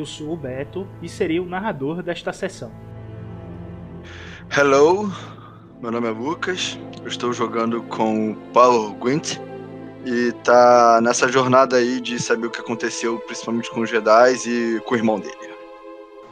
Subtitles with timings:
[0.00, 2.72] eu sou o Beto e serei o narrador desta sessão.
[4.56, 5.12] Hello,
[5.80, 9.38] meu nome é Lucas, eu estou jogando com o Paulo Gwent
[10.04, 14.80] e tá nessa jornada aí de saber o que aconteceu, principalmente com os Jedi e
[14.86, 15.36] com o irmão dele.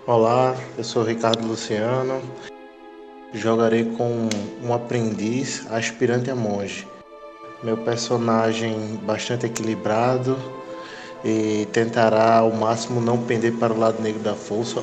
[0.07, 2.23] Olá, eu sou o Ricardo Luciano.
[3.35, 4.31] Jogarei com
[4.63, 6.89] um aprendiz aspirante a monge.
[7.63, 10.39] Meu personagem bastante equilibrado
[11.25, 14.83] e tentará ao máximo não pender para o lado negro da força.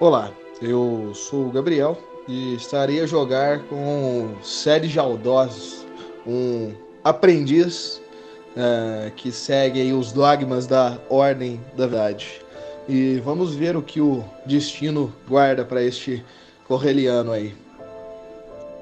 [0.00, 0.30] Olá,
[0.60, 5.86] eu sou o Gabriel e estarei a jogar com Sérgio Jaldosos,
[6.26, 8.02] um aprendiz
[8.56, 12.42] eh, que segue aí os dogmas da Ordem da Verdade.
[12.88, 16.24] E vamos ver o que o destino guarda para este
[16.66, 17.54] correliano aí.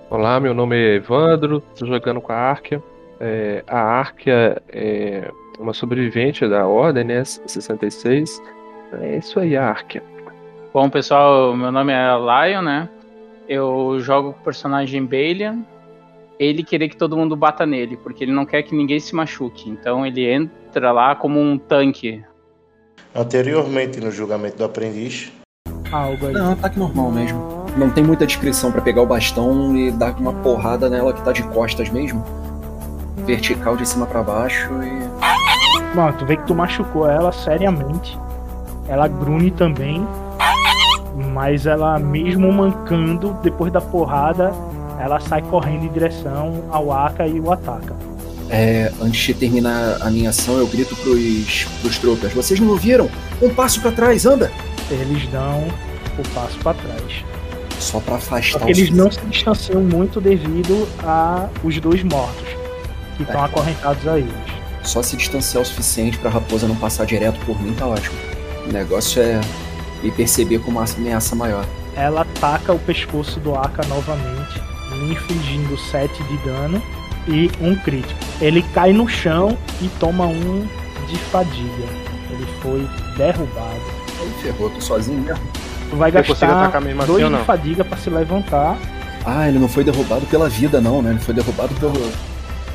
[0.08, 2.82] Olá, meu nome é Evandro, estou jogando com a Arkia.
[3.18, 7.24] É, a Arkia é uma sobrevivente da Ordem, né?
[7.24, 8.42] 66.
[9.00, 10.02] É isso aí, a Arkia.
[10.72, 12.88] Bom, pessoal, meu nome é Lion, né?
[13.48, 15.64] Eu jogo com o personagem Balian.
[16.38, 19.70] Ele querer que todo mundo bata nele, porque ele não quer que ninguém se machuque.
[19.70, 22.22] Então ele entra lá como um tanque.
[23.14, 25.32] Anteriormente no julgamento do aprendiz,
[25.92, 26.32] Algo aí.
[26.32, 27.66] Não, ataque normal mesmo.
[27.76, 31.32] Não tem muita descrição pra pegar o bastão e dar uma porrada nela que tá
[31.32, 32.24] de costas mesmo.
[33.24, 35.05] Vertical de cima pra baixo e.
[35.96, 38.16] Mano, tu vê que tu machucou ela seriamente.
[38.86, 40.06] Ela grune também.
[41.32, 44.52] Mas ela, mesmo mancando, depois da porrada,
[45.00, 47.96] ela sai correndo em direção ao Aka e o ataca.
[48.50, 53.08] É, antes de terminar a minha ação, eu grito pros, pros tropas: Vocês não ouviram?
[53.42, 54.52] Um passo pra trás, anda!
[54.90, 55.64] Eles dão
[56.18, 57.24] o passo pra trás.
[57.80, 62.02] Só pra Só afastar que os- eles não se distanciam muito devido a os dois
[62.04, 62.46] mortos
[63.16, 63.44] que estão É.
[63.46, 64.55] acorrentados a eles.
[64.86, 68.16] Só se distanciar o suficiente pra raposa não passar direto por mim, tá ótimo.
[68.66, 69.40] O negócio é
[70.02, 71.64] me perceber como uma ameaça maior.
[71.96, 74.60] Ela ataca o pescoço do Aka novamente,
[74.92, 76.82] lhe infligindo 7 de dano
[77.26, 78.18] e um crítico.
[78.40, 80.66] Ele cai no chão e toma um
[81.08, 81.84] de fadiga.
[82.30, 83.80] Ele foi derrubado.
[84.20, 85.44] Aí ferrou, tô sozinho mesmo.
[85.90, 87.44] Tu vai Eu gastar mesmo assim dois de não?
[87.44, 88.76] fadiga pra se levantar.
[89.24, 91.10] Ah, ele não foi derrubado pela vida, não, né?
[91.10, 91.92] Ele foi derrubado pelo.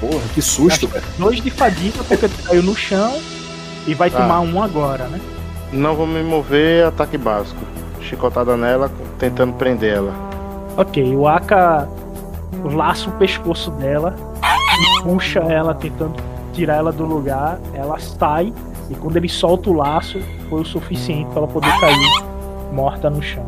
[0.02, 1.04] Porra, que susto, cara.
[1.18, 3.18] Dois de fadiga porque tu caiu no chão
[3.88, 4.18] e vai Ah.
[4.18, 5.22] tomar um agora, né?
[5.72, 7.62] Não vou me mover, ataque básico.
[8.02, 10.14] Chicotada nela, tentando prender ela.
[10.76, 11.88] Ok, o Aka
[12.64, 16.16] laça o pescoço dela e puxa ela, tentando
[16.52, 17.60] tirar ela do lugar.
[17.74, 18.52] Ela sai
[18.90, 20.20] e quando ele solta o laço,
[20.50, 22.24] foi o suficiente para ela poder cair
[22.74, 23.46] morta no chão.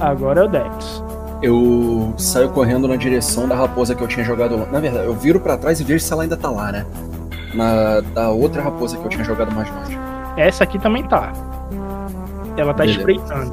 [0.00, 1.02] Agora é o Dex.
[1.46, 4.66] Eu saio correndo na direção da raposa que eu tinha jogado.
[4.72, 6.84] Na verdade, eu viro pra trás e vejo se ela ainda tá lá, né?
[7.54, 9.96] Na da outra raposa que eu tinha jogado mais longe.
[10.36, 11.32] Essa aqui também tá.
[12.56, 12.98] Ela tá Beleza.
[12.98, 13.52] espreitando.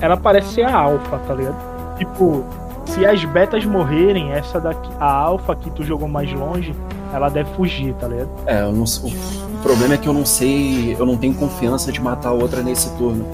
[0.00, 1.56] Ela parece ser a alfa, tá ligado?
[1.98, 2.44] Tipo,
[2.86, 6.74] se as betas morrerem, essa daqui, a alfa que tu jogou mais longe,
[7.12, 8.30] ela deve fugir, tá ligado?
[8.44, 12.00] É, eu não o problema é que eu não sei, eu não tenho confiança de
[12.00, 13.24] matar a outra nesse turno.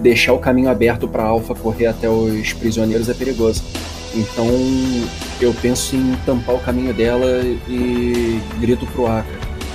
[0.00, 3.62] Deixar o caminho aberto pra Alpha correr até os prisioneiros é perigoso.
[4.14, 4.46] Então
[5.40, 7.26] eu penso em tampar o caminho dela
[7.68, 9.26] e grito pro Aka: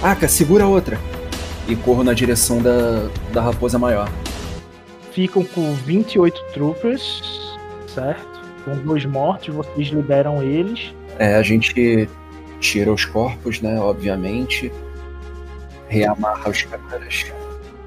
[0.01, 0.99] Aka, segura a outra!
[1.67, 4.11] E corro na direção da, da raposa maior.
[5.11, 7.57] ficam com 28 troopers,
[7.87, 8.41] certo?
[8.65, 10.93] Com dois mortos, vocês liberam eles.
[11.19, 12.09] É, a gente
[12.59, 13.79] tira os corpos, né?
[13.79, 14.71] Obviamente.
[15.87, 17.25] Reamarra os caras.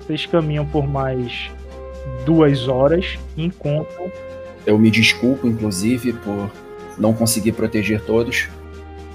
[0.01, 1.51] Vocês caminham por mais
[2.25, 4.11] duas horas e encontram
[4.67, 6.51] Eu me desculpo, inclusive, por
[6.99, 8.49] não conseguir proteger todos.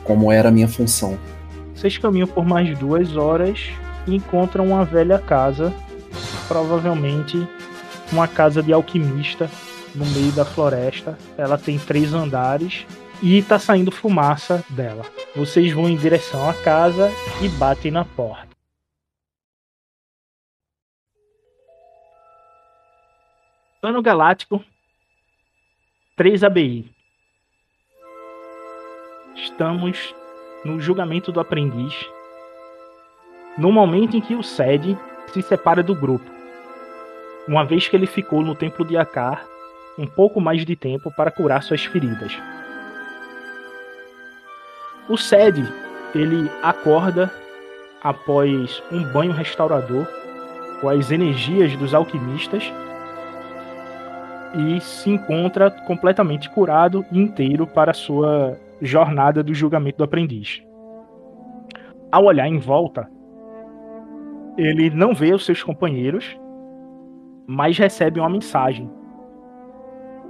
[0.04, 1.19] como era a minha função.
[1.75, 3.69] Vocês caminham por mais duas horas
[4.07, 5.72] e encontram uma velha casa,
[6.48, 7.48] provavelmente
[8.12, 9.50] uma casa de alquimista
[9.94, 11.18] no meio da floresta.
[11.38, 12.86] Ela tem três andares
[13.22, 15.06] e tá saindo fumaça dela.
[15.36, 17.12] Vocês vão em direção à casa
[17.42, 18.49] e batem na porta.
[23.81, 24.62] Plano Galáctico
[26.18, 26.92] 3 ABI.
[29.36, 30.14] Estamos
[30.66, 31.94] no julgamento do aprendiz.
[33.58, 34.98] No momento em que o Sed
[35.31, 36.30] se separa do grupo.
[37.48, 39.46] Uma vez que ele ficou no templo de Akar
[39.98, 42.38] um pouco mais de tempo para curar suas feridas.
[45.08, 45.64] O Sed,
[46.14, 47.34] ele acorda
[48.04, 50.06] após um banho restaurador
[50.82, 52.70] com as energias dos alquimistas
[54.56, 60.63] e se encontra completamente curado e inteiro para sua jornada do julgamento do aprendiz.
[62.12, 63.10] Ao olhar em volta,
[64.57, 66.38] ele não vê os seus companheiros,
[67.48, 68.90] mas recebe uma mensagem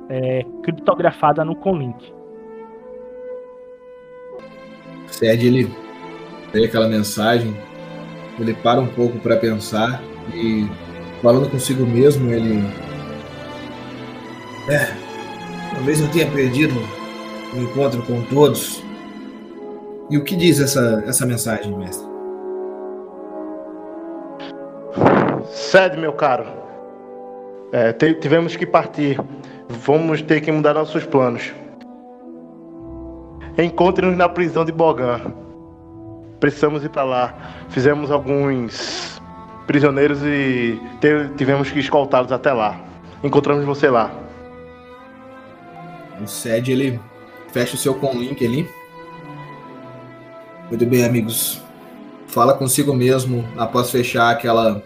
[0.09, 2.13] é, criptografada no Conlink.
[5.07, 5.71] Sed, ele
[6.51, 7.55] vê aquela mensagem,
[8.39, 10.01] ele para um pouco para pensar
[10.33, 10.67] e
[11.21, 12.63] falando consigo mesmo, ele
[14.69, 14.93] é,
[15.73, 16.75] talvez eu tenha perdido
[17.53, 18.83] o encontro com todos.
[20.09, 22.07] E o que diz essa, essa mensagem, mestre?
[25.51, 26.45] Cede, meu caro.
[27.71, 29.19] É, te- tivemos que partir.
[29.67, 31.53] Vamos ter que mudar nossos planos.
[33.57, 35.19] Encontre-nos na prisão de Bogan.
[36.39, 37.33] Precisamos ir para lá.
[37.69, 39.21] Fizemos alguns
[39.67, 42.79] prisioneiros e te- tivemos que escoltá-los até lá.
[43.23, 44.09] Encontramos você lá.
[46.21, 46.99] O Sed, ele
[47.51, 48.67] fecha o seu conlink ali.
[50.69, 51.61] Muito bem, amigos.
[52.27, 54.83] Fala consigo mesmo após fechar aquela.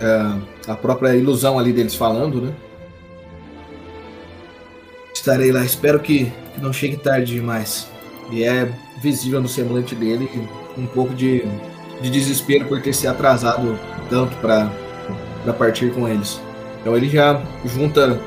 [0.00, 2.54] é, a própria ilusão ali deles falando, né?
[5.14, 7.88] Estarei lá, espero que, que não chegue tarde demais.
[8.30, 8.72] E é
[9.02, 10.28] visível no semblante dele
[10.76, 11.44] um pouco de,
[12.00, 13.78] de desespero por ter se atrasado
[14.08, 14.70] tanto para
[15.58, 16.40] partir com eles.
[16.80, 18.20] Então ele já junta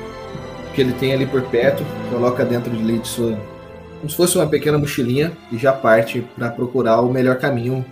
[0.78, 3.36] que ele tem ali por perto, coloca dentro de, de sua.
[3.96, 7.84] como se fosse uma pequena mochilinha e já parte para procurar o melhor caminho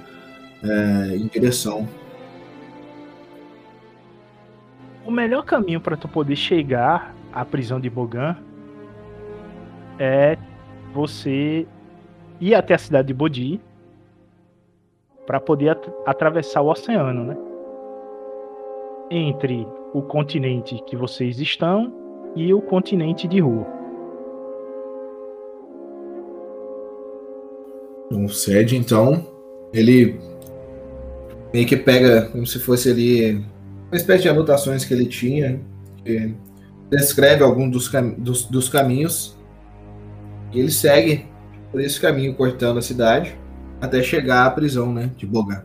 [0.63, 1.89] é, em direção.
[5.05, 8.37] O melhor caminho para tu poder chegar à prisão de Bogan
[9.99, 10.39] é
[10.95, 11.67] você
[12.41, 13.61] ir até a cidade de Bodhi
[15.27, 17.37] para poder at- atravessar o oceano, né?
[19.11, 22.06] Entre o continente que vocês estão
[22.37, 23.67] e o continente de Ru.
[28.13, 29.27] O Sed, então,
[29.73, 30.21] ele
[31.53, 33.33] meio que pega como se fosse ali
[33.89, 35.61] uma espécie de anotações que ele tinha,
[36.05, 36.35] que
[36.91, 39.37] descreve algum dos, cam dos, dos caminhos,
[40.53, 41.27] e ele segue
[41.73, 43.37] por esse caminho cortando a cidade
[43.81, 45.65] até chegar à prisão, né, de Bogan.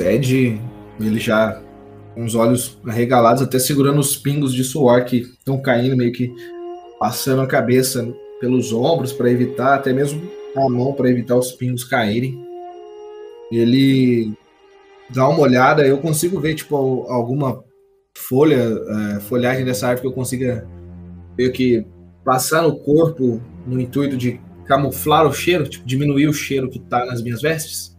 [0.00, 0.58] Sed,
[0.98, 1.60] ele já
[2.14, 6.32] com os olhos arregalados, até segurando os pingos de suor que estão caindo, meio que
[6.98, 10.22] passando a cabeça pelos ombros para evitar, até mesmo
[10.56, 12.42] a mão para evitar os pingos caírem.
[13.52, 14.32] Ele
[15.10, 17.62] dá uma olhada, eu consigo ver tipo al- alguma
[18.16, 20.66] folha, eh, folhagem dessa árvore que eu consiga
[21.36, 21.84] meio que
[22.24, 27.04] passar no corpo no intuito de camuflar o cheiro, tipo diminuir o cheiro que tá
[27.04, 27.94] nas minhas vestes.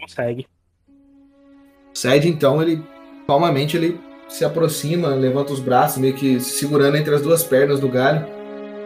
[0.00, 0.47] Consegue.
[2.00, 2.80] Sede, então, ele
[3.26, 7.80] calmamente ele se aproxima, levanta os braços, meio que se segurando entre as duas pernas
[7.80, 8.24] do galho.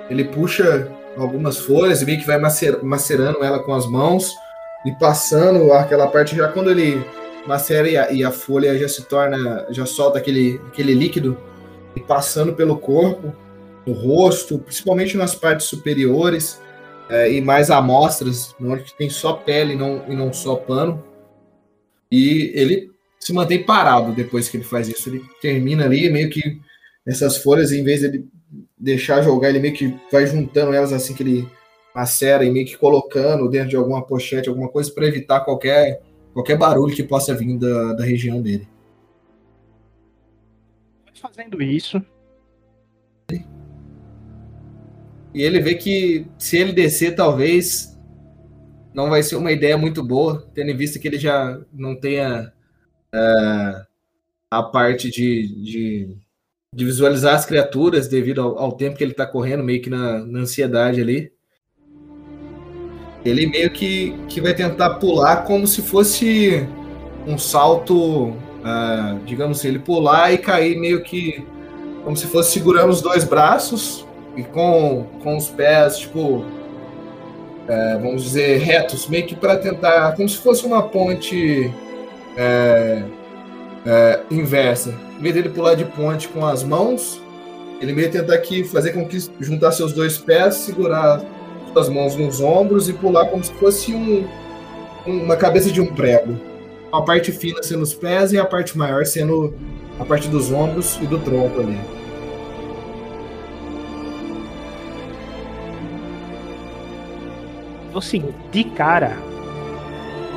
[0.08, 4.32] Ele puxa algumas folhas e meio que vai macer- macerando ela com as mãos
[4.86, 7.04] e passando aquela parte já quando ele
[7.46, 11.36] macera e a, e a folha já se torna, já solta aquele, aquele líquido
[11.94, 13.34] e passando pelo corpo,
[13.84, 16.62] no rosto, principalmente nas partes superiores
[17.10, 21.04] eh, e mais amostras, onde tem só pele e não, e não só pano.
[22.10, 22.91] E ele
[23.22, 25.08] se mantém parado depois que ele faz isso.
[25.08, 26.60] Ele termina ali, meio que
[27.06, 28.28] essas folhas, em vez de ele
[28.76, 31.48] deixar jogar, ele meio que vai juntando elas assim que ele
[31.94, 36.02] macera e meio que colocando dentro de alguma pochete, alguma coisa, para evitar qualquer,
[36.32, 38.66] qualquer barulho que possa vir da, da região dele.
[41.14, 42.04] Fazendo isso,
[45.32, 47.96] E ele vê que se ele descer, talvez
[48.92, 52.52] não vai ser uma ideia muito boa, tendo em vista que ele já não tenha
[53.14, 53.82] é,
[54.50, 56.22] a parte de, de
[56.74, 60.20] de visualizar as criaturas devido ao, ao tempo que ele tá correndo, meio que na,
[60.20, 61.30] na ansiedade ali.
[63.24, 66.66] Ele meio que, que vai tentar pular como se fosse
[67.26, 71.46] um salto, ah, digamos assim, ele pular e cair meio que
[72.02, 76.44] como se fosse segurando os dois braços e com, com os pés, tipo,
[77.68, 81.70] é, vamos dizer, retos, meio que para tentar, como se fosse uma ponte
[82.36, 83.04] é,
[83.86, 84.94] é, inversa.
[85.18, 87.20] Em vez dele pular de ponte com as mãos,
[87.80, 91.22] ele meio tentar aqui fazer com que juntar seus dois pés, segurar
[91.72, 94.26] suas mãos nos ombros e pular como se fosse um,
[95.06, 96.38] uma cabeça de um prego.
[96.92, 99.54] A parte fina sendo os pés e a parte maior sendo
[99.98, 101.78] a parte dos ombros e do tronco ali.
[107.94, 109.16] Assim, de cara,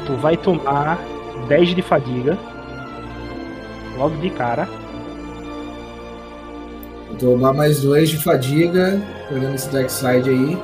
[0.05, 0.99] tu vai tomar
[1.47, 2.37] 10 de fadiga.
[3.97, 4.67] Logo de cara.
[7.07, 10.57] Vou tomar mais dois de fadiga, pegando esse Dark Side aí.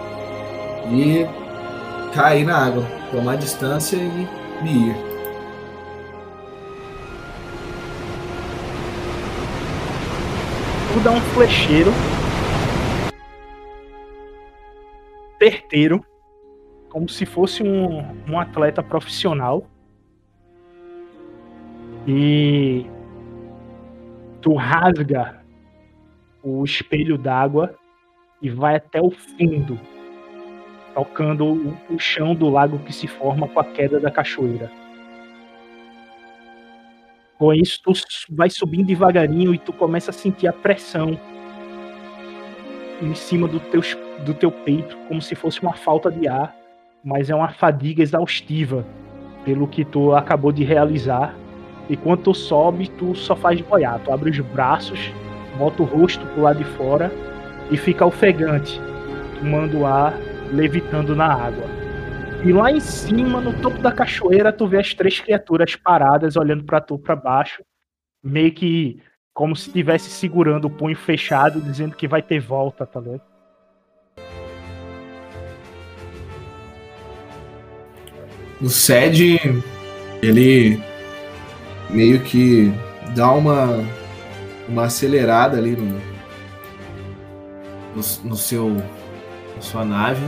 [0.91, 1.25] E
[2.13, 2.83] cair na água.
[3.11, 4.27] Tomar distância e
[4.63, 4.95] me ir.
[10.93, 11.91] Tu dá um flecheiro.
[15.41, 16.05] Certeiro.
[16.89, 19.65] Como se fosse um, um atleta profissional.
[22.07, 22.85] E
[24.41, 25.41] tu rasga
[26.43, 27.75] o espelho d'água
[28.41, 29.79] e vai até o fundo,
[30.95, 34.71] tocando o, chão do lago que se forma com a queda da cachoeira.
[37.37, 37.91] Com isso, tu
[38.29, 41.19] vai subindo devagarinho e tu começa a sentir a pressão
[43.01, 43.81] em cima do teu,
[44.25, 46.55] do teu peito, como se fosse uma falta de ar,
[47.03, 48.85] mas é uma fadiga exaustiva
[49.43, 51.35] pelo que tu acabou de realizar.
[51.91, 53.99] E quando tu sobe, tu só faz boiar.
[53.99, 55.11] Tu abre os braços,
[55.57, 57.11] bota o rosto pro lado de fora
[57.69, 58.79] e fica ofegante,
[59.37, 60.17] tomando ar,
[60.53, 61.65] levitando na água.
[62.45, 66.63] E lá em cima, no topo da cachoeira, tu vê as três criaturas paradas, olhando
[66.63, 67.61] para tu para baixo,
[68.23, 69.01] meio que
[69.33, 73.21] como se estivesse segurando o punho fechado, dizendo que vai ter volta, tá vendo?
[78.61, 79.39] O Sed,
[80.23, 80.90] ele
[81.91, 82.73] meio que
[83.15, 83.83] dá uma,
[84.67, 86.01] uma acelerada ali no,
[87.95, 88.69] no, no seu
[89.55, 90.25] na sua nave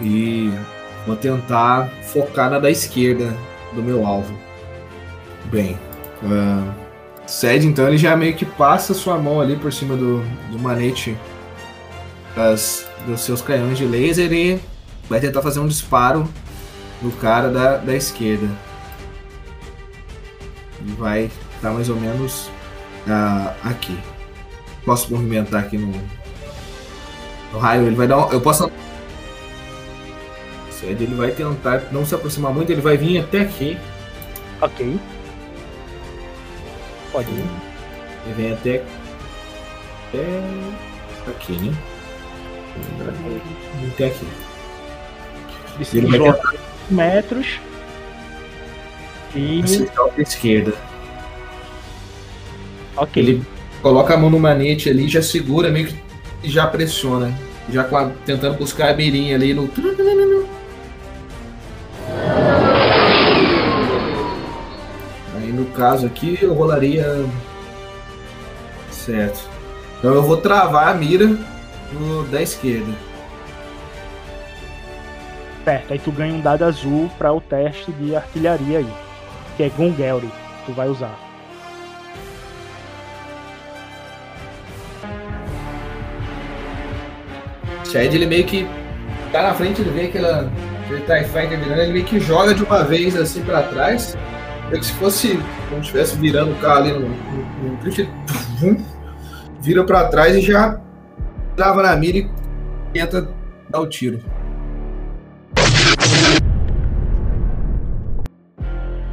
[0.00, 0.50] e
[1.06, 3.34] vou tentar focar na da esquerda
[3.72, 4.34] do meu alvo.
[5.46, 5.78] Bem,
[6.22, 6.74] uh,
[7.62, 10.18] então ele já meio que passa sua mão ali por cima do,
[10.50, 11.16] do manete
[12.34, 14.60] das, dos seus canhões de laser e
[15.08, 16.28] vai tentar fazer um disparo
[17.02, 18.48] no cara da, da esquerda.
[20.84, 22.50] E vai estar mais ou menos
[23.06, 23.98] uh, aqui.
[24.84, 25.92] Posso movimentar aqui no,
[27.52, 27.86] no raio.
[27.86, 28.18] Ele vai dar.
[28.18, 28.70] Um, eu posso.
[30.82, 32.70] Ele vai tentar não se aproximar muito.
[32.70, 33.78] Ele vai vir até aqui.
[34.60, 34.98] Ok.
[37.10, 37.44] Pode ir.
[38.26, 38.82] Ele vem até.
[40.08, 41.74] Até aqui, né?
[43.94, 44.26] Até aqui.
[45.94, 46.54] Ele vai tentar
[46.90, 47.58] metros.
[49.34, 49.62] E.
[49.62, 50.72] acertar a esquerda.
[52.96, 53.22] Ok.
[53.22, 53.42] Ele
[53.82, 55.94] coloca a mão no manete ali, já segura, meio que
[56.42, 57.36] e já pressiona.
[57.70, 59.68] Já a- tentando buscar a mirinha ali no.
[65.36, 67.24] Aí no caso aqui eu rolaria.
[68.90, 69.48] Certo.
[69.98, 71.26] Então eu vou travar a mira
[71.92, 72.92] no da esquerda.
[75.64, 79.03] Certo, aí tu ganha um dado azul para o teste de artilharia aí.
[79.56, 80.30] Que é Gungelry,
[80.66, 81.18] tu vai usar.
[87.84, 88.66] Chad ele meio que
[89.30, 90.50] tá na frente, ele vê aquela
[90.84, 94.16] aquele TIE Fighter virando, ele meio que joga de uma vez assim pra trás.
[94.70, 98.84] Que se fosse como se estivesse virando o carro ali no, no, no drift, ele
[99.60, 100.80] vira pra trás e já
[101.56, 102.28] trava na mira e
[102.92, 103.28] tenta
[103.70, 104.20] dar o tiro.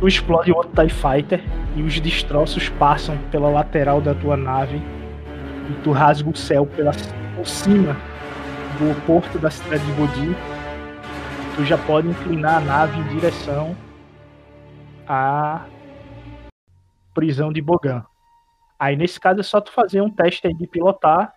[0.01, 1.39] Tu explode outro TIE Fighter
[1.75, 4.77] e os destroços passam pela lateral da tua nave
[5.69, 6.91] e tu rasga o céu pela,
[7.35, 7.95] por cima
[8.79, 10.35] do porto da cidade de Bodhi.
[11.55, 13.77] Tu já pode inclinar a nave em direção
[15.07, 15.65] à
[17.13, 18.03] prisão de Bogan.
[18.79, 21.31] Aí nesse caso é só tu fazer um teste aí de pilotar,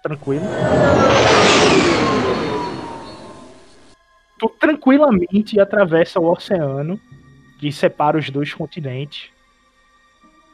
[0.00, 0.44] tranquilo.
[4.38, 7.00] Tu tranquilamente atravessa o oceano
[7.58, 9.30] que separa os dois continentes.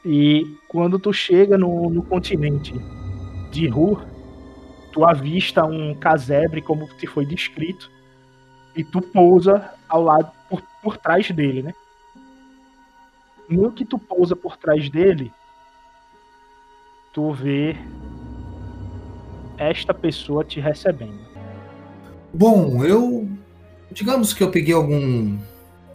[0.04, 2.74] E quando tu chega no, no continente
[3.50, 4.00] de Ru,
[4.92, 7.90] tu avista um casebre como te foi descrito
[8.76, 11.74] e tu pousa ao lado por, por trás dele, né?
[13.48, 15.32] No que tu pousa por trás dele,
[17.12, 17.76] tu vê
[19.58, 21.20] esta pessoa te recebendo.
[22.32, 23.28] Bom, eu.
[23.90, 25.38] Digamos que eu peguei algum.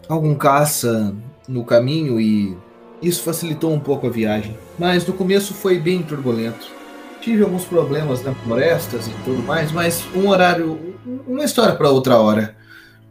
[0.08, 1.14] Algum caça
[1.46, 2.56] no caminho e
[3.02, 4.56] isso facilitou um pouco a viagem.
[4.78, 6.66] Mas no começo foi bem turbulento.
[7.20, 10.96] Tive alguns problemas nas florestas e tudo mais, mas um horário.
[11.26, 12.56] uma história para outra hora.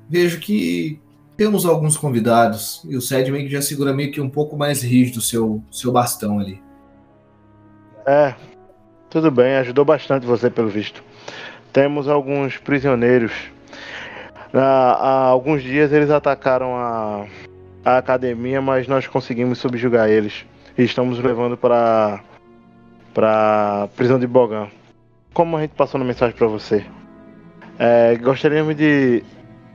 [0.10, 1.00] Vejo que
[1.36, 4.82] temos alguns convidados e o Sed meio que já segura meio que um pouco mais
[4.82, 6.62] rígido seu, seu bastão ali.
[8.06, 8.34] É,
[9.10, 11.04] tudo bem, ajudou bastante você pelo visto.
[11.72, 13.34] Temos alguns prisioneiros.
[14.60, 17.26] Há, alguns dias eles atacaram a,
[17.84, 20.46] a academia, mas nós conseguimos subjugar eles.
[20.78, 22.22] E estamos levando para
[23.14, 24.68] para prisão de Bogan.
[25.34, 26.86] Como a gente passou na mensagem para você?
[27.80, 29.24] É, gostaríamos de.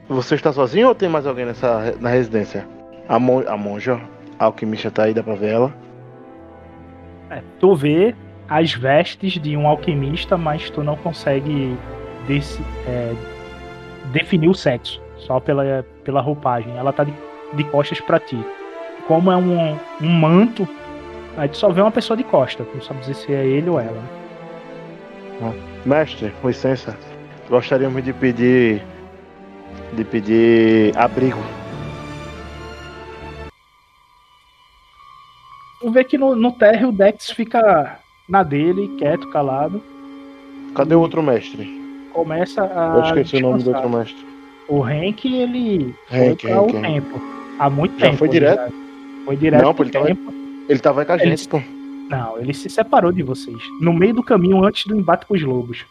[0.09, 2.69] Você está sozinho ou tem mais alguém nessa na residência?
[3.09, 4.01] A, mon, a monja,
[4.39, 5.75] a alquimista tá aí, dá pra ver ela.
[7.31, 8.15] É, tu vê
[8.49, 11.77] as vestes de um alquimista, mas tu não consegue
[12.27, 13.15] desse, é,
[14.13, 16.77] definir o sexo, só pela, pela roupagem.
[16.77, 17.13] Ela tá de,
[17.55, 18.39] de costas para ti.
[19.09, 20.69] Como é um, um manto,
[21.37, 23.81] aí tu só vê uma pessoa de costa, não sabe dizer se é ele ou
[23.81, 24.03] ela.
[25.85, 26.97] Mestre, com licença.
[27.49, 28.83] Gostaríamos de pedir.
[29.93, 31.43] de pedir abrigo.
[35.81, 39.83] Tu vê que no, no térreo o Dex fica na dele, quieto, calado.
[40.77, 41.82] Cadê o outro mestre?
[42.13, 42.97] Começa a.
[42.99, 43.85] Eu esqueci o nome do descansar.
[43.85, 44.27] outro mestre.
[44.69, 46.81] O Henk, ele Henk, foi para o Henk.
[46.83, 47.21] tempo.
[47.59, 48.19] Há muito Já tempo.
[48.19, 48.59] foi direto?
[48.59, 48.75] verdade.
[49.25, 50.35] Foi direto Não, pro ele tava- tempo.
[50.69, 51.61] Ele tava com a gente, pô.
[52.09, 53.59] Não, ele se separou de vocês.
[53.81, 55.85] No meio do caminho, antes do embate com os lobos.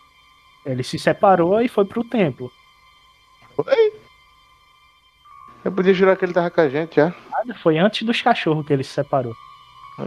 [0.66, 2.52] Ele se separou e foi pro templo.
[5.64, 7.14] Eu podia jurar que ele tava com a gente já.
[7.32, 9.34] Nada, Foi antes dos cachorros que ele se separou.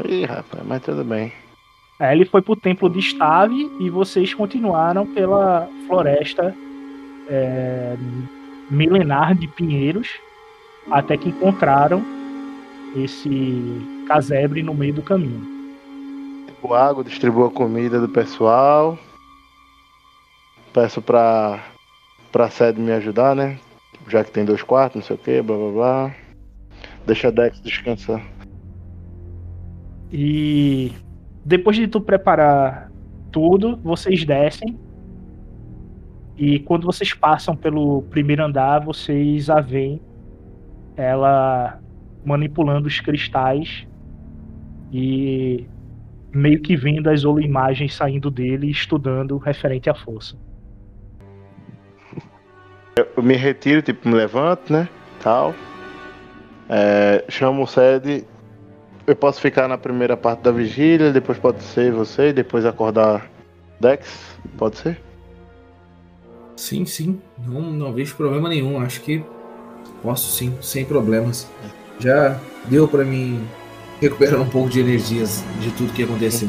[0.08, 1.32] Ih, rapaz, mas tudo bem.
[2.04, 6.54] Aí ele foi pro templo de Stave e vocês continuaram pela floresta
[7.28, 7.96] é,
[8.70, 10.08] milenar de pinheiros
[10.90, 12.04] até que encontraram
[12.96, 15.54] esse casebre no meio do caminho.
[16.62, 18.98] O água, distribua a comida do pessoal.
[20.72, 21.62] Peço pra,
[22.32, 23.58] pra sede me ajudar, né?
[24.08, 26.14] Já que tem dois quartos, não sei o que, blá blá blá.
[27.06, 28.22] Deixa a Dex descansar.
[30.12, 30.92] E
[31.44, 32.90] depois de tu preparar
[33.30, 34.78] tudo, vocês descem.
[36.36, 40.00] E quando vocês passam pelo primeiro andar, vocês a veem
[40.96, 41.80] ela
[42.24, 43.86] manipulando os cristais
[44.92, 45.66] e
[46.32, 50.36] meio que vendo as holoimagens saindo dele e estudando referente à força.
[53.16, 54.88] Eu me retiro, tipo, me levanto, né?
[55.20, 55.54] Tal.
[56.68, 58.24] É, chamo o sede.
[59.06, 63.30] Eu posso ficar na primeira parte da vigília, depois pode ser você, depois acordar
[63.78, 64.36] Dex?
[64.56, 65.00] Pode ser?
[66.56, 67.20] Sim, sim.
[67.46, 68.80] Não, não vejo problema nenhum.
[68.80, 69.22] Acho que
[70.02, 71.50] posso sim, sem problemas.
[71.98, 73.46] Já deu pra mim
[74.00, 76.48] recuperar um pouco de energias de tudo que aconteceu.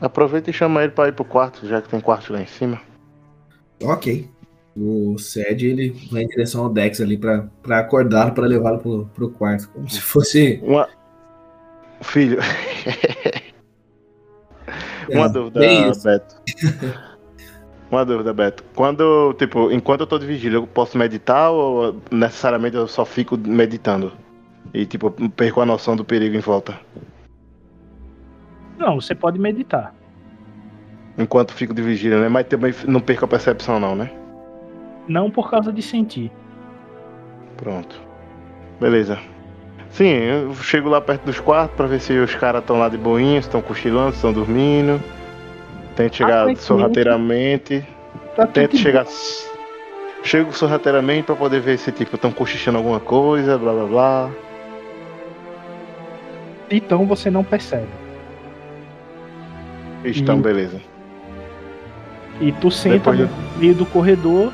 [0.00, 2.80] Aproveita e chama ele pra ir pro quarto, já que tem quarto lá em cima.
[3.82, 4.28] Ok.
[4.76, 9.10] O Sed ele vai em direção ao Dex ali pra, pra acordá-lo pra levá-lo pro,
[9.14, 9.68] pro quarto.
[9.70, 10.60] Como se fosse.
[10.62, 10.88] Uma.
[12.02, 12.38] Filho.
[15.10, 16.04] Uma É, dúvida, isso.
[16.04, 16.36] Beto.
[17.90, 18.64] Uma dúvida, Beto.
[18.74, 23.36] Quando, tipo, enquanto eu tô de vigília, eu posso meditar ou necessariamente eu só fico
[23.36, 24.12] meditando?
[24.72, 26.78] E, tipo, perco a noção do perigo em volta.
[28.78, 29.94] Não, você pode meditar.
[31.16, 32.28] Enquanto fico de vigília, né?
[32.28, 34.10] Mas também não perco a percepção, não, né?
[35.06, 36.32] Não por causa de sentir.
[37.56, 38.00] Pronto.
[38.80, 39.18] Beleza.
[39.94, 42.98] Sim, eu chego lá perto dos quartos pra ver se os caras estão lá de
[42.98, 45.00] boinha, se estão cochilando, se estão dormindo.
[45.94, 47.86] Tento chegar Aparentemente, sorrateiramente.
[48.34, 49.06] Tá Tento chegar.
[50.24, 54.30] Chego sorrateiramente pra poder ver se tipo estão cochichando alguma coisa, blá blá blá.
[56.68, 57.86] Então você não percebe.
[60.04, 60.42] Então, Hum.
[60.42, 60.80] beleza.
[62.40, 64.52] E tu senta Depois no meio do corredor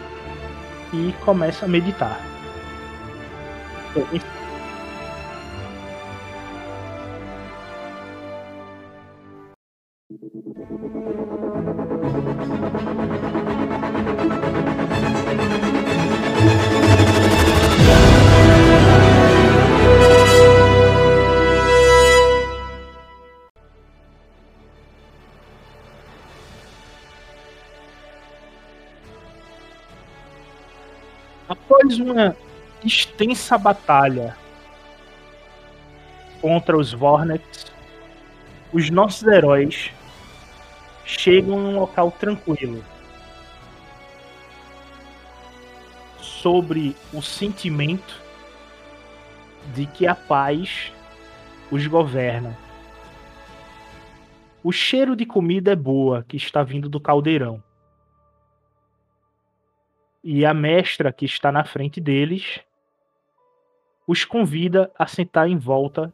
[0.93, 2.21] e começa a meditar.
[3.97, 4.23] Após
[32.01, 32.37] uma
[32.85, 34.37] extensa batalha
[36.41, 37.71] contra os Vornets,
[38.73, 39.91] os nossos heróis
[41.05, 42.83] chegam em um local tranquilo.
[46.21, 48.21] Sobre o sentimento
[49.75, 50.93] de que a paz
[51.71, 52.57] os governa.
[54.63, 57.63] O cheiro de comida é boa que está vindo do caldeirão.
[60.23, 62.61] E a mestra que está na frente deles
[64.07, 66.13] os convida a sentar em volta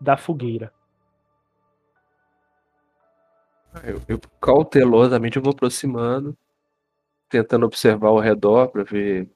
[0.00, 0.72] da fogueira.
[3.84, 6.36] Eu, eu cautelosamente eu vou aproximando,
[7.28, 9.28] tentando observar ao redor para ver.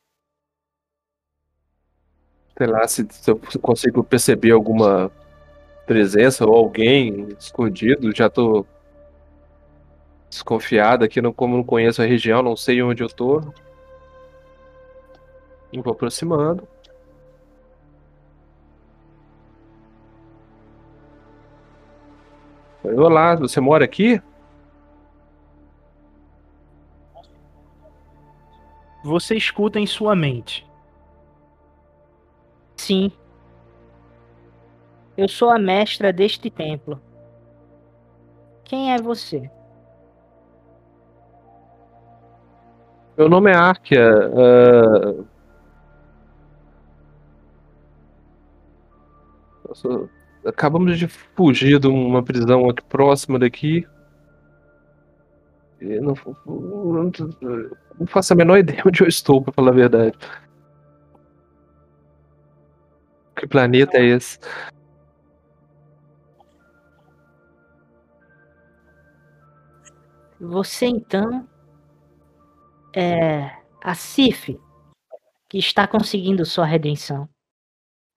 [2.58, 5.10] Sei lá se, se eu consigo perceber alguma
[5.86, 8.14] presença ou alguém escondido.
[8.14, 8.66] Já tô
[10.28, 13.40] desconfiado aqui, não, como não conheço a região, não sei onde eu tô.
[15.74, 16.68] E vou aproximando.
[22.84, 24.22] Olá, você mora aqui?
[29.02, 30.64] Você escuta em sua mente.
[32.76, 33.10] Sim.
[35.16, 37.02] Eu sou a mestra deste templo.
[38.62, 39.50] Quem é você?
[43.18, 44.08] Meu nome é Arkia.
[44.28, 45.33] Uh...
[50.44, 53.86] Acabamos de fugir de uma prisão aqui próxima daqui.
[55.80, 56.14] Não,
[56.46, 57.12] não,
[57.98, 60.16] não, faço a menor ideia onde eu estou, para falar a verdade.
[63.36, 64.38] Que planeta é esse?
[70.40, 71.48] Você então
[72.94, 73.50] é
[73.82, 74.58] a Cif
[75.48, 77.28] que está conseguindo sua redenção.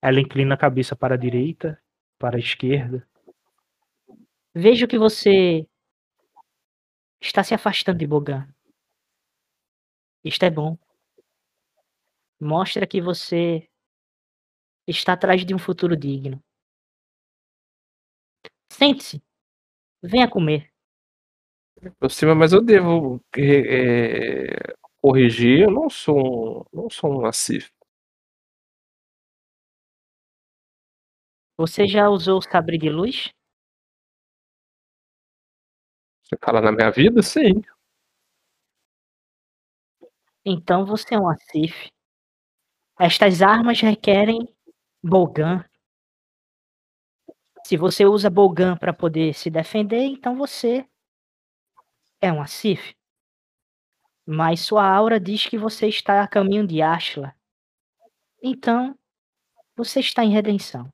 [0.01, 1.81] Ela inclina a cabeça para a direita
[2.17, 3.07] para a esquerda.
[4.53, 5.67] Vejo que você
[7.21, 8.47] está se afastando de Bogan.
[10.23, 10.77] Isto é bom.
[12.39, 13.69] Mostra que você
[14.87, 16.43] está atrás de um futuro digno.
[18.71, 19.21] Sente-se.
[20.03, 20.71] Venha comer.
[21.99, 25.61] Por cima, mas eu devo é, corrigir.
[25.61, 27.71] Eu não sou um, não sou um Asif.
[31.57, 33.33] Você já usou o sabre de luz?
[36.23, 37.23] Você fala na minha vida?
[37.23, 37.63] Sim.
[40.45, 41.89] Então você é um Asif.
[42.99, 44.47] Estas armas requerem
[45.03, 45.65] Bogan.
[47.65, 50.87] Se você usa Bogan para poder se defender, então você
[52.21, 52.95] é um Asif.
[54.27, 57.33] Mas sua aura diz que você está a caminho de Ashla.
[58.43, 58.95] Então,
[59.75, 60.91] você está em redenção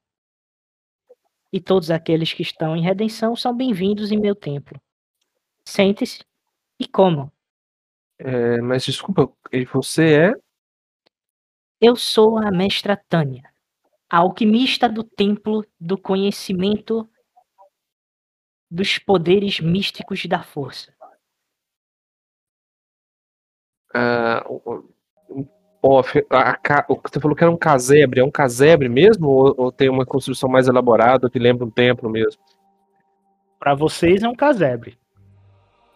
[1.54, 4.82] e todos aqueles que estão em redenção são bem-vindos em meu templo.
[5.63, 6.26] Sente-se
[6.80, 7.32] e comam.
[8.18, 9.32] É, mas desculpa,
[9.72, 10.34] você é?
[11.80, 13.54] Eu sou a mestra Tânia,
[14.10, 17.08] a alquimista do templo do conhecimento
[18.72, 20.92] dos poderes místicos da força.
[26.30, 29.72] Ah, a, a, você falou que era um casebre, é um casebre mesmo ou, ou,
[29.72, 32.41] tem uma construção mais elaborada que lembra um templo mesmo?
[33.60, 34.98] Para vocês é um casebre.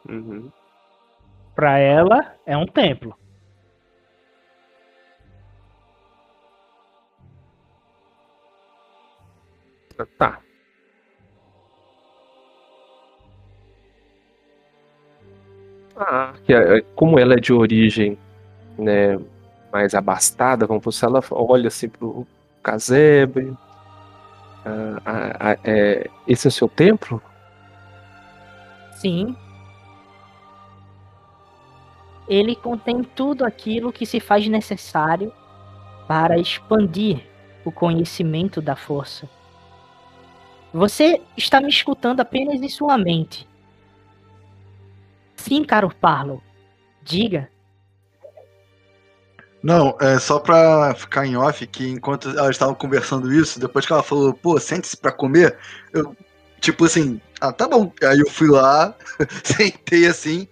[0.08, 0.52] Uhum.
[1.56, 3.16] Para ela é um templo.
[10.18, 10.40] Tá.
[15.96, 16.34] Ah,
[16.94, 18.18] como ela é de origem
[18.78, 19.18] né,
[19.72, 22.26] mais abastada, vamos por ela olha assim pro
[22.64, 23.56] casebre.
[24.66, 27.22] Ah, ah, ah, é, esse é o seu templo?
[28.94, 29.36] Sim.
[32.28, 35.32] Ele contém tudo aquilo que se faz necessário
[36.08, 37.24] para expandir
[37.64, 39.30] o conhecimento da força.
[40.74, 43.48] Você está me escutando apenas em sua mente.
[45.36, 46.44] Sim, caro Parlo.
[47.04, 47.50] Diga.
[49.68, 53.92] Não, é só pra ficar em off que enquanto elas estavam conversando isso, depois que
[53.92, 55.58] ela falou, pô, sente-se pra comer,
[55.92, 56.16] eu,
[56.62, 57.92] tipo assim, ah, tá bom.
[58.02, 58.96] Aí eu fui lá,
[59.44, 60.48] sentei assim,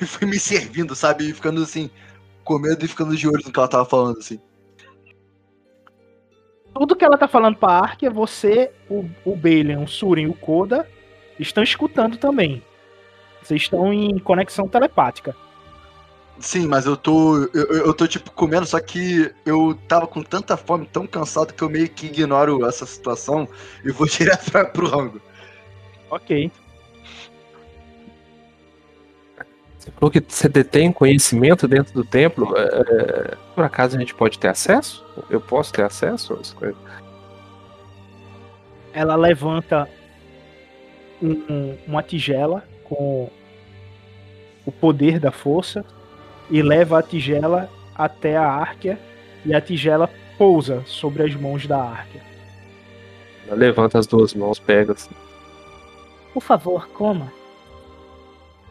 [0.00, 1.28] e fui me servindo, sabe?
[1.28, 1.90] E ficando assim,
[2.42, 4.40] com medo e ficando de olho no que ela tava falando, assim.
[6.72, 10.32] Tudo que ela tá falando pra Ark é você, o, o Balian, o Surin o
[10.32, 10.88] Koda
[11.38, 12.62] estão escutando também.
[13.42, 15.36] Vocês estão em conexão telepática.
[16.40, 17.36] Sim, mas eu tô.
[17.52, 21.62] Eu, eu tô, tipo, comendo, só que eu tava com tanta fome, tão cansado, que
[21.62, 23.48] eu meio que ignoro essa situação
[23.84, 25.20] e vou direto pra, pro rango.
[26.10, 26.50] Ok.
[29.78, 32.54] Você falou que você detém conhecimento dentro do templo.
[32.56, 35.04] é, por acaso a gente pode ter acesso?
[35.28, 36.76] Eu posso ter acesso às coisas?
[38.92, 39.88] Ela levanta
[41.22, 43.28] um- uma tigela com
[44.64, 45.84] o poder da força
[46.50, 48.98] e leva a tigela até a Árquia
[49.44, 52.22] e a tigela pousa sobre as mãos da Árquia.
[53.46, 55.14] Ela levanta as duas mãos, pega assim.
[56.32, 57.32] Por favor, coma.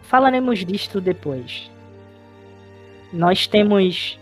[0.04, 1.70] Falaremos disto depois.
[3.12, 4.18] Nós temos.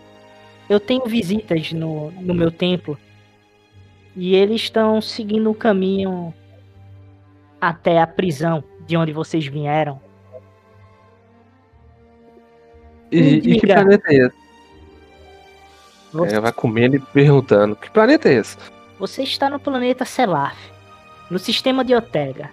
[0.68, 2.98] Eu tenho visitas no, no meu templo.
[4.16, 6.34] E eles estão seguindo o caminho
[7.60, 10.00] até a prisão de onde vocês vieram.
[13.12, 14.36] E, e que planeta é esse?
[16.12, 18.58] Você, Ela vai comendo e perguntando: Que planeta é esse?
[18.98, 20.58] você está no planeta Selaf,
[21.30, 22.50] no sistema de Otega.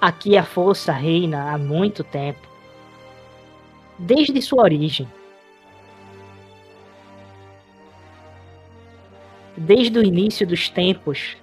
[0.00, 2.46] Aqui a força reina há muito tempo.
[3.98, 5.08] Desde sua origem.
[9.56, 11.36] Desde o início dos tempos,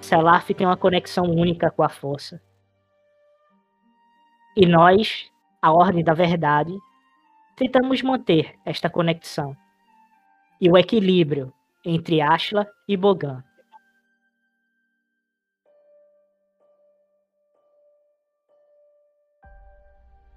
[0.00, 2.42] Selaf tem uma conexão única com a força.
[4.56, 6.76] E nós, a Ordem da Verdade,
[7.60, 9.54] tentamos manter esta conexão
[10.58, 11.52] e o equilíbrio
[11.84, 13.44] entre Ashla e Bogan.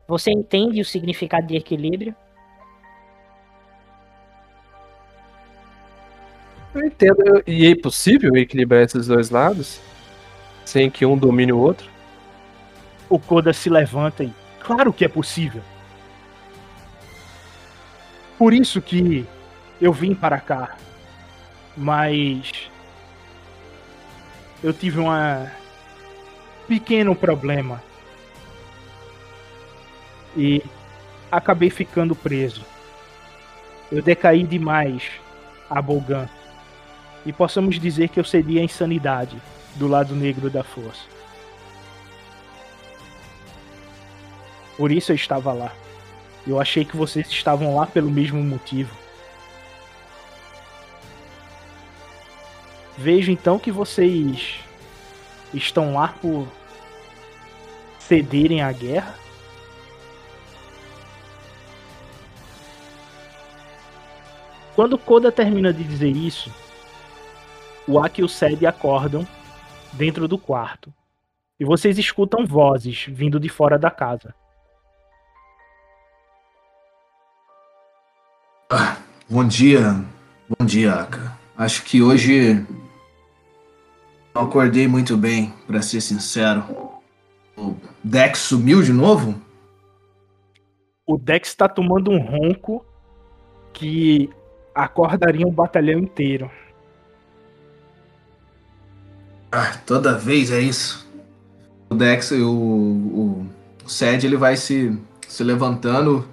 [0.06, 2.14] Você entende o significado de equilíbrio?
[6.76, 7.42] Eu entendo.
[7.48, 9.80] E é possível equilibrar esses dois lados?
[10.66, 11.90] Sem que um domine o outro?
[13.10, 14.34] O Koda se levanta e.
[14.60, 15.64] Claro que é possível.
[18.38, 19.26] Por isso que
[19.82, 20.76] eu vim para cá.
[21.76, 22.70] Mas.
[24.64, 25.10] Eu tive um
[26.68, 27.84] pequeno problema.
[30.36, 30.64] E
[31.32, 32.66] acabei ficando preso.
[33.92, 35.12] Eu decaí demais
[35.70, 36.28] a Bolgan.
[37.26, 39.38] E possamos dizer que eu cedi insanidade
[39.76, 41.04] do lado negro da força.
[44.78, 45.72] Por isso eu estava lá.
[46.46, 48.96] Eu achei que vocês estavam lá pelo mesmo motivo.
[52.98, 54.60] Vejo então que vocês
[55.54, 56.48] estão lá por
[57.98, 59.16] cederem à guerra.
[64.76, 66.52] Quando Koda termina de dizer isso,
[67.88, 69.28] o Aki e o Sed acordam
[69.94, 70.94] dentro do quarto.
[71.60, 74.34] E vocês escutam vozes vindo de fora da casa.
[79.34, 79.96] Bom dia,
[80.48, 81.36] bom dia, Aka.
[81.58, 82.64] Acho que hoje
[84.32, 86.64] não acordei muito bem, pra ser sincero.
[87.58, 89.34] O Dex sumiu de novo?
[91.08, 92.86] O Dex está tomando um ronco
[93.74, 94.30] que
[94.76, 96.52] acordaria um batalhão inteiro.
[99.52, 101.12] Ah, toda vez é isso.
[101.90, 103.48] O Dex, o, o,
[103.84, 104.96] o Sed, ele vai se,
[105.28, 106.24] se levantando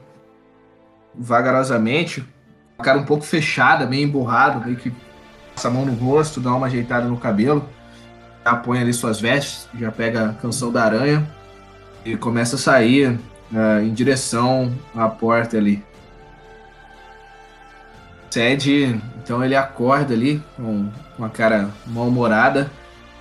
[1.15, 2.23] vagarosamente,
[2.81, 4.93] cara um pouco fechada, meio emburrado, meio que
[5.55, 7.69] passa a mão no rosto, dá uma ajeitada no cabelo,
[8.45, 11.29] já põe ali suas vestes, já pega a canção da aranha
[12.05, 13.19] e começa a sair
[13.55, 15.85] ah, em direção à porta ali.
[18.31, 22.71] Sed, então ele acorda ali com, com a cara mal-humorada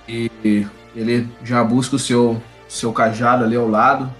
[0.08, 4.10] e ele já busca o seu, seu cajado ali ao lado,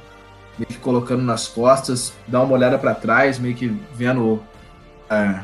[0.59, 4.42] meio que colocando nas costas, dá uma olhada para trás, meio que vendo
[5.11, 5.40] é,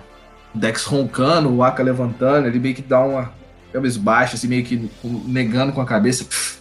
[0.55, 3.33] o Dex roncando, o Aka levantando, ele meio que dá uma
[3.73, 4.91] cabisbaixa, assim, meio que
[5.27, 6.25] negando com a cabeça.
[6.25, 6.57] "Pff,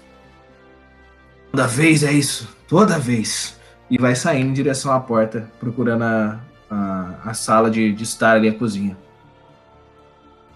[1.55, 3.57] Toda vez é isso, toda vez.
[3.89, 6.39] E vai saindo em direção à porta, procurando a,
[6.69, 8.97] a, a sala de, de estar ali, a cozinha.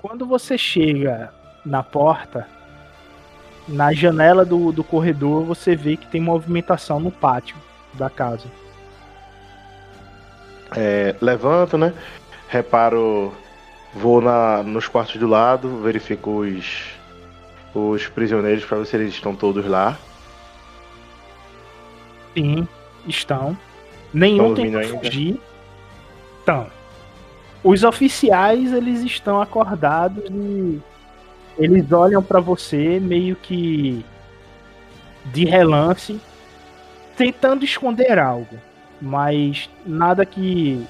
[0.01, 1.33] Quando você chega
[1.65, 2.45] na porta,
[3.65, 7.55] na janela do, do corredor, você vê que tem movimentação no pátio
[7.93, 8.47] da casa.
[10.75, 11.93] É, levanto, né?
[12.49, 13.31] Reparo,
[13.93, 16.93] vou na, nos quartos do lado, verifico os,
[17.75, 19.97] os prisioneiros para ver se eles estão todos lá.
[22.35, 22.67] Sim,
[23.07, 23.55] estão.
[24.12, 25.39] Nenhum tem que fugir.
[26.41, 26.67] Então,
[27.63, 30.81] os oficiais eles estão acordados e
[31.57, 34.03] eles olham pra você meio que
[35.25, 36.19] de relance,
[37.15, 38.57] tentando esconder algo.
[39.01, 40.85] mas nada que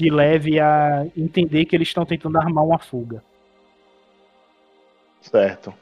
[0.00, 3.22] te leve a entender que eles estão tentando armar uma fuga.
[5.20, 5.74] Certo.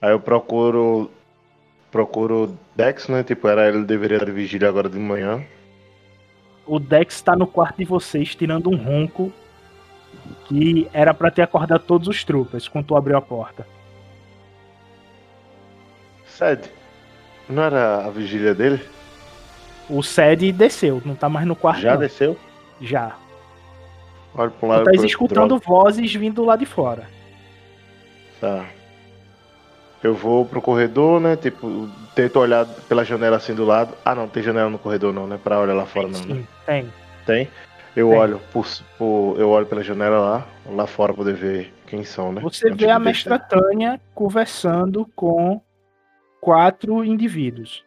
[0.00, 1.10] Aí eu procuro.
[1.92, 3.22] Procuro Dex, né?
[3.22, 5.44] Tipo, era ele deveria de vigília agora de manhã.
[6.66, 9.30] O Dex tá no quarto de vocês tirando um ronco
[10.46, 13.66] que era pra ter acordado todos os troopers quando tu abriu a porta.
[16.26, 16.70] Sede.
[17.48, 18.82] Não era a vigília dele?
[19.88, 21.82] O Sed desceu, não tá mais no quarto.
[21.82, 22.00] Já não.
[22.00, 22.36] desceu?
[22.80, 23.16] Já.
[24.36, 27.08] Olha pro Tu lado tá pro- escutando vozes vindo lá de fora.
[28.40, 28.66] Tá.
[30.02, 31.36] Eu vou pro corredor, né?
[31.36, 33.94] Tipo, tento olhar pela janela assim do lado.
[34.04, 35.38] Ah, não, tem janela no corredor não, né?
[35.42, 36.34] Pra olhar lá fora não, né?
[36.34, 36.92] Sim, tem.
[37.24, 37.50] Tem?
[37.96, 38.18] Eu Tem.
[38.18, 38.66] olho por,
[38.98, 42.42] por- eu olho pela janela lá, lá fora poder ver quem são, né?
[42.42, 45.62] Você É um vê tipo a mestra Tânia conversando com
[46.42, 47.82] quatro indivíduos.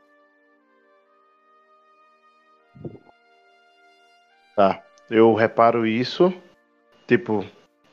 [4.55, 4.81] Tá.
[5.09, 6.33] Eu reparo isso.
[7.07, 7.45] Tipo,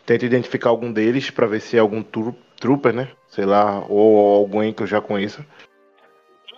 [0.05, 3.09] tento identificar algum deles pra ver se é algum trooper, né?
[3.29, 5.45] Sei lá, ou alguém que eu já conheça.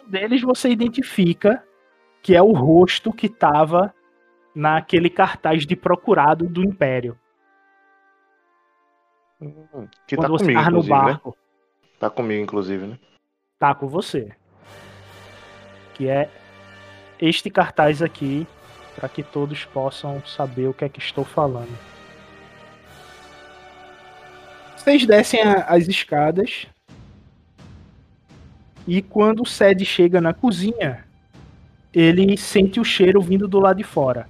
[0.05, 1.65] Um deles você identifica
[2.23, 3.95] que é o rosto que tava
[4.55, 7.17] naquele cartaz de procurado do Império.
[10.07, 11.01] Que quando tá você comigo, no inclusive, né?
[11.01, 11.37] barco.
[12.01, 12.99] Tá comigo, inclusive, né?
[13.59, 14.33] Tá com você.
[15.95, 16.29] Que é
[17.21, 18.47] este cartaz aqui,
[18.99, 21.71] para que todos possam saber o que é que estou falando.
[24.77, 26.67] Vocês descem as escadas.
[28.89, 31.05] E quando o Sed chega na cozinha,
[31.95, 34.29] ele sente o cheiro vindo do lado de fora.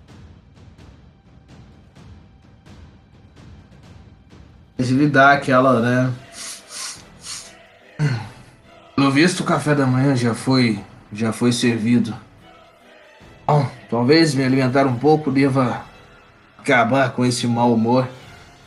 [4.78, 6.14] Ele dá aquela, né?
[8.94, 10.78] Pelo visto, o café da manhã já foi,
[11.10, 12.14] já foi servido.
[13.46, 15.84] Bom, talvez me alimentar um pouco deva
[16.58, 18.08] acabar com esse mau humor.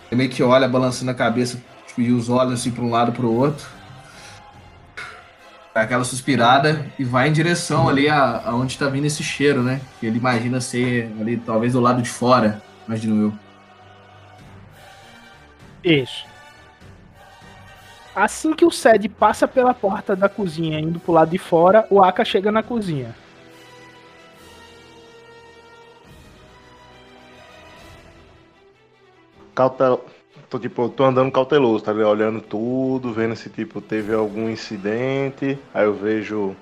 [0.10, 3.12] Ele meio que olha, balançando a cabeça tipo, e os olhos assim para um lado
[3.12, 3.66] para o outro.
[5.74, 9.80] Dá aquela suspirada e vai em direção ali a, aonde tá vindo esse cheiro, né?
[10.00, 13.34] Que ele imagina ser ali, talvez do lado de fora, imagino eu.
[15.84, 16.26] Isso.
[18.14, 22.04] Assim que o Sed passa pela porta da cozinha indo pro lado de fora, o
[22.04, 23.16] Aka chega na cozinha.
[29.56, 30.04] Cautel...
[30.50, 32.10] Tô, tipo, tô andando cauteloso, tá ligado?
[32.10, 35.58] Olhando tudo, vendo se, tipo, teve algum incidente.
[35.74, 36.56] Aí eu vejo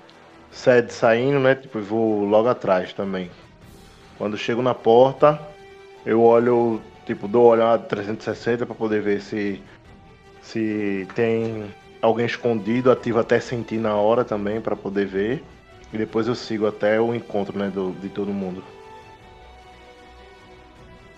[0.50, 1.54] sede saindo, né?
[1.56, 3.30] Tipo, vou logo atrás também.
[4.16, 5.40] Quando chego na porta,
[6.06, 9.60] eu olho, tipo, dou uma olhada 360 pra poder ver se
[10.42, 15.44] se tem alguém escondido, ativo até sentir na hora também pra poder ver.
[15.92, 18.62] E depois eu sigo até o encontro, né, do, de todo mundo.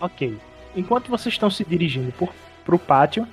[0.00, 0.38] Ok.
[0.74, 2.32] Enquanto vocês estão se dirigindo por,
[2.64, 3.26] pro pátio,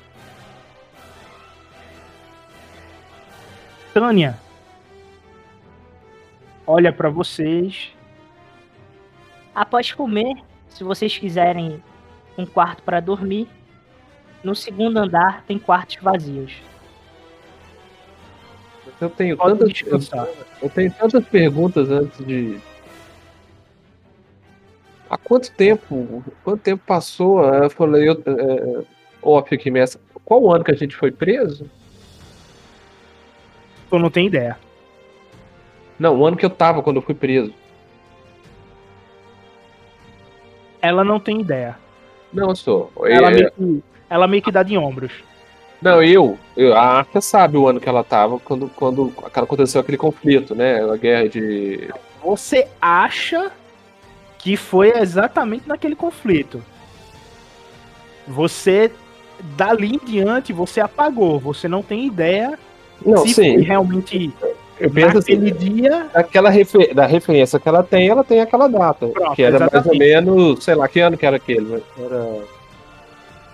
[3.94, 4.38] Tânia
[6.70, 7.92] olha pra vocês.
[9.56, 10.36] Após comer,
[10.68, 11.84] se vocês quiserem
[12.38, 13.48] um quarto para dormir,
[14.44, 16.54] no segundo andar tem quartos vazios.
[19.02, 20.28] Eu tenho Pode tantas, descansar.
[20.62, 22.62] eu tenho tantas perguntas antes de.
[25.10, 26.24] Há quanto tempo?
[26.44, 27.44] Quanto tempo passou?
[27.46, 28.84] Eu falei, eu, é,
[29.22, 30.00] off aqui, mestre.
[30.24, 31.70] Qual o ano que a gente foi preso?
[33.90, 34.58] Tu não tem ideia.
[35.98, 37.54] Não, o ano que eu tava quando eu fui preso.
[40.82, 41.78] Ela não tem ideia.
[42.32, 42.92] Não, sou.
[43.06, 45.12] Ela, É, meio que, ela meio que dá de ombros.
[45.82, 49.98] Não, eu, eu- a Arca sabe o ano que ela tava quando, quando aconteceu aquele
[49.98, 50.84] conflito, né?
[50.84, 51.90] A guerra de.
[52.24, 53.52] Você acha
[54.40, 56.64] que foi exatamente naquele conflito.
[58.28, 58.92] Você,
[59.58, 61.40] dali em diante, você apagou.
[61.40, 62.58] Você não tem ideia
[63.06, 63.58] Não, se sim.
[63.60, 64.32] realmente
[64.80, 66.08] Eu penso assim, naquele dia.
[66.14, 69.08] aquela refer- da referência que ela tem, ela tem aquela data.
[69.08, 70.00] Pronto, que era mais ou exatamente.
[70.00, 71.84] menos, sei lá, que ano que era aquele?
[71.98, 72.38] Era.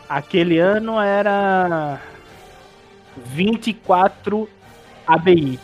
[0.08, 2.00] Aquele ano era
[3.18, 4.48] 24
[5.08, 5.60] ABI.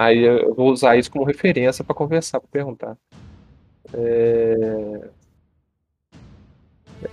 [0.00, 2.96] Aí eu vou usar isso como referência para conversar, para perguntar.
[3.92, 5.10] É...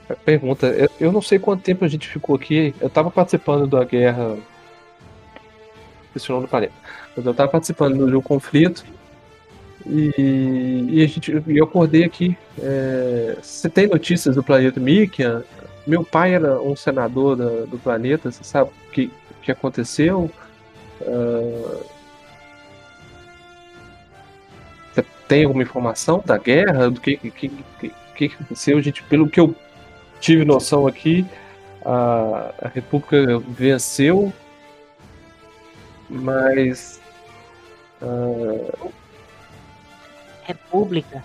[0.09, 0.67] é, Pergunta,
[0.99, 2.73] eu- não sei quanto tempo a gente ficou aqui.
[2.79, 4.37] Eu tava participando da guerra.
[6.29, 6.73] Nome do planeta.
[7.15, 8.83] Mas eu tava participando um conflito.
[9.85, 12.37] E, e a gente, eu acordei aqui.
[12.57, 13.37] É...
[13.41, 15.43] Você tem notícias do planeta Mikian?
[15.85, 18.31] Meu pai era um senador da- do planeta.
[18.31, 19.11] Você sabe o que,
[19.41, 20.31] que aconteceu?
[21.01, 21.96] Ah,
[25.27, 26.89] tem alguma informação da guerra?
[26.89, 28.81] Do que, que, que, que, aconteceu?
[28.81, 29.55] Gente, pelo que eu
[30.19, 31.25] tive noção aqui,
[31.85, 34.31] a, a República venceu,
[36.09, 36.99] mas.
[38.01, 38.87] ah,
[40.43, 41.23] República.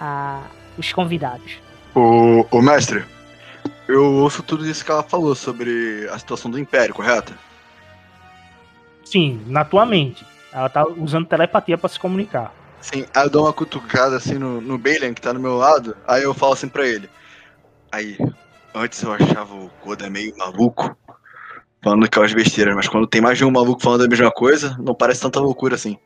[0.00, 0.42] a
[0.76, 1.58] os convidados.
[1.94, 3.04] Ô, ô mestre,
[3.86, 7.34] eu ouço tudo isso que ela falou sobre a situação do Império, correto?
[9.04, 10.26] Sim, na tua mente.
[10.52, 12.52] Ela tá usando telepatia pra se comunicar.
[12.80, 15.96] Sim, aí eu dou uma cutucada assim no, no Balian que tá do meu lado,
[16.06, 17.08] aí eu falo assim pra ele.
[17.90, 18.18] Aí,
[18.74, 20.96] antes eu achava o Koda meio maluco,
[21.82, 24.94] falando aquelas besteiras, mas quando tem mais de um maluco falando a mesma coisa, não
[24.94, 25.96] parece tanta loucura assim.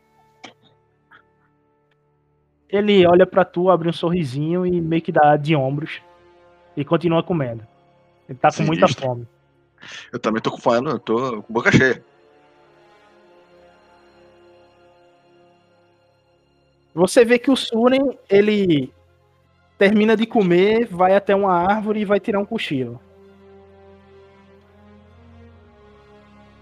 [2.68, 6.02] Ele olha pra tu, abre um sorrisinho e meio que dá de ombros
[6.76, 7.66] e continua comendo.
[8.28, 9.06] Ele tá com muita Sinistro.
[9.06, 9.28] fome.
[10.12, 12.04] Eu também tô com fome, eu tô com boca cheia.
[16.94, 18.92] Você vê que o Suren, ele
[19.78, 23.00] termina de comer, vai até uma árvore e vai tirar um cochilo.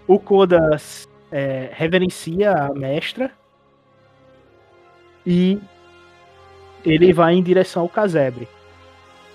[0.06, 3.32] O Kodas é, reverencia a mestra
[5.26, 5.58] e
[6.86, 8.48] ele vai em direção ao casebre.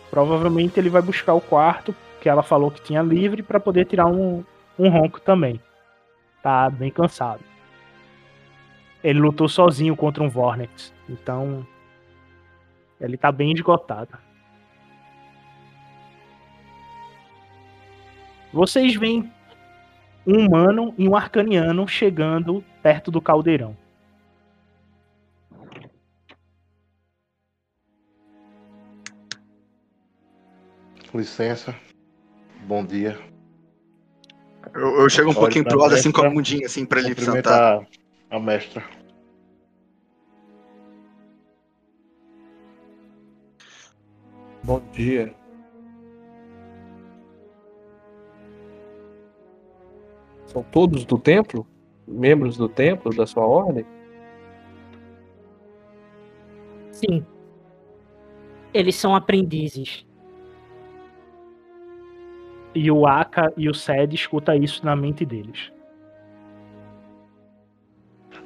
[0.10, 4.06] Provavelmente ele vai buscar o quarto que ela falou que tinha livre para poder tirar
[4.06, 4.44] um,
[4.80, 5.60] um ronco também.
[6.42, 7.44] Tá bem cansado.
[9.04, 11.66] Ele lutou sozinho contra um Vornex, então
[13.00, 14.18] ele tá bem esgotado.
[18.54, 19.32] Vocês veem
[20.28, 23.76] um humano e um arcaniano chegando perto do caldeirão.
[31.14, 31.76] Licença.
[32.68, 33.20] Bom dia.
[34.74, 37.00] Eu, eu chego um Olha pouquinho pro lado assim com a mestra, mundinha assim pra
[37.00, 37.86] ele sentar.
[38.30, 38.84] A mestra.
[44.64, 45.36] Bom dia.
[50.46, 51.68] São todos do templo?
[52.08, 53.86] Membros do templo, da sua ordem?
[56.92, 57.26] Sim.
[58.74, 60.06] Eles são aprendizes.
[62.74, 65.72] E o Aka e o Sed escuta isso na mente deles.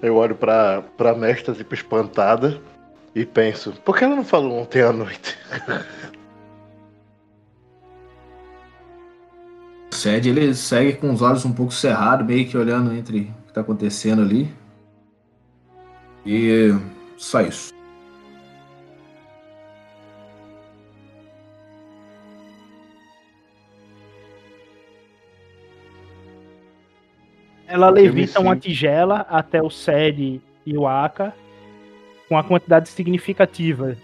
[0.02, 2.60] Eu olho pra, pra mestra, tipo, espantada.
[3.14, 5.38] E penso, por que ela não falou ontem à noite?
[9.92, 13.48] O Sed ele segue com os olhos um pouco cerrados, meio que olhando entre o
[13.48, 14.54] que tá acontecendo ali.
[16.26, 16.72] E
[17.18, 17.75] só isso.
[27.76, 31.34] Ela levita uma tigela até o Sed e o Aka
[32.30, 33.98] com a quantidade significativa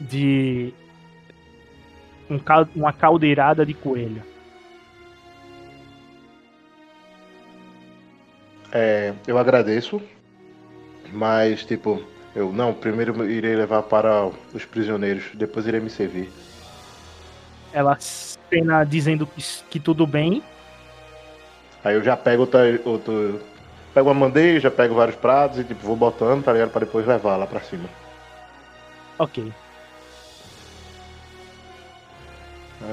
[0.00, 0.72] de
[2.30, 4.22] um cal- uma caldeirada de coelho.
[8.70, 10.00] É, eu agradeço,
[11.12, 12.00] mas tipo,
[12.36, 16.30] eu não, primeiro irei levar para os prisioneiros, depois irei me servir.
[17.72, 20.40] Ela cena dizendo que, que tudo bem.
[21.84, 23.40] Aí eu já pego outra, outro.
[23.94, 26.70] Pego uma bandeja, pego vários pratos e tipo, vou botando, tá ligado?
[26.70, 27.88] Pra depois levar lá pra cima.
[29.18, 29.52] Ok.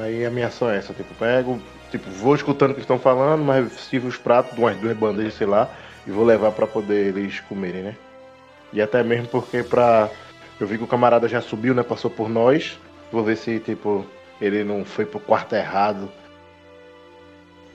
[0.02, 3.44] Aí a minha ação é essa, tipo, pego, tipo, vou escutando o que estão falando,
[3.44, 5.70] mas sirvo os pratos, umas duas bandejas, sei lá,
[6.06, 7.96] e vou levar pra poder eles comerem, né?
[8.74, 10.10] E até mesmo porque pra
[10.60, 11.84] Eu vi que o camarada já subiu, né?
[11.84, 12.80] Passou por nós.
[13.12, 14.06] Vou ver se, tipo,
[14.42, 16.10] ele não foi pro quarto errado.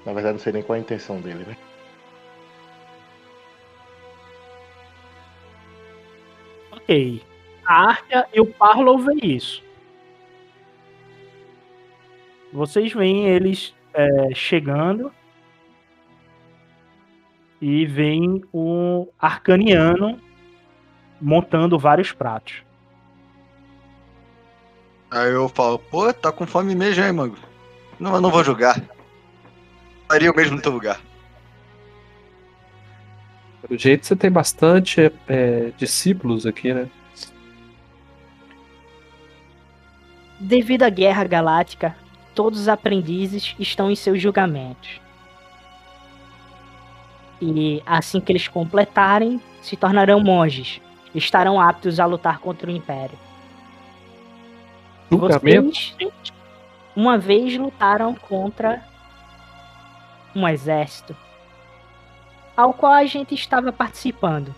[0.05, 1.57] Na verdade, não sei nem qual é a intenção dele, né?
[6.73, 7.23] Ok.
[7.65, 9.63] A Arca e o Parlow veem isso.
[12.53, 15.13] Vocês veem eles é, chegando
[17.61, 20.21] e veem o Arcaniano
[21.21, 22.65] montando vários pratos.
[25.09, 27.37] Aí eu falo, pô, tá com fome mesmo, hein, mano?
[28.01, 28.83] Não, eu não vou julgar.
[30.13, 31.01] Faria o mesmo no teu lugar.
[33.63, 36.87] Pelo jeito você tem bastante é, discípulos aqui, né?
[40.39, 41.97] Devido à Guerra Galáctica,
[42.35, 45.01] todos os aprendizes estão em seus julgamentos.
[47.41, 50.79] E assim que eles completarem, se tornarão monges.
[51.15, 53.19] Estarão aptos a lutar contra o Império.
[55.11, 55.73] Julgamento?
[55.73, 56.13] Vocês,
[56.95, 58.92] uma vez lutaram contra
[60.35, 61.15] um exército
[62.57, 64.55] ao qual a gente estava participando.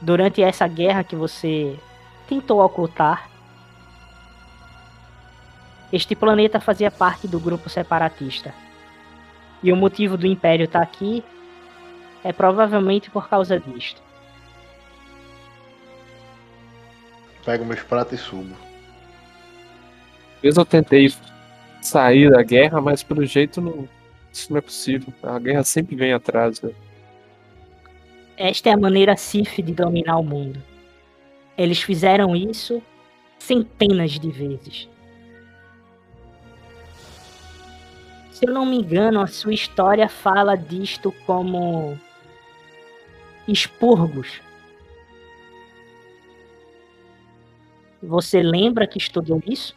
[0.00, 1.78] Durante essa guerra que você
[2.26, 3.28] tentou ocultar,
[5.92, 8.54] este planeta fazia parte do grupo separatista.
[9.62, 11.22] E o motivo do Império estar aqui
[12.24, 14.00] é provavelmente por causa disto.
[17.44, 18.54] Pego meus pratos e subo.
[20.36, 21.12] Às vezes eu tentei
[21.82, 23.86] sair da guerra, mas pelo jeito não,
[24.32, 25.12] isso não é possível.
[25.22, 26.60] A guerra sempre vem atrás.
[26.60, 26.72] Né?
[28.36, 30.62] Esta é a maneira Sif de dominar o mundo.
[31.56, 32.82] Eles fizeram isso
[33.38, 34.88] centenas de vezes.
[38.30, 41.98] Se eu não me engano, a sua história fala disto como
[43.46, 44.40] expurgos.
[48.02, 49.76] Você lembra que estudou isso?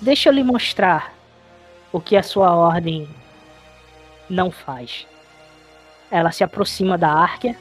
[0.00, 1.12] Deixa eu lhe mostrar
[1.92, 3.08] o que a sua ordem
[4.28, 5.06] não faz.
[6.10, 7.56] Ela se aproxima da Árquia,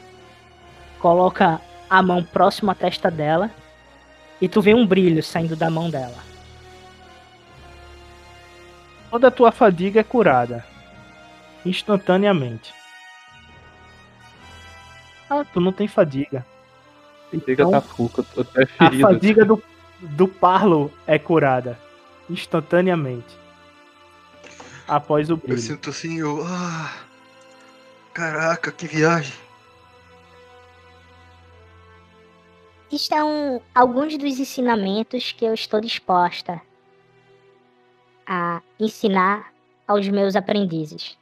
[0.99, 1.59] coloca
[1.89, 3.49] a mão próxima à testa dela
[4.39, 6.17] e tu vê um brilho saindo da mão dela.
[9.09, 10.63] Toda a tua fadiga é curada.
[11.65, 12.73] Instantaneamente.
[15.29, 16.45] Ah, tu não tem fadiga.
[17.31, 19.01] Fadiga Então, tá fuca, tô até A ferido.
[19.01, 19.61] fadiga do,
[19.99, 21.77] do Parlo é curada.
[22.29, 23.37] Instantaneamente.
[24.87, 25.57] Após o Eu brilho.
[25.59, 26.43] sinto assim, eu.
[26.45, 26.93] Ah,
[28.13, 29.33] caraca, que viagem.
[32.91, 36.59] Estão alguns dos ensinamentos que eu estou disposta
[38.25, 39.53] a ensinar
[39.87, 41.17] aos meus aprendizes.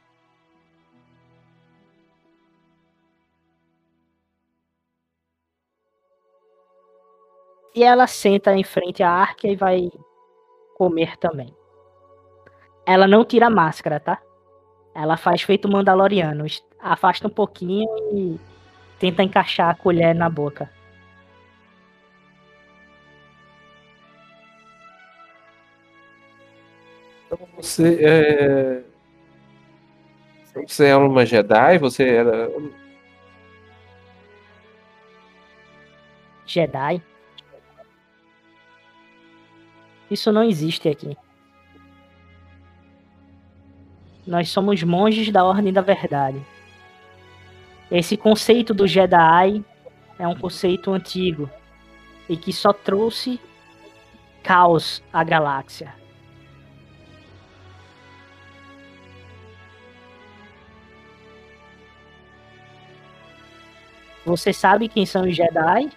[7.74, 9.90] E ela senta em frente à Arquia e vai
[10.78, 11.52] comer também.
[12.86, 14.22] Ela não tira a máscara, tá?
[14.94, 16.46] Ela faz feito Mandaloriano.
[16.80, 18.40] Afasta um pouquinho e
[18.98, 20.70] tenta encaixar a colher na boca.
[27.26, 28.82] Então você é.
[30.66, 31.78] Você era uma Jedi?
[31.78, 32.50] Você era.
[36.46, 37.02] Jedi.
[40.10, 41.16] Isso não existe aqui.
[44.26, 46.44] Nós somos monges da Ordem da Verdade.
[47.90, 49.64] Esse conceito do Jedi
[50.18, 51.50] é um conceito antigo
[52.28, 53.40] e que só trouxe
[54.42, 55.94] caos à galáxia.
[64.26, 65.88] Você sabe quem são os Jedi?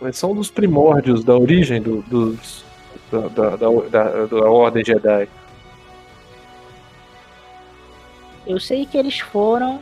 [0.00, 2.64] Eles são dos primórdios da origem do, dos,
[3.10, 5.28] da, da, da, da, da Ordem Jedi.
[8.46, 9.80] Eu sei que eles foram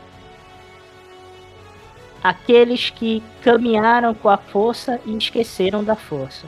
[2.23, 6.47] aqueles que caminharam com a força e esqueceram da força.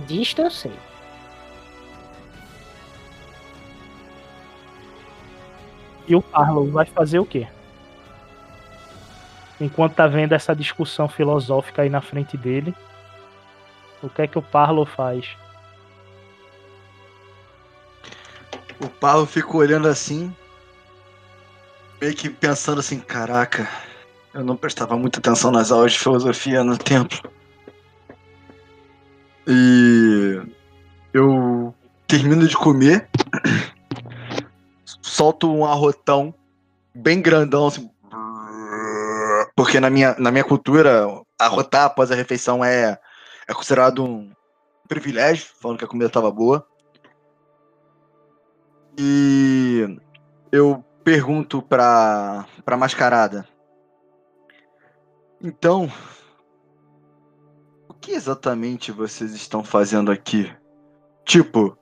[0.00, 0.72] Disto eu sei.
[6.06, 7.46] E o Parlo vai fazer o quê?
[9.60, 12.74] Enquanto tá vendo essa discussão filosófica aí na frente dele,
[14.02, 15.36] o que é que o Parlo faz?
[18.80, 20.34] O Paulo fica olhando assim,
[22.00, 23.68] meio que pensando assim, caraca,
[24.32, 27.30] eu não prestava muita atenção nas aulas de filosofia no templo.
[29.46, 30.40] E
[31.12, 31.74] eu
[32.06, 33.08] termino de comer,
[35.02, 36.34] solto um arrotão
[36.94, 37.90] bem grandão, assim.
[39.60, 41.06] Porque na minha, na minha cultura,
[41.38, 42.98] arrotar após a refeição é,
[43.46, 44.32] é considerado um
[44.88, 46.66] privilégio, falando que a comida estava boa.
[48.98, 49.98] E
[50.50, 53.46] eu pergunto pra, pra mascarada.
[55.42, 55.92] Então,
[57.86, 60.50] o que exatamente vocês estão fazendo aqui?
[61.22, 61.76] Tipo,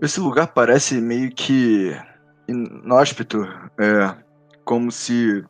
[0.00, 1.94] esse lugar parece meio que
[2.48, 3.42] inóspito,
[3.78, 4.16] é
[4.64, 5.44] como se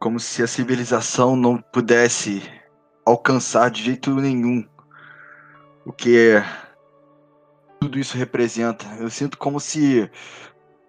[0.00, 2.42] como se a civilização não pudesse
[3.04, 4.66] alcançar de jeito nenhum
[5.84, 6.42] o que é
[7.78, 8.86] tudo isso representa.
[8.98, 10.10] Eu sinto como se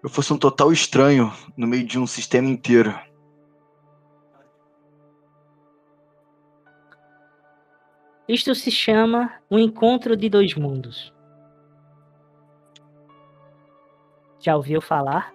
[0.02, 2.98] eu fosse um total estranho no meio de um sistema inteiro.
[8.26, 11.12] Isto se chama o encontro de dois mundos.
[14.40, 15.32] Já ouviu falar?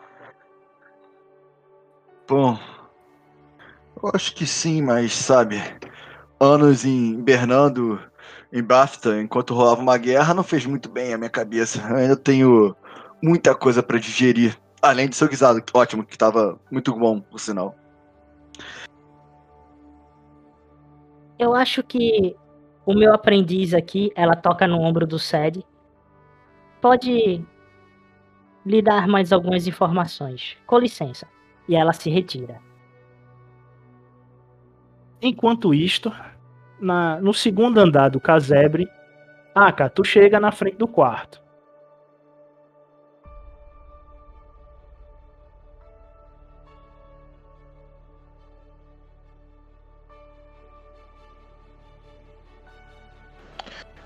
[2.28, 2.58] Bom,
[4.02, 5.62] eu acho que sim, mas sabe,
[6.40, 8.00] anos em hibernando
[8.52, 11.82] em BAFTA enquanto rolava uma guerra não fez muito bem a minha cabeça.
[11.90, 12.76] Eu ainda tenho
[13.22, 14.58] muita coisa para digerir.
[14.82, 17.76] Além de seu guisado, ótimo, que tava muito bom, por sinal.
[21.40, 22.36] Eu acho que
[22.86, 25.64] o meu aprendiz aqui, ela toca no ombro do Sed.
[26.80, 27.44] Pode
[28.66, 30.58] lhe dar mais algumas informações.
[30.66, 31.28] Com licença.
[31.68, 32.67] E ela se retira.
[35.22, 36.14] Enquanto isto,
[36.80, 38.88] na, no segundo andar do casebre,
[39.54, 41.42] Aka, tu chega na frente do quarto.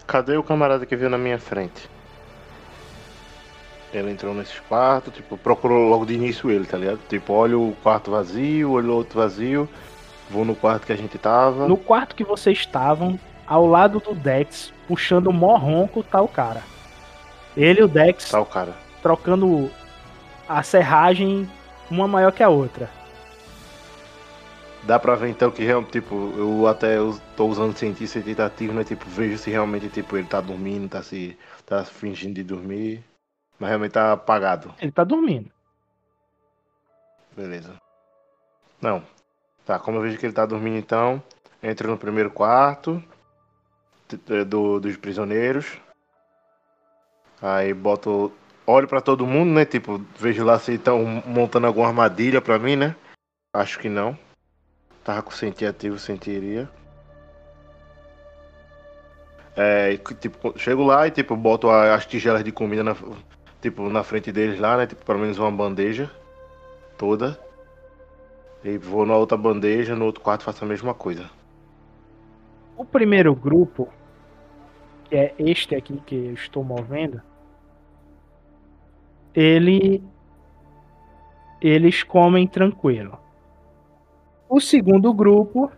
[0.08, 1.90] Cadê o camarada que veio na minha frente?
[3.94, 7.00] Ele entrou nesse quarto, tipo, procurou logo de início ele, tá ligado?
[7.10, 9.70] Tipo, olha o quarto vazio, olha o outro vazio,
[10.32, 11.68] vou no quarto que a gente tava.
[11.68, 16.28] No quarto que vocês estavam, ao lado do Dex, puxando o mó ronco, tá o
[16.28, 16.64] cara.
[17.56, 18.74] Ele e o Dex Tá o cara.
[19.02, 19.70] trocando
[20.48, 21.50] a serragem,
[21.90, 22.90] uma maior que a outra.
[24.84, 28.84] Dá pra ver então que realmente, tipo, eu até us- tô usando cientista tentativo, né?
[28.84, 31.38] Tipo, vejo se realmente, tipo, ele tá dormindo, tá se.
[31.68, 33.04] tá fingindo de dormir.
[33.60, 34.74] Mas realmente tá apagado.
[34.82, 35.52] Ele tá dormindo.
[37.36, 37.76] Beleza.
[38.82, 39.04] Não.
[39.66, 41.22] Tá, como eu vejo que ele tá dormindo então,
[41.62, 43.04] entro no primeiro quarto
[44.48, 45.78] do, dos prisioneiros.
[47.42, 48.32] Aí boto.
[48.66, 49.66] Olho pra todo mundo, né?
[49.66, 52.96] Tipo, vejo lá se estão montando alguma armadilha pra mim, né?
[53.54, 54.18] Acho que não.
[55.04, 56.70] Tava com sentir ativo, sentiria.
[59.56, 62.96] É, tipo, chego lá e tipo, boto as tigelas de comida na,
[63.62, 64.88] tipo, na frente deles lá, né?
[64.88, 66.10] Tipo, pelo menos uma bandeja
[66.98, 67.38] toda.
[68.64, 71.30] E vou na outra bandeja, no outro quarto faço a mesma coisa.
[72.76, 73.94] O primeiro grupo,
[75.06, 77.22] que é este aqui que eu estou movendo,
[79.34, 80.04] ele
[81.62, 83.20] eles comem tranquilo.
[84.50, 85.72] O segundo grupo,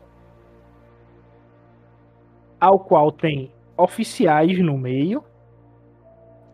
[2.59, 5.23] ao qual tem oficiais no meio,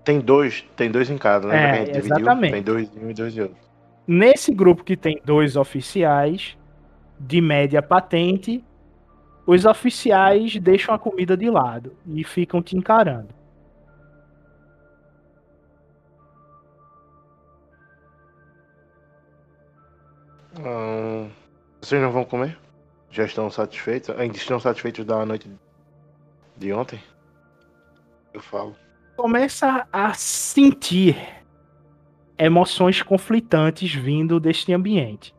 [0.03, 2.31] Tem dois, tem dois em cada, lembra É, a gente dividiu?
[2.31, 2.51] exatamente.
[2.51, 3.68] Tem dois de um e dois de outro.
[4.11, 6.57] Nesse grupo que tem dois oficiais
[7.19, 8.65] de média patente,
[9.45, 13.27] os oficiais deixam a comida de lado e ficam te encarando.
[20.57, 21.29] Hum,
[21.79, 22.57] vocês não vão comer?
[23.11, 24.09] Já estão satisfeitos?
[24.17, 25.47] Ainda estão satisfeitos da noite
[26.57, 26.99] de ontem?
[28.33, 28.75] Eu falo.
[29.15, 31.38] Começa a sentir
[32.39, 35.35] emoções conflitantes vindo deste ambiente.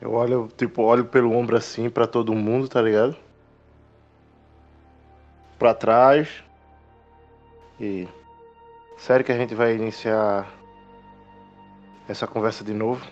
[0.00, 3.14] Eu olho, tipo, olho pelo ombro assim pra todo mundo, tá ligado?
[5.58, 6.42] Pra trás.
[7.78, 8.08] E.
[8.96, 10.46] Sério que a gente vai iniciar
[12.08, 13.06] essa conversa de novo?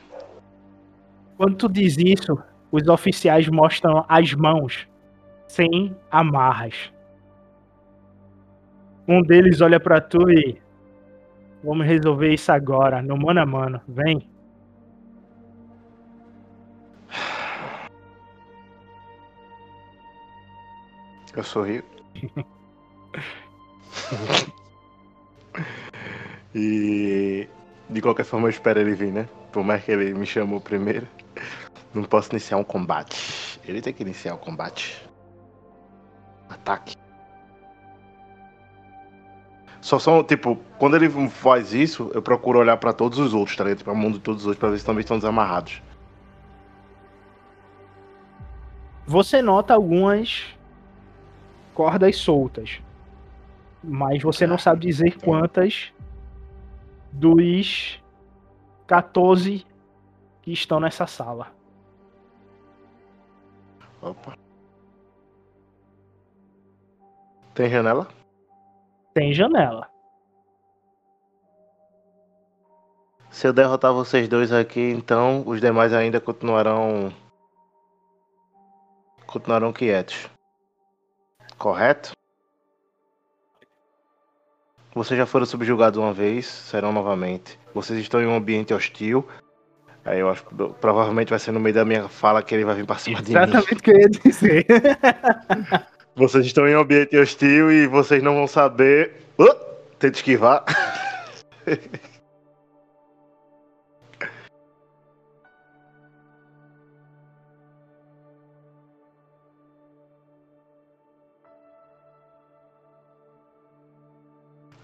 [1.36, 2.36] Quando tu diz isso,
[2.70, 4.88] os oficiais mostram as mãos
[5.46, 6.92] sem amarras.
[9.08, 10.60] Um deles olha pra tu e
[11.64, 13.80] vamos resolver isso agora, no mano a mano.
[13.88, 14.28] Vem.
[21.34, 21.82] Eu sorrio.
[26.54, 27.48] e
[27.88, 29.26] de qualquer forma eu espero ele vir, né?
[29.52, 31.06] Por mais que ele me chamou primeiro.
[31.94, 33.58] Não posso iniciar um combate.
[33.64, 35.02] Ele tem que iniciar o combate.
[36.48, 36.96] Ataque.
[39.88, 43.64] Só são, tipo, quando ele faz isso, eu procuro olhar pra todos os outros, tá
[43.64, 43.78] ligado?
[43.78, 45.80] Tipo, o mundo de todos os outros, pra ver se também estão desamarrados.
[49.06, 50.44] Você nota algumas
[51.72, 52.82] cordas soltas,
[53.82, 55.90] mas você não sabe dizer quantas
[57.10, 57.98] dos
[58.86, 59.64] 14
[60.42, 61.50] que estão nessa sala.
[64.02, 64.36] Opa.
[67.54, 68.17] Tem janela?
[69.18, 69.88] Tem janela.
[73.32, 77.12] Se eu derrotar vocês dois aqui, então os demais ainda continuarão.
[79.26, 80.30] continuarão quietos.
[81.58, 82.12] Correto?
[84.94, 87.58] Vocês já foram subjugados uma vez, serão novamente.
[87.74, 89.28] Vocês estão em um ambiente hostil.
[90.04, 92.76] Aí eu acho que provavelmente vai ser no meio da minha fala que ele vai
[92.76, 93.36] vir pra cima de mim.
[93.36, 94.66] Exatamente o que eu ia dizer.
[96.18, 99.22] Vocês estão em um ambiente hostil e vocês não vão saber.
[99.38, 99.54] Uh,
[100.00, 100.64] tenta esquivar.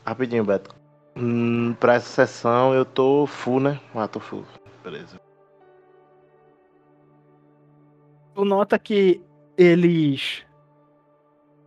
[0.06, 0.72] Rapidinho, Beto.
[1.16, 3.80] Hum, pra essa sessão eu tô full, né?
[3.92, 4.44] Ah, tô full.
[4.84, 5.18] Beleza.
[8.34, 9.20] tu nota que
[9.56, 10.44] eles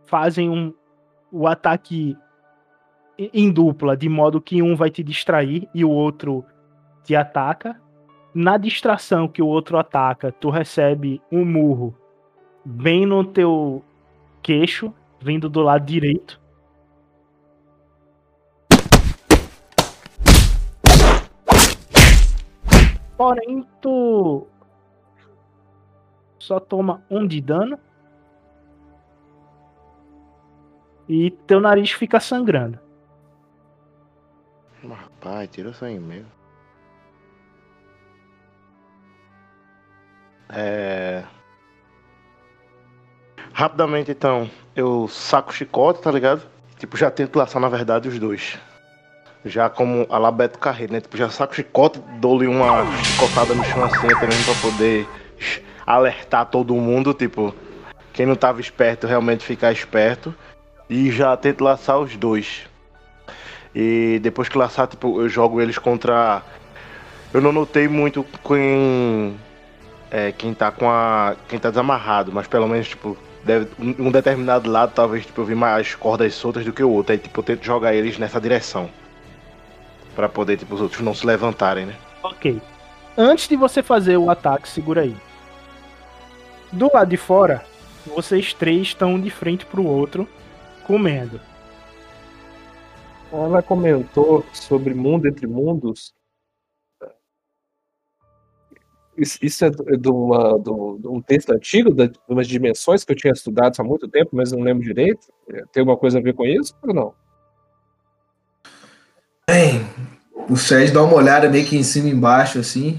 [0.08, 0.72] fazem um,
[1.30, 2.16] o ataque
[3.18, 6.44] em- dupla, de modo que um vai te distrair e o outro
[7.04, 7.78] te ataca.
[8.34, 11.94] Na distração que o outro ataca, tu recebe um murro
[12.64, 13.84] bem no teu
[14.42, 16.40] queixo, vindo do lado direito.
[23.16, 24.46] Porém, tu
[26.38, 27.78] só toma um de dano.
[31.08, 32.78] E teu nariz fica sangrando.
[34.86, 36.30] Rapaz, tira sangue mesmo.
[40.50, 41.24] É.
[43.52, 46.42] Rapidamente então, eu saco o chicote, tá ligado?
[46.78, 48.58] Tipo, já tento laçar na verdade os dois.
[49.44, 51.00] Já como a lá Beto Carreiro, né?
[51.00, 55.08] Tipo, já saco o chicote, dou-lhe uma chicotada no chão assim, até mesmo pra poder
[55.86, 57.54] alertar todo mundo, tipo,
[58.12, 60.34] quem não tava esperto realmente ficar esperto.
[60.88, 62.66] E já tento laçar os dois.
[63.74, 66.42] E depois que laçar, tipo, eu jogo eles contra.
[67.32, 69.38] Eu não notei muito quem.
[70.10, 71.36] É, quem tá com a.
[71.48, 75.54] Quem tá desamarrado, mas pelo menos, tipo, deve, um determinado lado, talvez, tipo, eu vi
[75.54, 77.12] mais cordas soltas do que o outro.
[77.12, 78.88] Aí, tipo, eu tento jogar eles nessa direção.
[80.16, 81.94] Pra poder, tipo, os outros não se levantarem, né?
[82.22, 82.60] Ok.
[83.16, 85.14] Antes de você fazer o ataque, segura aí.
[86.72, 87.64] Do lado de fora,
[88.06, 90.28] vocês três estão de frente pro outro,
[90.88, 91.38] comendo.
[93.30, 96.14] Ela comentou sobre mundo entre mundos.
[99.42, 103.16] Isso é do- de, uma- de um texto antigo, da- de umas dimensões que eu
[103.16, 105.26] tinha estudado há muito tempo, mas não lembro direito.
[105.72, 107.14] Tem alguma coisa a ver com isso ou não?
[109.50, 109.80] Bem,
[110.48, 112.98] o Sérgio dá uma olhada meio que em cima e embaixo, assim.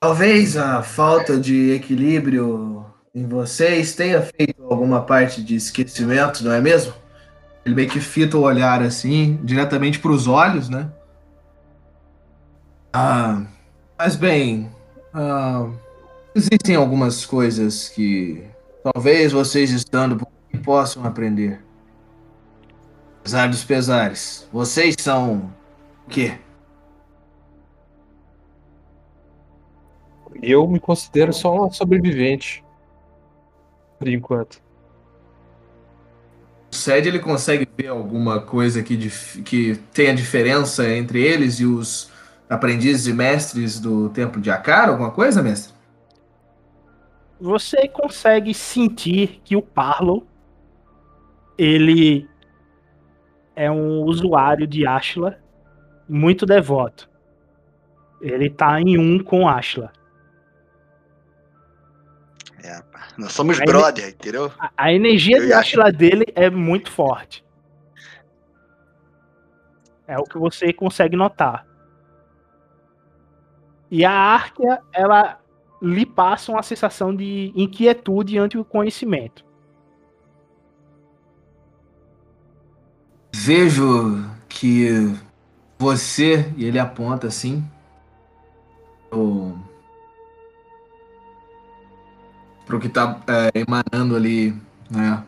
[0.00, 6.60] Talvez a falta de equilíbrio em vocês tenha feito alguma parte de esquecimento, não é
[6.60, 6.94] mesmo?
[7.64, 10.90] Ele meio que fita o olhar assim, diretamente para os olhos, né?
[12.92, 13.42] Ah,
[13.98, 14.70] mas bem,
[15.12, 15.68] ah,
[16.34, 18.44] existem algumas coisas que
[18.82, 21.62] talvez vocês estando por aqui possam aprender.
[23.20, 25.52] Apesar dos pesares, vocês são
[26.06, 26.38] o quê?
[30.42, 32.64] Eu me considero só uma sobrevivente.
[34.00, 34.62] Por enquanto.
[36.72, 38.96] O Sed ele consegue ver alguma coisa que,
[39.42, 42.10] que tenha diferença entre eles e os
[42.48, 44.90] aprendizes e mestres do templo de Akara?
[44.90, 45.74] Alguma coisa, mestre?
[47.38, 50.26] Você consegue sentir que o Parlo
[51.58, 52.26] ele
[53.54, 55.38] é um usuário de Ashla
[56.08, 57.10] muito devoto.
[58.22, 59.92] Ele tá em um com Ashla.
[62.62, 63.08] É, pá.
[63.16, 64.52] Nós somos Aí- brother, entendeu?
[64.58, 67.44] A, a energia Eu de Ashla dele é muito forte.
[70.06, 71.66] É o que você consegue notar.
[73.90, 75.40] E a Arquia, ela
[75.80, 79.44] lhe passa uma sensação de inquietude ante o conhecimento.
[83.34, 84.88] Vejo que
[85.78, 87.64] você, e ele aponta assim,
[89.12, 89.56] o,
[92.70, 94.54] pro que tá é, emanando ali,
[94.88, 95.24] né,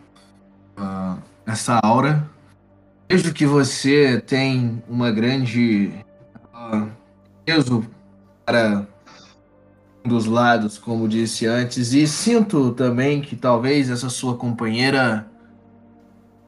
[0.76, 2.30] ah, essa aura.
[3.11, 5.93] Vejo que você tem uma grande
[6.55, 6.88] uh,
[7.45, 7.84] peso
[8.47, 8.86] para
[10.05, 15.26] um dos lados, como disse antes, e sinto também que talvez essa sua companheira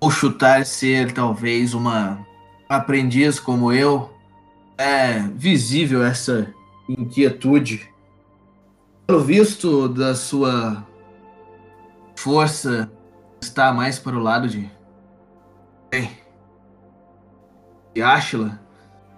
[0.00, 2.24] ou chutar ser talvez uma
[2.68, 4.10] aprendiz como eu,
[4.78, 6.46] é visível essa
[6.88, 7.88] inquietude.
[9.06, 10.86] Pelo visto da sua
[12.16, 12.90] força
[13.40, 14.70] está mais para o lado de
[15.90, 16.18] bem,
[17.94, 18.60] de Ashla.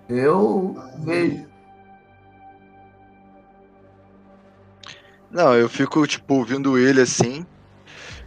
[0.09, 1.47] Eu vejo
[5.37, 7.45] Não, eu fico, tipo, ouvindo ele assim.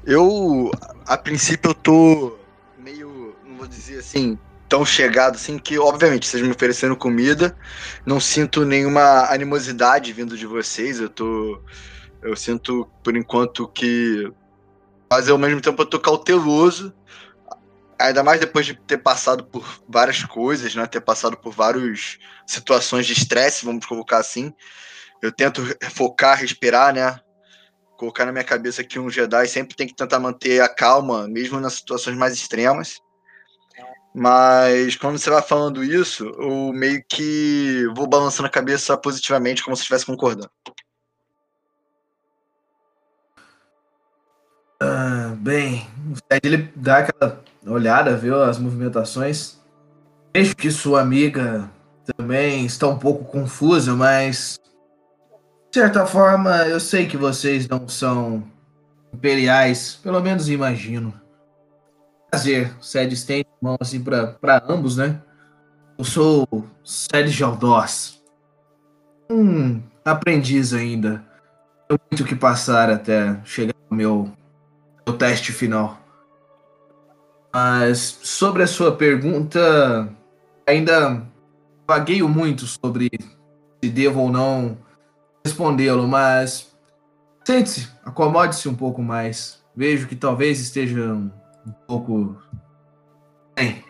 [0.06, 0.70] Eu,
[1.08, 2.38] a princípio, eu tô
[2.78, 4.38] meio, não vou dizer assim,
[4.70, 7.58] tão chegado assim, que obviamente vocês me oferecendo comida,
[8.06, 11.00] não sinto nenhuma animosidade vindo de vocês.
[11.00, 11.62] Eu tô.
[12.22, 14.32] Eu sinto, por enquanto, que.
[15.12, 16.94] Mas ao mesmo tempo eu tô cauteloso.
[18.00, 20.86] Ainda mais depois de ter passado por várias coisas, né?
[20.86, 22.18] Ter passado por várias
[22.48, 24.54] situações de estresse, vamos colocar assim
[25.22, 25.62] eu tento
[25.92, 27.20] focar, respirar, né?
[27.98, 31.60] Colocar na minha cabeça que um Jedi sempre tem que tentar manter a calma, mesmo
[31.60, 33.00] nas situações mais extremas.
[34.14, 39.76] Mas quando você vai falando isso, eu meio que vou balançando a cabeça positivamente, como
[39.76, 40.50] se estivesse concordando.
[44.82, 49.60] Ah, bem, o Ted ele dá aquela olhada, viu as movimentações.
[50.34, 51.70] Vejo que sua amiga
[52.18, 54.60] também está um pouco confusa, mas
[55.72, 58.44] de certa forma, eu sei que vocês não são
[59.14, 61.14] imperiais, pelo menos imagino.
[62.30, 65.20] Prazer, Sed estende a mão assim para ambos, né?
[65.98, 66.48] Eu sou
[66.84, 68.22] Sed Jaldós.
[69.30, 71.26] Um aprendiz ainda.
[71.88, 74.32] Tenho muito que passar até chegar ao meu,
[75.06, 75.98] meu teste final.
[77.52, 80.08] Mas sobre a sua pergunta,
[80.68, 81.24] ainda
[81.88, 83.10] vagueio muito sobre
[83.84, 84.78] se devo ou não
[85.44, 86.72] respondê-lo, mas
[87.44, 89.64] sente-se, acomode-se um pouco mais.
[89.76, 91.18] Vejo que talvez esteja
[91.66, 92.42] um, pouco.
[93.56, 93.84] Bem,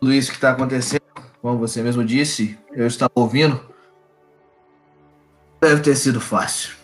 [0.00, 1.02] tudo isso que está acontecendo,
[1.40, 3.60] como você mesmo disse, eu estava ouvindo.
[5.60, 6.76] Deve ter sido fácil.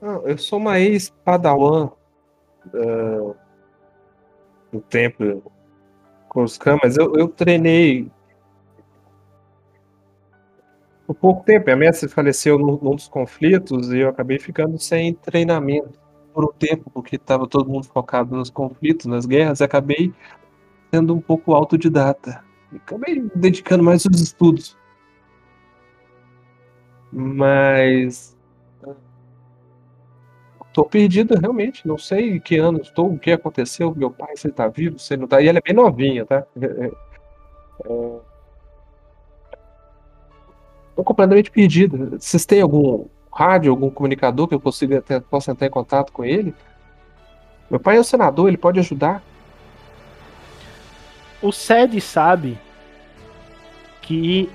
[0.00, 1.90] Não, eu sou uma ex-padawan
[2.66, 3.34] uh,
[4.70, 5.42] do templo
[6.28, 8.10] Coruscant, mas eu, eu treinei
[11.06, 11.70] por pouco tempo.
[11.70, 16.03] A mestre faleceu num, num dos conflitos e eu acabei ficando sem treinamento
[16.34, 20.12] por um tempo, porque estava todo mundo focado nos conflitos, nas guerras, acabei
[20.92, 22.44] sendo um pouco autodidata.
[22.74, 24.76] Acabei dedicando mais aos estudos.
[27.12, 28.36] Mas.
[30.66, 34.54] Estou perdido realmente, não sei que ano estou, o que aconteceu, meu pai, se ele
[34.54, 35.40] tá vivo, se ele não tá.
[35.40, 36.44] E ela é bem novinha, tá?
[36.60, 38.20] É, é, é
[40.90, 42.16] Estou completamente perdido.
[42.20, 46.24] Vocês têm algum rádio, algum comunicador que eu consiga ter, possa entrar em contato com
[46.24, 46.54] ele?
[47.68, 49.22] Meu pai é o senador, ele pode ajudar.
[51.42, 52.58] O SED sabe
[54.00, 54.48] que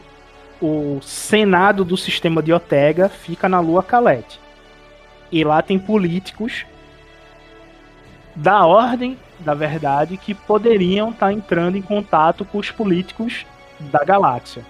[0.62, 4.40] o Senado do sistema de Otega fica na Lua Calete.
[5.32, 6.66] E lá tem políticos
[8.36, 13.46] da ordem da verdade que poderiam estar tá entrando em contato com os políticos
[13.80, 14.66] da galáxia.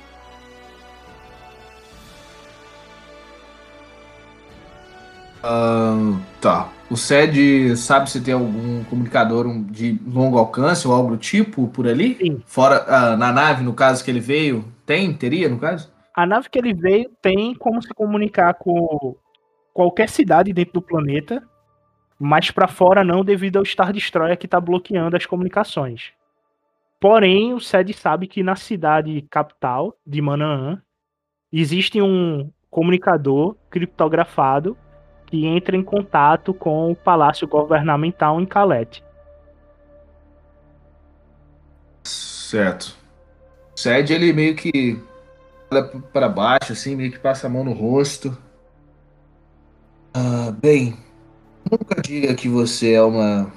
[5.43, 6.69] Uh, tá.
[6.89, 11.87] O SED sabe se tem algum comunicador de longo alcance ou algo do tipo por
[11.87, 12.15] ali?
[12.15, 12.41] Sim.
[12.45, 15.13] Fora uh, na nave, no caso que ele veio, tem?
[15.13, 15.91] Teria, no caso?
[16.15, 19.15] A nave que ele veio tem como se comunicar com
[19.73, 21.41] qualquer cidade dentro do planeta,
[22.19, 26.11] mas para fora não, devido ao Star Destroyer que está bloqueando as comunicações.
[26.99, 30.81] Porém, o SED sabe que na cidade capital de Manaan
[31.53, 34.77] existe um comunicador criptografado
[35.29, 39.03] que entra em contato com o palácio governamental em Calete.
[42.03, 42.97] Certo.
[43.75, 44.99] O Sed, ele meio que
[45.69, 48.35] olha para baixo, assim, meio que passa a mão no rosto.
[50.15, 50.97] Ah, bem,
[51.69, 53.51] nunca diga que você é uma,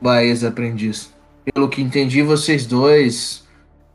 [0.00, 1.14] uma ex-aprendiz.
[1.44, 3.46] Pelo que entendi, vocês dois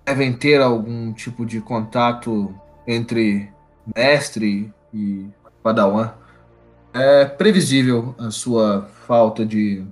[0.06, 2.56] devem ter algum tipo de contato
[2.88, 3.52] entre
[3.94, 5.28] mestre e
[5.62, 6.14] padawan.
[6.94, 9.86] É previsível a sua falta de,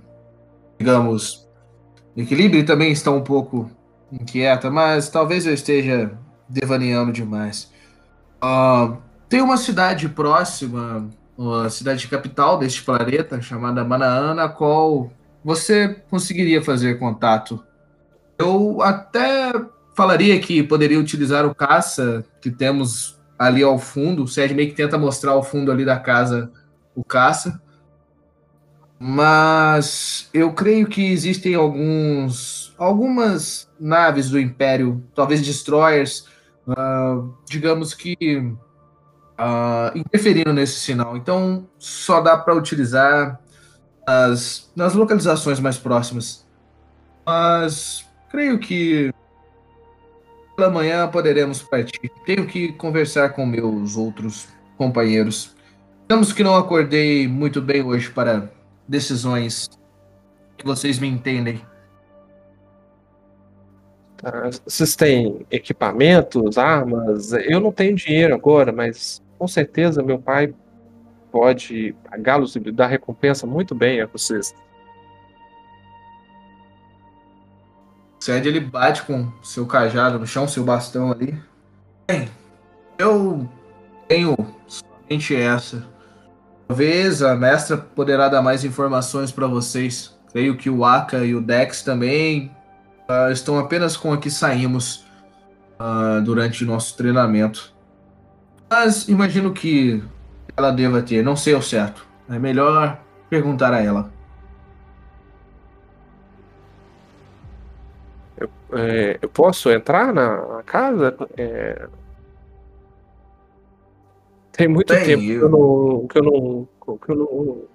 [0.79, 1.47] digamos,
[2.15, 3.69] equilíbrio também está um pouco
[4.11, 6.11] inquieta, mas talvez eu esteja
[6.49, 7.71] devaneando demais.
[8.43, 8.97] Uh,
[9.29, 11.07] tem uma cidade próxima,
[11.63, 15.11] a cidade capital deste planeta, chamada Manaan, a qual
[15.43, 17.63] você conseguiria fazer contato
[18.37, 19.53] Eu até
[19.95, 24.23] falaria que poderia utilizar o caça que temos ali ao fundo.
[24.23, 26.51] O Sed meio que tenta mostrar ao fundo ali da casa
[26.97, 27.61] o caça.
[28.99, 36.27] Mas eu creio que existem alguns algumas naves do Império, talvez destroyers,
[36.67, 38.15] uh, digamos que
[39.37, 41.15] uh, interferindo nesse sinal.
[41.15, 43.39] Então só dá para utilizar
[44.05, 46.45] as, nas localizações mais próximas.
[47.25, 49.13] Mas creio que
[50.55, 52.09] pela manhã poderemos partir.
[52.25, 55.55] Tenho que conversar com meus outros companheiros.
[56.09, 58.49] Digamos que não acordei muito bem hoje para
[58.87, 59.69] decisões
[60.55, 61.61] que vocês me entendem.
[64.15, 67.33] Tá, Vocês têm equipamentos, armas?
[67.33, 70.55] Eu não tenho dinheiro agora, mas com certeza meu pai
[71.29, 74.55] pode pagá-los e dar recompensa muito bem a vocês.
[78.17, 81.37] O Sed ele bate com seu cajado no chão, seu bastão ali.
[82.07, 82.29] Bem,
[82.97, 83.45] eu
[84.07, 85.96] tenho somente essa.
[86.67, 90.15] Talvez a mestra poderá dar mais informações para vocês.
[90.31, 92.51] Creio que o Aka e o Dex também
[93.07, 95.05] ah, estão apenas com a que saímos
[95.79, 97.73] ah, durante o nosso treinamento.
[98.69, 100.03] Mas imagino que
[100.57, 102.05] ela deva ter, não sei ao certo.
[102.29, 102.99] É melhor
[103.29, 104.11] perguntar a ela.
[108.73, 111.15] É, eu posso entrar na casa?
[111.37, 111.87] É,
[114.57, 117.67] Tem muito Tem, tempo que eu não, que eu não, que eu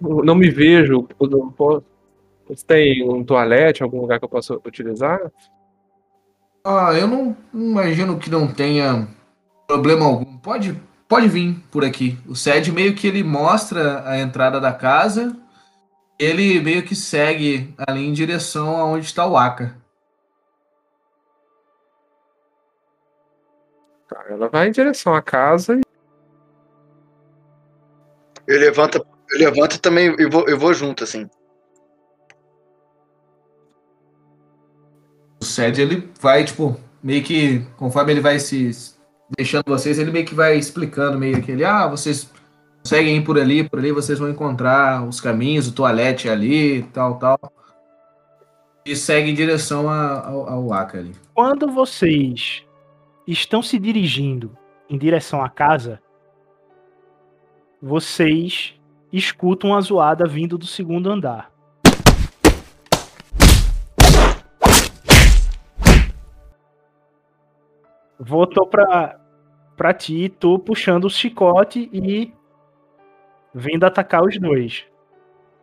[0.00, 1.06] não, não me vejo.
[1.20, 1.84] eu posso-
[2.48, 5.20] Você tem um toalete, algum lugar que eu possa utilizar?
[6.64, 9.08] Ah, eu não imagino que não tenha
[9.66, 10.36] problema algum.
[10.38, 12.16] Pode, pode vir por aqui.
[12.28, 15.36] O Sed meio que ele mostra a entrada da casa.
[16.18, 19.76] Ele meio que segue ali em direção aonde está o Aka.
[24.08, 25.80] Tá, ela vai em direção à casa e
[28.46, 31.28] Eu levanto, eu levanto também e vou, eu vou junto, assim.
[35.40, 38.70] O Sed ele vai, tipo, meio que, conforme ele vai se
[39.36, 42.30] deixando vocês, ele meio que vai explicando meio que ele, ah, vocês
[42.84, 47.18] seguem ir por ali, por ali vocês vão encontrar os caminhos, o toalete ali, tal,
[47.18, 47.38] tal.
[48.84, 51.12] E segue em direção a- ao, ao Aka ali.
[51.34, 52.64] Quando vocês
[53.26, 54.56] estão se dirigindo
[54.88, 56.00] em direção à casa,
[57.86, 58.74] vocês
[59.12, 61.52] escutam uma zoada vindo do segundo andar.
[68.18, 69.20] Voltou pra,
[69.76, 72.34] pra ti, tu puxando o chicote e
[73.54, 74.84] vindo atacar os dois.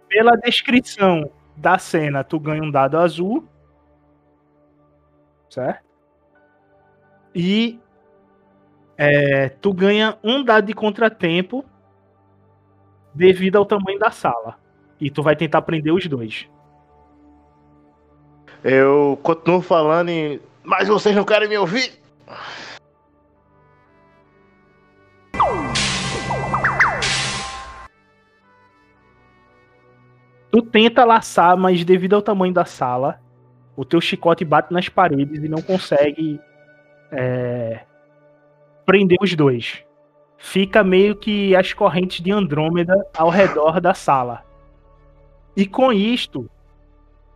[0.07, 3.45] Pela descrição da cena, tu ganha um dado azul.
[5.49, 5.83] Certo?
[7.35, 7.81] E
[8.97, 11.65] é, tu ganha um dado de contratempo
[13.13, 14.57] devido ao tamanho da sala.
[14.99, 16.47] E tu vai tentar prender os dois.
[18.63, 20.39] Eu continuo falando em.
[20.63, 22.01] Mas vocês não querem me ouvir?
[30.51, 33.19] Tu tenta laçar, mas devido ao tamanho da sala,
[33.75, 36.39] o teu chicote bate nas paredes e não consegue
[37.11, 37.81] é,
[38.85, 39.83] prender os dois.
[40.45, 44.43] Fica meio que as correntes de Andrômeda ao redor da sala.
[45.55, 46.51] E com isto,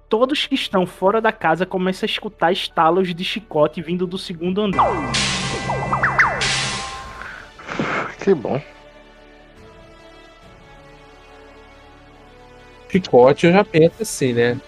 [0.09, 4.61] todos que estão fora da casa começam a escutar estalos de chicote vindo do segundo
[4.61, 4.85] andar.
[8.21, 8.61] Que bom.
[12.89, 14.59] chicote eu já penso assim, né?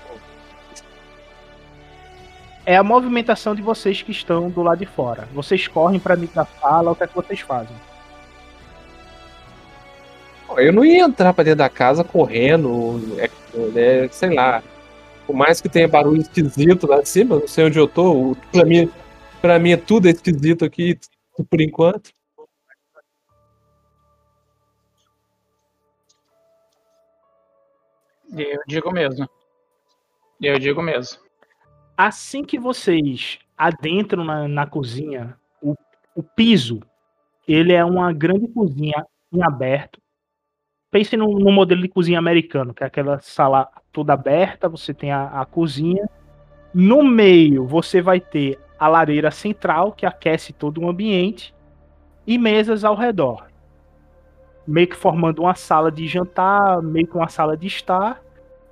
[2.65, 5.27] É a movimentação de vocês que estão do lado de fora.
[5.33, 7.75] Vocês correm pra dentro da sala, o que é que vocês fazem?
[10.57, 13.29] Eu não ia entrar pra dentro da casa correndo, é,
[13.71, 14.63] né, sei lá.
[15.25, 18.35] Por mais que tenha barulho esquisito lá de cima, não sei onde eu tô.
[18.51, 18.91] Pra mim,
[19.41, 20.97] pra mim é tudo esquisito aqui,
[21.49, 22.11] por enquanto.
[28.31, 29.27] Eu digo mesmo.
[30.41, 31.19] Eu digo mesmo.
[31.97, 35.75] Assim que vocês adentram na, na cozinha, o,
[36.15, 36.79] o piso,
[37.47, 39.99] ele é uma grande cozinha em aberto.
[40.91, 45.11] Pense no, no modelo de cozinha americano, que é aquela sala toda aberta, você tem
[45.11, 46.09] a, a cozinha.
[46.73, 51.53] No meio, você vai ter a lareira central, que aquece todo o ambiente,
[52.25, 53.47] e mesas ao redor.
[54.65, 58.21] Meio que formando uma sala de jantar, meio que uma sala de estar,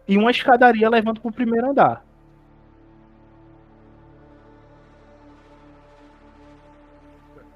[0.07, 2.06] e uma escadaria levando para o primeiro andar.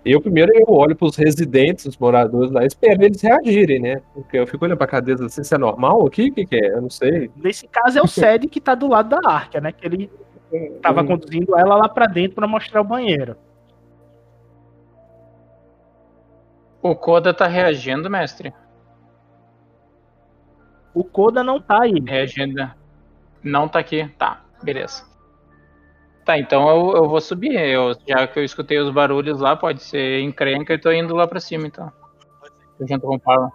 [0.04, 4.02] Eu primeiro eu olho pros residentes, os moradores lá, espero eles reagirem, né?
[4.14, 6.30] Porque eu fico olhando pra cadeira assim, se é normal aqui?
[6.30, 6.70] O que, que é?
[6.74, 7.30] Eu não sei.
[7.36, 9.72] Nesse caso é o Sed que tá do lado da Arca, né?
[9.72, 10.12] Que ele
[10.82, 11.08] tava Hum.
[11.08, 13.36] conduzindo ela lá pra dentro pra mostrar o banheiro.
[16.82, 18.52] O Koda tá reagindo, mestre?
[20.96, 21.94] O Koda não tá aí.
[22.06, 22.70] Reagindo.
[23.44, 24.10] Não tá aqui.
[24.18, 25.04] Tá, beleza.
[26.26, 27.56] Tá, então eu, eu vou subir.
[27.60, 31.28] Eu, já que eu escutei os barulhos lá, pode ser encrenca e tô indo lá
[31.28, 31.92] pra cima, então.
[32.80, 33.52] Eu junto com o Parlo.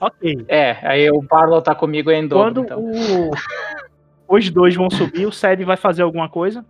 [0.00, 0.44] Ok.
[0.48, 2.80] É, aí o Parlo tá comigo em dobro, Quando então.
[2.80, 3.30] o-
[4.36, 6.64] os dois vão subir, o Sed vai fazer alguma coisa?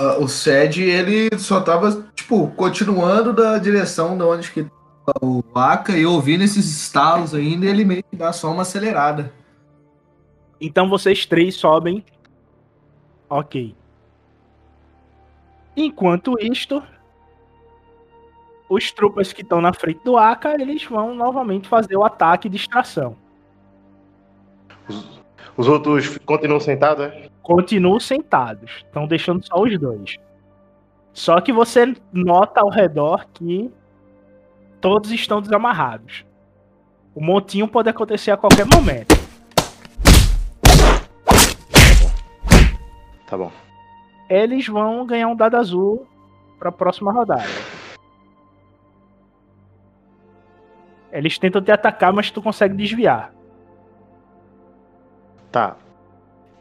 [0.00, 5.42] Ah, o Sed, ele só tava, tipo, continuando da direção de onde que tava o
[5.52, 9.30] Vaca e ouvindo esses estalos ainda, ele meio que dá só uma acelerada.
[10.60, 12.04] Então vocês três sobem.
[13.28, 13.74] Ok.
[15.76, 16.82] Enquanto isto,
[18.68, 22.56] os tropas que estão na frente do Aka, eles vão novamente fazer o ataque de
[22.56, 23.16] distração.
[25.56, 27.28] Os outros continuam sentados, é?
[27.42, 28.84] Continuam sentados.
[28.84, 30.16] Estão deixando só os dois.
[31.12, 33.70] Só que você nota ao redor que
[34.80, 36.24] todos estão desamarrados.
[37.14, 39.19] O montinho pode acontecer a qualquer momento.
[43.30, 43.52] Tá bom.
[44.28, 46.04] Eles vão ganhar um dado azul
[46.58, 47.44] para a próxima rodada.
[51.12, 53.32] Eles tentam te atacar, mas tu consegue desviar.
[55.50, 55.76] Tá.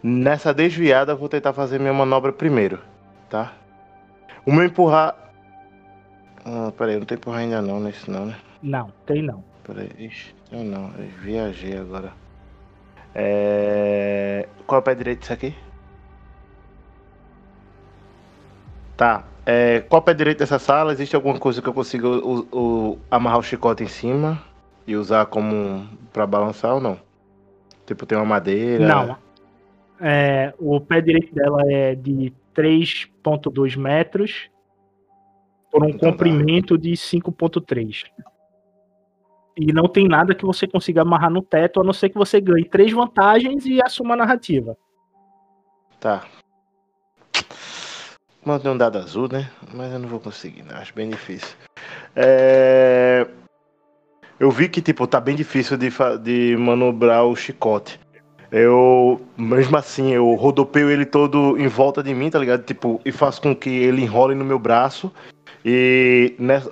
[0.01, 2.79] Nessa desviada eu vou tentar fazer minha manobra primeiro,
[3.29, 3.53] tá?
[4.45, 5.15] O meu empurrar.
[6.45, 8.35] Ah, peraí, não tem empurrar ainda não nesse não, né?
[8.61, 9.43] Não, tem não.
[9.63, 12.13] Peraí, ixi, eu não, eu viajei agora.
[13.13, 14.47] É...
[14.65, 15.53] Qual é o pé direito disso aqui?
[18.99, 19.23] Tá.
[19.45, 19.79] É...
[19.79, 20.91] Qual o pé direito dessa sala?
[20.91, 24.43] Existe alguma coisa que eu consiga o- o- amarrar o chicote em cima
[24.85, 26.99] e usar como pra balançar ou não?
[27.85, 28.85] Tipo, tem uma madeira.
[28.85, 29.17] Não.
[30.01, 34.49] É, o pé direito dela é de 3,2 metros
[35.71, 36.11] por um Então tá.
[36.11, 38.03] comprimento de 5,3.
[39.57, 42.41] E não tem nada que você consiga amarrar no teto, a não ser que você
[42.41, 44.77] ganhe três vantagens e assuma a narrativa.
[46.01, 46.25] Tá.
[48.49, 49.47] Mandei um dado azul, né?
[49.71, 50.65] Mas eu não vou conseguir?
[50.71, 51.55] Acho bem difícil.
[52.15, 53.27] É...
[54.39, 55.91] Eu vi que, tipo, tá bem difícil de,
[56.23, 57.99] de manobrar o chicote.
[58.51, 62.63] Eu, mesmo assim, eu rodopeio ele todo em volta de mim, tá ligado?
[62.63, 65.13] Tipo, e faço com que ele enrole no meu braço.
[65.63, 66.71] E nessa,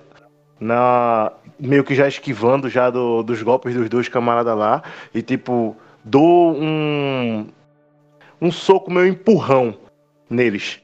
[0.60, 4.82] na, meio que já esquivando já do- dos golpes dos dois camaradas lá.
[5.14, 7.48] E, tipo, dou um,
[8.42, 9.78] um soco meio empurrão
[10.28, 10.82] neles.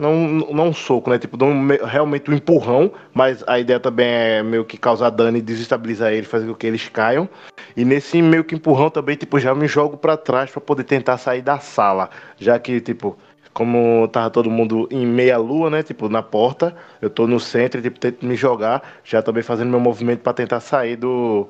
[0.00, 1.18] Não, não um soco, né?
[1.18, 5.42] Tipo, me- realmente um empurrão, mas a ideia também é meio que causar dano e
[5.42, 7.28] desestabilizar eles, fazer com que eles caiam.
[7.76, 11.18] E nesse meio que empurrão também, tipo, já me jogo pra trás pra poder tentar
[11.18, 12.08] sair da sala.
[12.38, 13.18] Já que, tipo,
[13.52, 15.82] como tava todo mundo em meia lua, né?
[15.82, 19.68] Tipo, na porta, eu tô no centro e, tipo, tento me jogar, já também fazendo
[19.68, 21.46] meu movimento pra tentar sair do,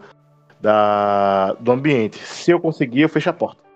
[0.61, 2.19] da, do ambiente.
[2.19, 3.70] Se eu conseguir, eu fecho a porta.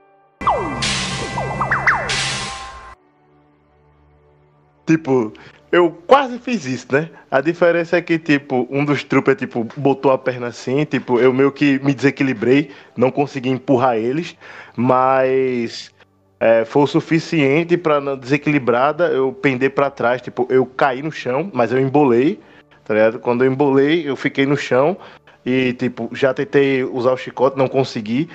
[4.87, 5.33] Tipo,
[5.73, 7.11] eu quase fiz isso, né?
[7.31, 11.33] A diferença é que, tipo, um dos troopers, tipo, botou a perna assim, tipo, eu
[11.33, 14.37] meio que me desequilibrei, não consegui empurrar eles,
[14.77, 15.93] mas
[16.39, 21.11] é, foi o suficiente pra na desequilibrada eu pender pra trás, tipo, eu caí no
[21.11, 22.39] chão, mas eu embolei,
[22.85, 23.19] tá ligado?
[23.19, 24.97] Quando eu embolei, eu fiquei no chão
[25.45, 28.29] e, tipo, já tentei usar o chicote, não consegui.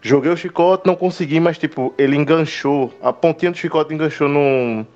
[0.00, 4.86] Joguei o chicote, não consegui, mas, tipo, ele enganchou, a pontinha do chicote enganchou num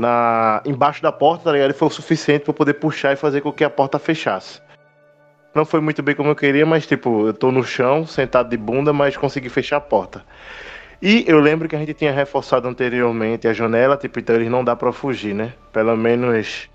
[0.00, 1.70] na embaixo da porta, tá ligado?
[1.70, 4.60] E foi o suficiente eu poder puxar e fazer com que a porta fechasse.
[5.54, 8.56] Não foi muito bem como eu queria, mas tipo, eu tô no chão, sentado de
[8.56, 10.24] bunda, mas consegui fechar a porta.
[11.02, 14.64] E eu lembro que a gente tinha reforçado anteriormente a janela, tipo, então eles não
[14.64, 15.52] dá pra fugir, né?
[15.72, 16.70] Pelo menos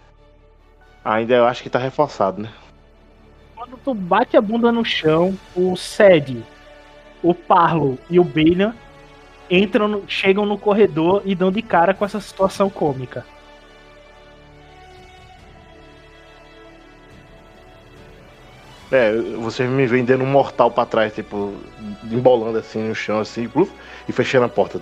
[1.04, 2.50] ainda eu acho que tá reforçado, né?
[3.56, 6.44] Quando tu bate a bunda no chão, o Sed,
[7.24, 8.76] o Parlo e o Balian
[9.50, 13.26] entram, chegam no corredor e dão de cara com essa situação cômica.
[18.92, 21.54] É, vocês me vêm dando um mortal pra trás, tipo,
[22.04, 23.72] embolando assim no chão, assim, pluf,
[24.08, 24.80] e fechando a porta.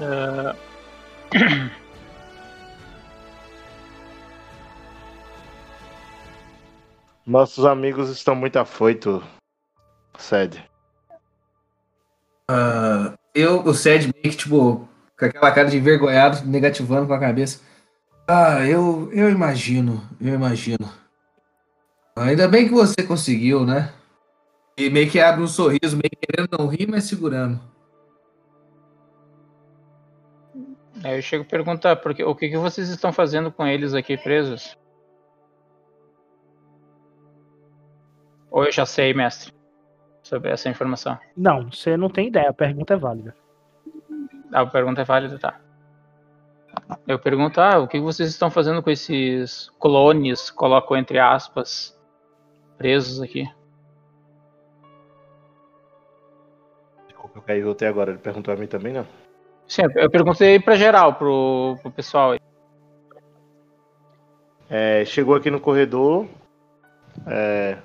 [0.00, 0.54] Ah,
[7.26, 9.22] Nossos amigos estão muito afoitos,
[10.18, 10.62] Sede.
[12.48, 14.88] Ah, eu, o Sed meio tipo,
[15.18, 17.60] com aquela cara de envergonhado, negativando com a cabeça.
[18.28, 20.90] Ah, eu, eu imagino, eu imagino.
[22.16, 23.92] Ainda bem que você conseguiu, né?
[24.76, 27.60] E meio que abre um sorriso, meio querendo não rir, mas segurando.
[31.02, 34.16] Aí eu chego a perguntar, porque, o que, que vocês estão fazendo com eles aqui
[34.16, 34.76] presos?
[38.50, 39.52] Ou eu já sei, mestre,
[40.24, 41.16] sobre essa informação?
[41.36, 43.36] Não, você não tem ideia, a pergunta é válida.
[44.52, 45.60] A pergunta é válida, tá.
[47.06, 51.96] Eu pergunto, ah, o que vocês estão fazendo com esses clones, coloco entre aspas,
[52.76, 53.48] presos aqui?
[57.34, 59.06] Eu caí até agora, ele perguntou a mim também, não?
[59.66, 62.40] Sim, eu perguntei pra geral, pro, pro pessoal aí.
[64.70, 66.26] É, chegou aqui no corredor.
[67.26, 67.78] é,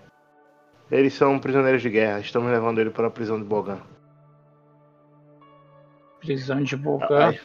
[0.92, 2.20] eles são prisioneiros de guerra.
[2.20, 3.80] Estamos levando ele para a prisão de Bogan.
[6.20, 7.30] Prisão de Bogan.
[7.30, 7.40] Aí,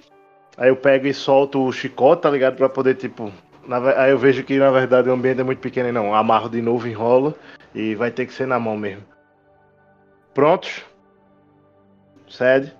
[0.56, 2.56] aí eu pego e solto o chicote, tá ligado?
[2.56, 3.30] Pra poder, tipo.
[3.66, 6.14] na aí eu vejo que na verdade o ambiente é muito pequeno e não.
[6.14, 7.34] Amarro de novo, enrolo
[7.74, 9.04] e vai ter que ser na mão mesmo.
[10.32, 10.84] Prontos?
[12.28, 12.74] Cede.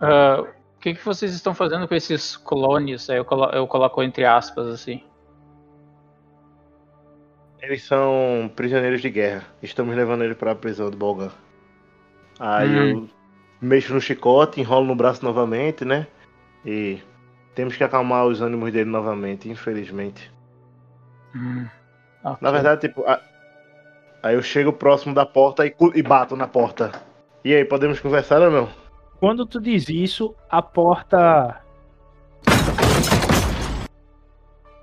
[0.00, 3.08] Ah, o que, que vocês estão fazendo com esses clones?
[3.08, 5.02] Aí eu, colo eu coloco entre aspas assim.
[7.66, 9.42] Eles são prisioneiros de guerra.
[9.60, 11.32] Estamos levando ele para a prisão de Bolgan.
[12.38, 12.90] Aí Hum.
[13.00, 13.10] eu
[13.60, 16.06] mexo no chicote, enrolo no braço novamente, né?
[16.64, 17.00] E
[17.56, 20.30] temos que acalmar os ânimos dele novamente, infelizmente.
[21.34, 21.66] Hum,
[22.22, 22.38] ok.
[22.40, 23.20] Na verdade, tipo, a-
[24.22, 26.92] aí eu chego próximo da porta e, e bato na porta.
[27.44, 28.68] E aí, podemos conversar ou não?
[29.18, 31.60] Quando tu diz isso, a porta.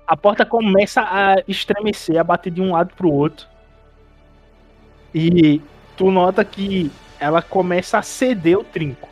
[0.06, 3.46] A porta começa a estremecer, a bater de um lado pro outro.
[5.14, 5.62] E
[5.96, 9.08] tu nota que ela começa a ceder o trinco.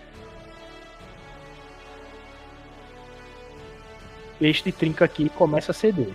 [4.41, 6.13] Este trinco aqui começa a ceder.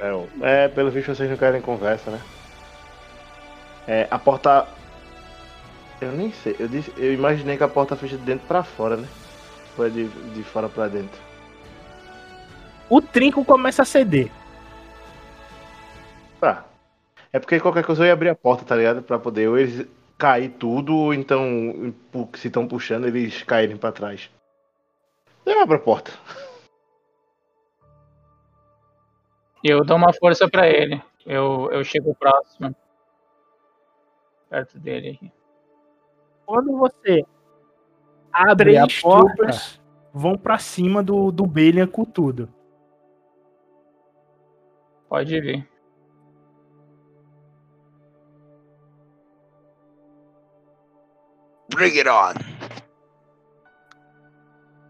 [0.00, 2.20] É, é, pelo visto vocês não querem conversa, né?
[3.86, 4.66] É, a porta.
[6.00, 8.96] Eu nem sei, eu, disse, eu imaginei que a porta fecha de dentro pra fora,
[8.96, 9.08] né?
[9.76, 11.23] Foi de, de fora pra dentro.
[12.88, 14.30] O trinco começa a ceder.
[16.40, 16.64] Tá.
[17.32, 19.02] É porque qualquer coisa eu ia abrir a porta, tá ligado?
[19.02, 19.86] Pra poder ou eles
[20.16, 21.92] cair tudo, ou então,
[22.34, 24.30] se estão puxando, eles caírem pra trás.
[25.44, 26.12] Eu abro a porta.
[29.62, 31.02] Eu dou uma força pra ele.
[31.26, 32.74] Eu, eu chego próximo.
[34.48, 35.32] Perto dele aqui.
[36.46, 37.24] Quando você
[38.32, 39.80] abre Três a porta,
[40.12, 42.48] vão pra cima do, do Belian com tudo.
[45.14, 45.64] Pode vir.
[51.70, 52.34] Bring it on!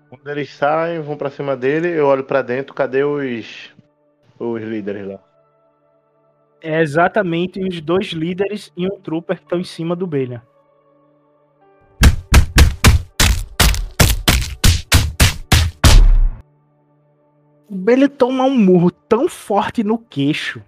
[0.08, 3.70] Quando eles saem, vão pra cima dele, eu olho pra dentro, cadê os.
[4.38, 5.22] os líderes lá?
[6.62, 10.40] É exatamente os dois líderes e um trooper que estão em cima do Belian.
[17.74, 20.62] Belian toma um murro tão forte no queixo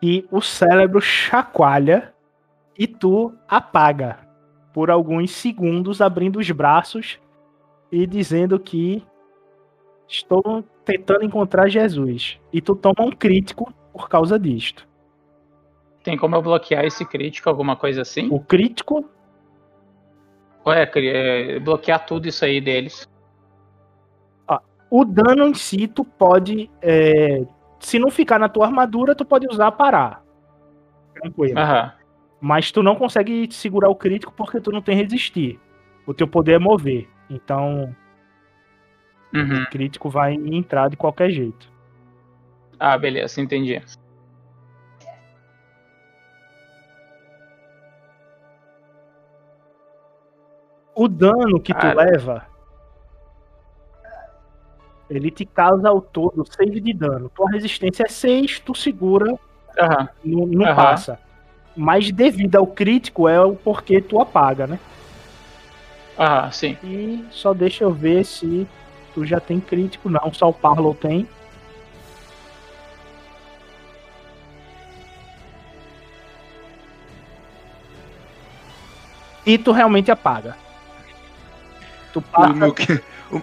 [0.00, 2.12] que o cérebro chacoalha
[2.76, 4.18] e tu apaga
[4.72, 7.18] por alguns segundos, abrindo os braços
[7.90, 9.02] e dizendo que
[10.08, 12.38] estou tentando encontrar Jesus.
[12.52, 14.86] E tu toma um crítico por causa disto.
[16.02, 18.28] Tem como eu bloquear esse crítico, alguma coisa assim?
[18.30, 19.08] O crítico
[20.66, 23.08] é, cri- é, bloquear tudo isso aí deles?
[24.90, 26.70] O dano em si, tu pode.
[26.82, 27.42] é,
[27.80, 30.22] se não ficar na tua armadura, tu pode usar parar.
[31.14, 31.54] Tranquilo.
[32.40, 35.60] Mas tu não consegue segurar o crítico porque tu não tem resistir.
[36.06, 37.08] O teu poder é mover.
[37.28, 37.94] Então,
[39.34, 39.62] Uhum.
[39.62, 41.70] o crítico vai entrar de qualquer jeito.
[42.80, 43.80] Ah, beleza, entendi.
[50.94, 51.94] O dano que tu Cara.
[52.04, 52.46] leva.
[55.10, 57.30] Ele te causa ao todo 6 de dano.
[57.34, 59.32] Tua resistência é 6, tu segura,
[59.80, 60.08] Aham.
[60.22, 60.74] não, não Aham.
[60.74, 61.18] passa.
[61.74, 64.78] Mas devido ao crítico é o porquê tu apaga, né?
[66.18, 66.76] Aham, sim.
[66.82, 68.66] E só deixa eu ver se
[69.14, 70.10] tu já tem crítico.
[70.10, 71.26] Não, só o Parlow tem.
[79.46, 80.56] E tu realmente apaga.
[82.12, 82.74] Tu O passa.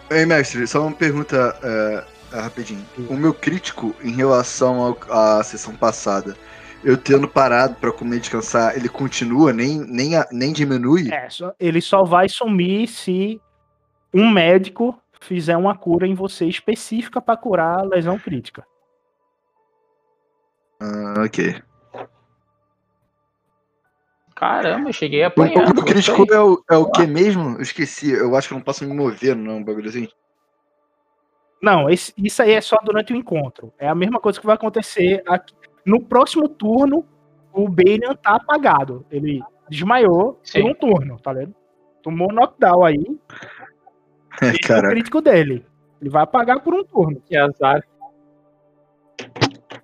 [0.09, 2.83] Ei, mestre, só uma pergunta é, é, rapidinho.
[3.09, 6.35] O meu crítico em relação ao- à sessão passada,
[6.83, 11.11] eu tendo parado pra comer e descansar, ele continua, nem, nem, nem diminui?
[11.13, 13.39] É, só- ele só vai sumir se
[14.13, 18.65] um médico fizer uma cura em você específica pra curar a lesão crítica.
[20.79, 21.61] Ah, ok.
[24.35, 25.69] Caramba, eu cheguei a O, o, apanhar.
[25.69, 27.51] o crítico é o, é o que mesmo?
[27.55, 28.11] Eu esqueci.
[28.11, 30.07] Eu acho que eu não posso me mover, não, um bagulho assim.
[31.61, 33.73] Não, esse- isso aí é só durante o encontro.
[33.79, 35.53] É a mesma coisa que vai acontecer aqui.
[35.85, 37.05] No próximo turno,
[37.53, 39.05] o Balian tá apagado.
[39.09, 40.61] Ele desmaiou Sim.
[40.61, 41.55] por um turno, tá vendo?
[42.03, 43.05] Tomou knockdown aí.
[44.41, 45.65] É, Esse é o crítico dele.
[46.01, 47.21] Ele vai apagar por um turno.
[47.25, 47.81] Que azar.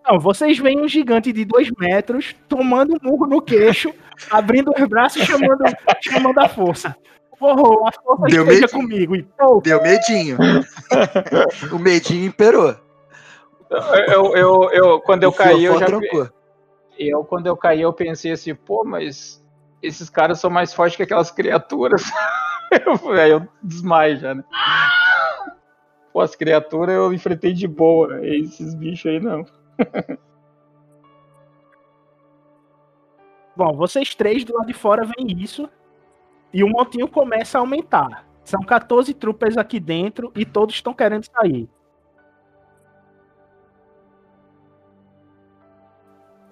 [0.06, 3.94] Não, vocês veem um gigante de dois metros tomando um murro no queixo,
[4.30, 5.64] abrindo os braços e chamando,
[6.02, 6.96] chamando a força.
[7.40, 8.70] Porra, a força Deu esteja medinho.
[8.70, 9.16] comigo.
[9.16, 10.38] E, pô, Deu medinho.
[11.74, 12.76] o medinho imperou.
[14.08, 15.86] Eu, eu, eu, quando eu caí, eu já.
[15.86, 16.30] trancou.
[17.00, 19.44] Eu, quando eu caí, eu pensei assim, pô, mas
[19.82, 22.04] esses caras são mais fortes que aquelas criaturas.
[22.86, 24.44] eu, aí eu desmaio já, né?
[26.14, 28.28] Pô, as criaturas eu enfrentei de boa, né?
[28.28, 29.46] esses bichos aí não.
[33.56, 35.70] Bom, vocês três do lado de fora veem isso
[36.54, 38.26] e o montinho começa a aumentar.
[38.44, 41.70] São 14 trupas aqui dentro e todos estão querendo sair.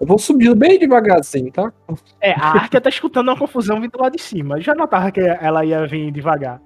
[0.00, 1.70] Eu vou subindo bem devagarzinho, tá?
[2.20, 4.56] É, a Arkia tá escutando uma confusão vindo lá de cima.
[4.56, 6.60] Eu já notava que ela ia vir devagar.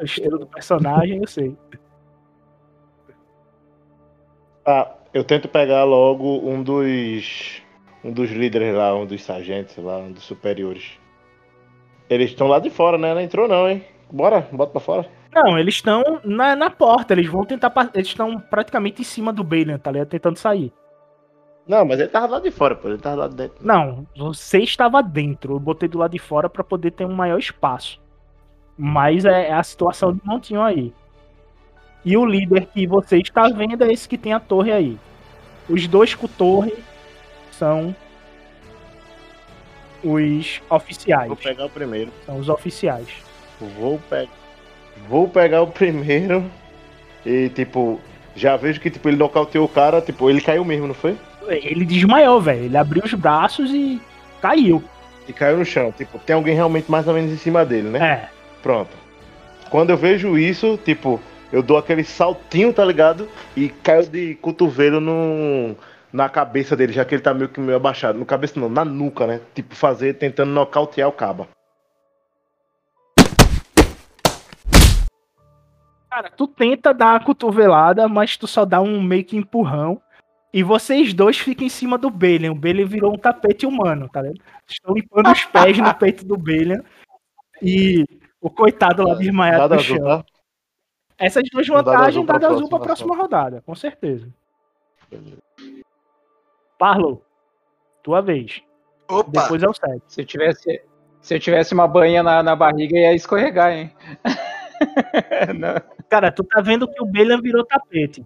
[0.00, 1.56] O estilo do personagem, eu sei.
[4.64, 7.60] Ah, eu tento pegar logo um dos.
[8.04, 10.98] Um dos líderes lá, um dos sargentos lá, um dos superiores.
[12.08, 13.12] Eles estão lá de fora, né?
[13.12, 13.84] Não entrou não, hein?
[14.10, 15.08] Bora, bota pra fora.
[15.34, 17.72] Não, eles estão na, na porta, eles vão tentar.
[17.94, 20.08] Eles estão praticamente em cima do Balian, tá ligado?
[20.08, 20.72] Tentando sair.
[21.66, 22.88] Não, mas ele tava lá de fora, pô.
[22.88, 23.58] Ele tava lá de dentro.
[23.60, 25.54] Não, você estava dentro.
[25.54, 28.00] Eu botei do lado de fora pra poder ter um maior espaço.
[28.76, 30.94] Mas é, é a situação de montinho aí.
[32.04, 34.98] E o líder que você está vendo é esse que tem a torre aí.
[35.68, 36.72] Os dois com torre
[37.58, 37.94] são
[40.02, 41.28] os oficiais.
[41.28, 42.12] Vou pegar o primeiro.
[42.24, 43.08] São os oficiais.
[43.76, 44.30] Vou pegar.
[45.08, 46.44] Vou pegar o primeiro.
[47.26, 48.00] E tipo,
[48.34, 51.16] já vejo que tipo, ele nocauteou o cara, tipo, ele caiu mesmo, não foi?
[51.48, 52.64] Ele desmaiou, velho.
[52.64, 54.00] Ele abriu os braços e
[54.40, 54.82] caiu.
[55.26, 55.92] E caiu no chão.
[55.92, 57.98] Tipo, tem alguém realmente mais ou menos em cima dele, né?
[57.98, 58.28] É.
[58.62, 58.90] Pronto.
[59.70, 61.20] Quando eu vejo isso, tipo,
[61.52, 63.28] eu dou aquele saltinho, tá ligado?
[63.56, 65.76] E caio de cotovelo no,
[66.12, 68.18] na cabeça dele, já que ele tá meio que meio abaixado.
[68.18, 69.40] No cabeça não, na nuca, né?
[69.54, 71.48] Tipo, fazer, tentando nocautear o caba.
[76.10, 80.00] Cara, tu tenta dar a cotovelada, mas tu só dá um meio que empurrão.
[80.52, 82.52] E vocês dois ficam em cima do Balian.
[82.52, 84.40] O Balian virou um tapete humano, tá ligado?
[84.66, 86.82] Estão limpando os pés no peito do Balian.
[87.62, 88.04] E
[88.40, 90.04] o coitado lá desmaiado no azul, chão.
[90.04, 90.24] tá?
[91.18, 94.28] Essas duas vantagens, azul dado azul pra próxima próxima rodada, com certeza.
[96.78, 97.22] Parlo,
[98.02, 98.62] tua vez.
[99.10, 99.42] Opa!
[99.42, 100.02] Depois é o 7.
[100.06, 100.82] Se eu tivesse,
[101.20, 103.92] se eu tivesse uma banha na, na barriga, ia escorregar, hein?
[105.58, 105.74] Não.
[106.08, 108.24] Cara, tu tá vendo que o Belian virou tapete.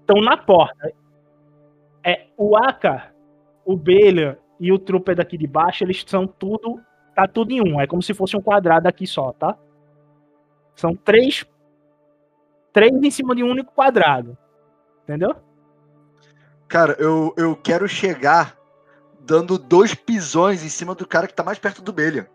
[0.00, 0.92] Estão na porta.
[2.04, 3.12] É, o Aka,
[3.64, 6.80] o Belian e o Trooper daqui de baixo, eles são tudo.
[7.14, 7.80] Tá tudo em um.
[7.80, 9.56] É como se fosse um quadrado aqui só, tá?
[10.74, 11.46] São três.
[12.72, 14.36] Três em cima de um único quadrado.
[15.04, 15.34] Entendeu?
[16.68, 18.56] Cara, eu, eu quero chegar
[19.20, 22.26] dando dois pisões em cima do cara que tá mais perto do Belian.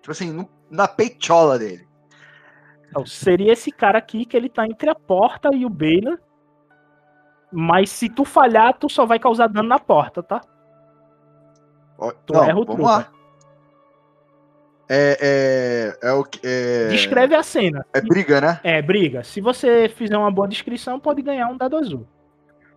[0.00, 1.86] Tipo assim, no- na peitola dele.
[2.88, 6.18] Então, seria esse cara aqui que ele tá entre a porta e o Belian.
[7.52, 10.40] Mas se tu falhar, tu só vai causar dano na porta, tá?
[11.98, 13.10] Ó, Tu não, erra o vamos lá.
[14.90, 16.40] É, é, é o que.
[16.42, 17.84] É, Descreve a cena.
[17.92, 18.60] é briga, né?
[18.62, 19.22] É, briga.
[19.22, 22.06] Se você fizer uma boa descrição, pode ganhar um dado azul.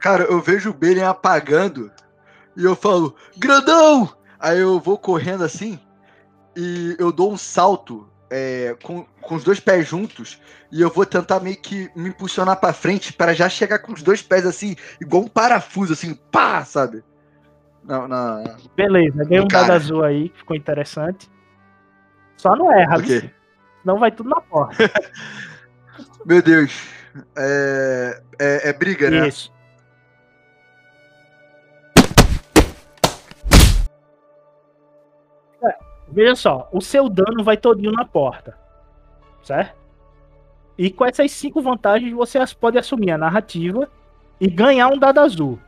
[0.01, 1.91] Cara, eu vejo o Belian apagando
[2.57, 4.09] e eu falo, grandão!
[4.39, 5.79] Aí eu vou correndo assim
[6.57, 10.41] e eu dou um salto é, com, com os dois pés juntos
[10.71, 14.01] e eu vou tentar meio que me impulsionar pra frente para já chegar com os
[14.01, 17.03] dois pés assim, igual um parafuso, assim, pá, sabe?
[17.83, 18.57] Na, na...
[18.75, 21.29] Beleza, ganhei um dado azul aí, que ficou interessante.
[22.37, 23.19] Só não erra, Ok.
[23.19, 23.29] viu?
[23.81, 24.91] Senão vai tudo na porta.
[26.25, 26.89] Meu Deus.
[27.35, 29.27] É, é, é briga, né?
[29.27, 29.51] Isso.
[36.11, 38.57] Veja só, o seu dano vai todinho na porta.
[39.43, 39.75] Certo?
[40.77, 43.89] E com essas cinco vantagens você pode assumir a narrativa
[44.39, 45.59] e ganhar um dado azul.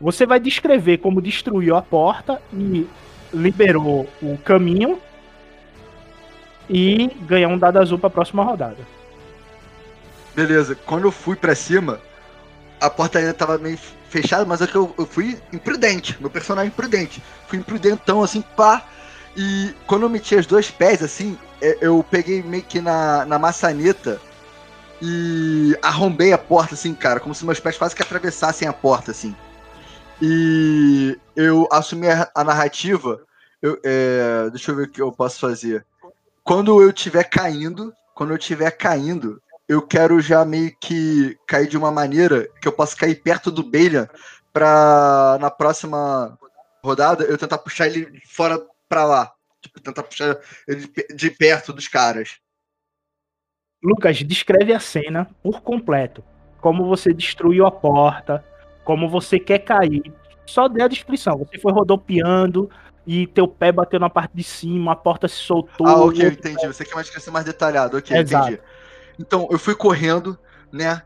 [0.00, 2.88] Você vai descrever como destruiu a porta e
[3.32, 4.98] liberou o caminho
[6.68, 8.78] e ganhar um dado azul pra próxima rodada.
[10.34, 12.00] Beleza, quando eu fui pra cima,
[12.80, 13.78] a porta ainda tava meio
[14.08, 16.16] fechada, mas é que eu, eu fui imprudente.
[16.20, 17.22] Meu personagem imprudente.
[17.46, 18.84] Fui imprudentão, assim, pá.
[19.36, 23.38] E quando eu meti os dois pés, assim, é, eu peguei meio que na, na
[23.38, 24.20] maçaneta
[25.00, 29.10] e arrombei a porta, assim, cara, como se meus pés quase que atravessassem a porta,
[29.10, 29.34] assim.
[30.20, 33.20] E eu assumi a, a narrativa.
[33.62, 35.84] Eu, é, deixa eu ver o que eu posso fazer.
[36.44, 41.78] Quando eu estiver caindo, quando eu estiver caindo, eu quero já meio que cair de
[41.78, 44.08] uma maneira que eu possa cair perto do Balian
[44.52, 46.36] pra na próxima
[46.82, 49.32] rodada eu tentar puxar ele fora pra lá.
[49.62, 50.36] Tipo, tentar puxar
[50.66, 52.38] ele de pe- de perto dos caras.
[53.82, 56.22] Lucas, descreve a cena por completo.
[56.60, 58.44] Como você destruiu a porta,
[58.84, 60.02] como você quer cair.
[60.44, 61.38] Só dê a descrição.
[61.38, 62.68] Você foi rodopiando
[63.06, 65.86] e teu pé bateu na parte de cima, a porta se soltou.
[65.86, 66.66] Ah, ok, entendi.
[66.66, 68.48] Você quer uma descrição mais detalhada, ok, Exato.
[68.48, 68.62] entendi.
[69.18, 70.38] Então, eu fui correndo,
[70.72, 71.02] né?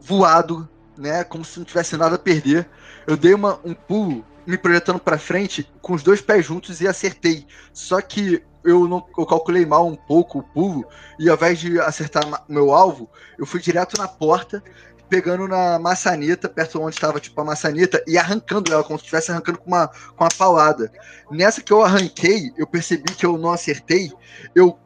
[0.00, 1.24] Voado, né?
[1.24, 2.68] Como se não tivesse nada a perder.
[3.06, 6.86] Eu dei uma, um pulo, me projetando pra frente, com os dois pés juntos e
[6.88, 7.46] acertei.
[7.72, 10.84] Só que eu não eu calculei mal um pouco o pulo,
[11.18, 13.08] e ao invés de acertar meu alvo,
[13.38, 14.62] eu fui direto na porta,
[15.08, 19.30] pegando na maçaneta, perto onde estava tipo a maçaneta, e arrancando ela, como se estivesse
[19.30, 20.90] arrancando com uma, com uma paulada.
[21.30, 24.12] Nessa que eu arranquei, eu percebi que eu não acertei,
[24.54, 24.76] eu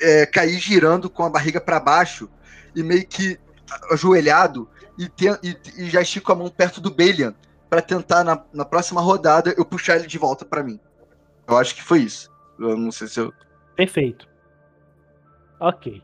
[0.00, 2.28] é, caí girando com a barriga para baixo
[2.74, 3.38] e meio que
[3.90, 4.68] ajoelhado
[4.98, 7.32] e, te- e- e já estico a mão perto do Balian
[7.72, 10.78] para tentar na, na próxima rodada eu puxar ele de volta para mim.
[11.48, 12.30] Eu acho que foi isso.
[12.58, 13.32] Eu não sei se eu.
[13.74, 14.28] Perfeito.
[15.58, 16.02] Ok.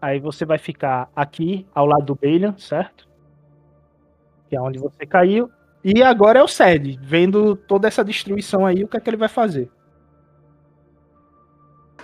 [0.00, 3.08] Aí você vai ficar aqui ao lado do Balian, certo?
[4.48, 5.48] Que é onde você caiu.
[5.84, 9.16] E agora é o Sed, vendo toda essa destruição aí, o que é que ele
[9.16, 9.70] vai fazer?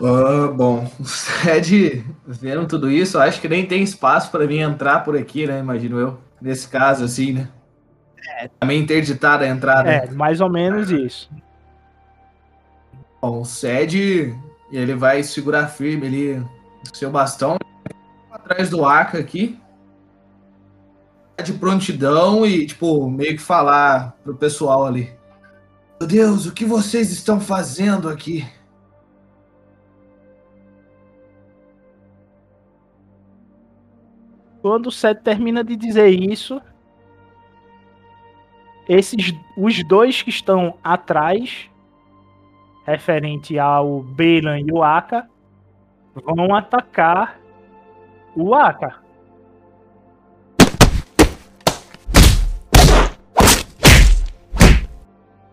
[0.01, 5.01] Ah, bom, o Sed, vendo tudo isso, acho que nem tem espaço para mim entrar
[5.01, 5.59] por aqui, né?
[5.59, 6.19] Imagino eu.
[6.41, 7.49] Nesse caso, assim, né?
[8.27, 9.91] É, meio interditada a entrada.
[9.91, 11.31] É, mais ou menos isso.
[13.21, 14.35] Bom, o Sed,
[14.71, 17.59] ele vai segurar firme ali o seu bastão
[18.31, 19.59] atrás do Aka aqui.
[21.45, 25.13] De prontidão e, tipo, meio que falar pro pessoal ali.
[26.01, 28.45] Meu Deus, o que vocês estão fazendo aqui?
[34.61, 36.61] Quando o Sed termina de dizer isso,
[38.89, 41.69] esses os dois que estão atrás,
[42.87, 45.29] referente ao Belan e o Aka,
[46.15, 47.39] vão atacar
[48.35, 48.97] o Aka.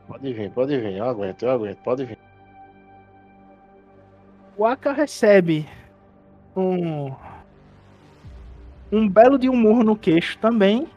[0.07, 2.17] Pode vir, pode vir, eu aguento, eu aguento, pode vir.
[4.57, 5.67] O Aka recebe
[6.55, 7.13] um
[8.91, 10.87] um belo de um murro no queixo também.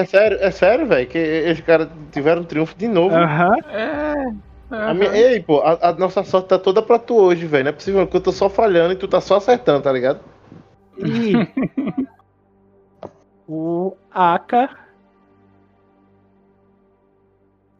[0.00, 3.14] É sério, é sério, velho, que esses caras tiveram triunfo de novo.
[3.16, 3.56] Aham.
[3.70, 4.14] É.
[4.70, 7.64] A minha- Ei, pô, a, a nossa sorte tá toda pra tu hoje, velho.
[7.64, 10.20] Não é possível que eu tô só falhando e tu tá só acertando, tá ligado?
[10.98, 11.32] E
[13.48, 14.68] o Aka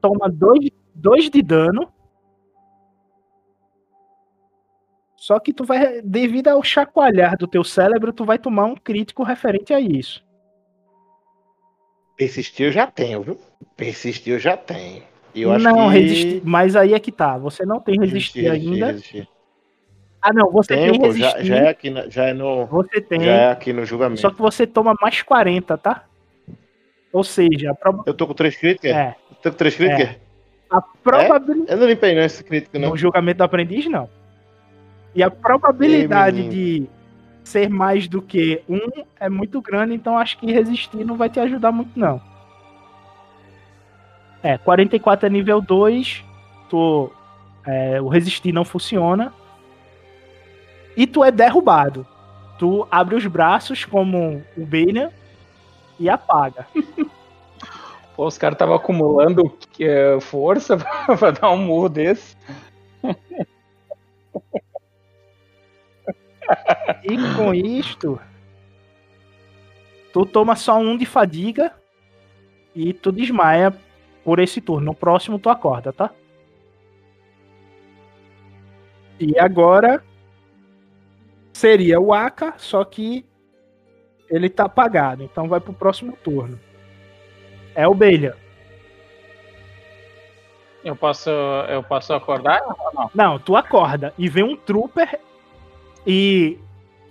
[0.00, 1.92] toma dois, dois de dano.
[5.16, 9.22] Só que tu vai, devido ao chacoalhar do teu cérebro, tu vai tomar um crítico
[9.22, 10.26] referente a isso.
[12.18, 13.38] Persistir eu já tenho, viu?
[13.76, 15.02] Persistir eu já tenho.
[15.34, 15.98] Eu acho não, que...
[15.98, 17.38] resistir, mas aí é que tá.
[17.38, 18.86] Você não tem resistir, ainda.
[18.88, 19.26] resistir.
[20.20, 21.30] Ah, não, você tem pô, resistir.
[21.30, 22.66] já, já é aqui, na- já é no...
[22.66, 23.20] Você tem.
[23.20, 24.20] Já é aqui no julgamento.
[24.20, 26.04] Só que você toma mais 40, tá?
[27.12, 28.90] Ou seja, a, proba- Eu tô com três críticas?
[28.90, 29.14] É.
[29.42, 30.16] Tô com três críticas?
[30.70, 31.70] a probabilidade.
[31.72, 32.90] Eu não limpei não esse crítico, não.
[32.90, 34.08] No julgamento do aprendiz, não.
[35.14, 36.86] E a probabilidade de
[37.48, 38.80] ser mais do que um
[39.18, 42.20] é muito grande, então acho que resistir não vai te ajudar muito, não.
[44.42, 46.24] É, 44 é nível 2,
[46.68, 47.10] tu,
[47.66, 49.32] é, o resistir não funciona.
[50.96, 52.06] E tu é derrubado.
[52.58, 55.10] Tu abre os braços como o Balian
[55.98, 56.66] e apaga.
[58.14, 60.76] Pô, os caras estavam acumulando eh, força
[61.18, 62.36] pra dar um murro desse.
[67.04, 68.20] E com isto,
[70.12, 71.72] tu toma só um de fadiga
[72.74, 73.74] e tu desmaia
[74.24, 74.86] por esse turno.
[74.86, 76.10] No próximo tu acorda, tá?
[79.20, 80.02] E agora
[81.52, 83.26] seria o Aka, só que
[84.30, 86.58] ele tá apagado, então vai pro próximo turno.
[87.74, 88.36] É o Belha.
[90.84, 92.62] Eu posso, eu posso acordar
[92.94, 93.10] não?
[93.14, 95.20] Não, tu acorda e vê um trooper
[96.06, 96.58] e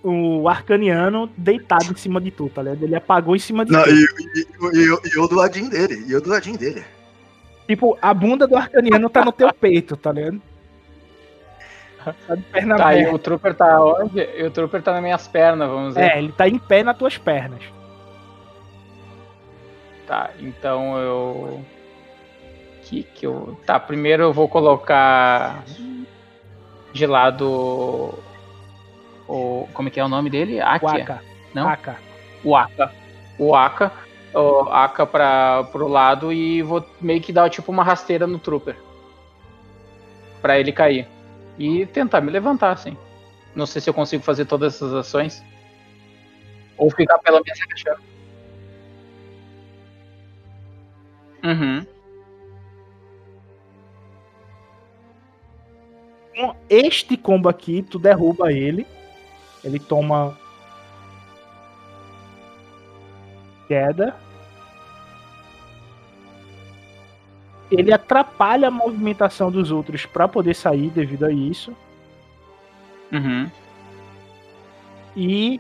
[0.04, 2.84] o arcaniano deitado em cima de tu, tá ligado?
[2.84, 3.90] Ele apagou em cima de Não, tu.
[3.90, 6.06] e, e- e- e eu, e do ladinho dele.
[6.08, 6.84] E eu do ladinho dele.
[7.68, 10.42] Tipo, a bunda do arcaniano tá no teu peito, tá ligado?
[12.26, 14.20] Tá de perna Tá, e o Trooper tá onde?
[14.22, 16.12] E o Trooper tá nas minhas pernas, vamos dizer.
[16.12, 17.62] É, ele tá em pé nas tuas pernas.
[20.08, 21.62] Tá, então eu.
[22.84, 23.58] Que que eu.
[23.66, 25.66] Tá, primeiro eu vou colocar
[26.94, 28.14] de lado
[29.28, 29.68] o.
[29.74, 30.60] Como é que é o nome dele?
[30.60, 30.90] Akia?
[30.90, 31.22] Waka.
[31.54, 31.68] Não?
[31.68, 31.98] Aka.
[32.44, 32.94] O Aka.
[33.38, 33.92] O Aka.
[34.34, 38.76] O Aka pra, pro lado e vou meio que dar tipo uma rasteira no Trooper.
[40.42, 41.08] Pra ele cair.
[41.58, 42.96] E tentar me levantar, assim.
[43.56, 45.44] Não sei se eu consigo fazer todas essas ações.
[46.78, 48.02] Ou ficar pelo menos agachando.
[51.44, 51.86] Uhum.
[56.36, 58.86] Com este combo aqui, tu derruba ele.
[59.64, 60.38] Ele toma.
[63.68, 64.16] Queda.
[67.70, 71.76] Ele atrapalha a movimentação dos outros pra poder sair devido a isso.
[73.12, 73.50] Uhum.
[75.16, 75.60] E.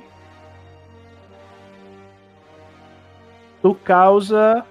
[3.62, 4.66] Tu causa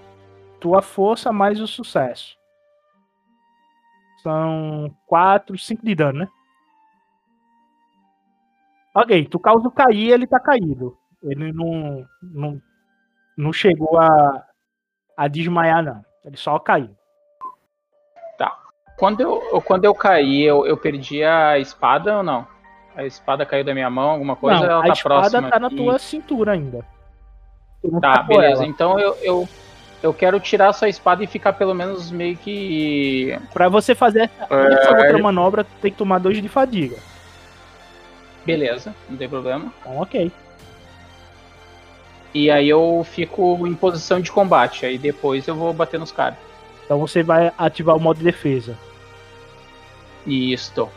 [0.60, 2.36] tua força mais o sucesso.
[4.22, 6.28] São 4, 5 de dano, né?
[8.96, 10.96] Ok, tu causa cair, ele tá caído.
[11.22, 12.62] Ele não, não,
[13.36, 14.42] não chegou a,
[15.14, 16.02] a desmaiar, não.
[16.24, 16.96] Ele só caiu.
[18.38, 18.58] Tá.
[18.96, 22.46] Quando eu, quando eu caí, eu, eu perdi a espada ou não?
[22.94, 24.60] A espada caiu da minha mão, alguma coisa?
[24.60, 26.82] não, ela a tá espada próxima tá na tua cintura ainda.
[28.00, 28.62] Tá, beleza.
[28.62, 28.66] ela.
[28.66, 29.48] Então eu, eu,
[30.02, 33.38] eu quero tirar sua espada e ficar pelo menos meio que.
[33.52, 36.96] Pra você fazer essa, É, essa outra manobra, tu tem que tomar dois de fadiga.
[38.46, 39.72] Beleza, não tem problema.
[39.80, 40.30] Então, ok.
[42.32, 44.86] E aí eu fico em posição de combate.
[44.86, 46.38] Aí depois eu vou bater nos caras.
[46.84, 48.78] Então você vai ativar o modo de defesa.
[50.26, 50.88] Isto.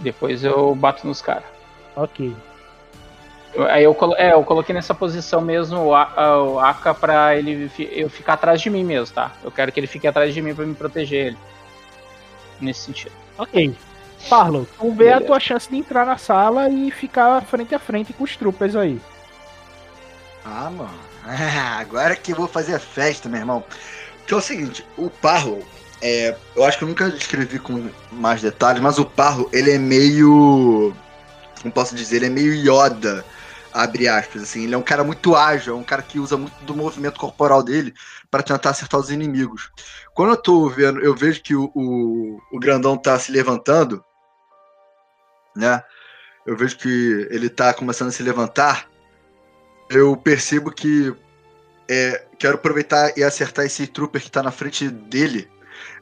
[0.00, 1.44] Depois eu bato nos caras.
[1.96, 2.34] Ok.
[3.70, 7.34] Aí eu, colo- é, eu coloquei nessa posição mesmo o, A- a- o Aka pra
[7.36, 9.32] ele eu ficar atrás de mim mesmo, tá?
[9.42, 11.38] Eu quero que ele fique atrás de mim pra me proteger ele.
[12.60, 13.12] Nesse sentido.
[13.36, 13.74] Ok.
[14.28, 18.12] Parlo, tu vê a tua chance de entrar na sala e ficar frente a frente
[18.12, 19.00] com os troopers aí.
[20.44, 21.08] Ah, mano.
[21.24, 23.64] Ah, agora que eu vou fazer a festa, meu irmão.
[24.26, 25.62] Que é o seguinte, o Parlo,
[26.00, 29.78] é, eu acho que eu nunca descrevi com mais detalhes, mas o Parlo, ele é
[29.78, 30.94] meio.
[31.60, 32.16] Como posso dizer?
[32.16, 33.24] Ele é meio Yoda,
[33.72, 34.64] abre aspas, assim.
[34.64, 37.62] Ele é um cara muito ágil, é um cara que usa muito do movimento corporal
[37.62, 37.94] dele
[38.30, 39.70] para tentar acertar os inimigos.
[40.14, 44.04] Quando eu tô vendo, eu vejo que o, o, o grandão tá se levantando,
[45.58, 45.82] né?
[46.46, 48.88] Eu vejo que ele tá começando a se levantar
[49.90, 51.14] eu percebo que
[51.88, 55.48] é, quero aproveitar e acertar esse trooper que tá na frente dele.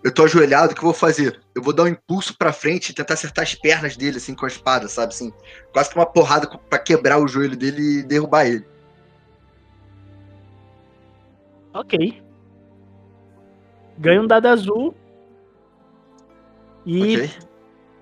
[0.02, 1.40] Eu tô ajoelhado, o que eu vou fazer?
[1.54, 4.44] Eu vou dar um impulso pra frente e tentar acertar as pernas dele, assim, com
[4.44, 5.12] a espada, sabe?
[5.12, 5.32] Assim,
[5.72, 8.66] quase que uma porrada pra quebrar o joelho dele e derrubar ele.
[11.72, 12.22] Ok.
[13.98, 14.94] Ganha um dado azul.
[16.84, 17.30] E Ok?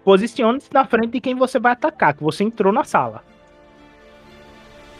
[0.04, 3.22] Posicione-se na frente de quem você vai atacar, que você entrou na sala.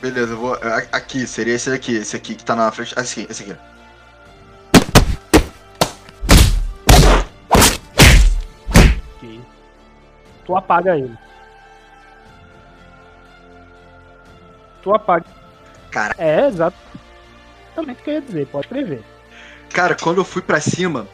[0.00, 0.54] Beleza, eu vou.
[0.54, 2.94] a- Aqui, seria esse aqui, esse aqui que tá na frente.
[2.98, 3.56] Esse aqui, esse aqui.
[9.16, 9.40] Ok.
[10.44, 11.16] Tu apaga ele.
[14.82, 15.24] Tu apaga.
[15.90, 16.14] Cara.
[16.18, 16.76] É, exato.
[17.72, 19.02] Exatamente o que eu ia dizer, pode escrever.
[19.70, 21.06] Cara, quando eu fui pra cima,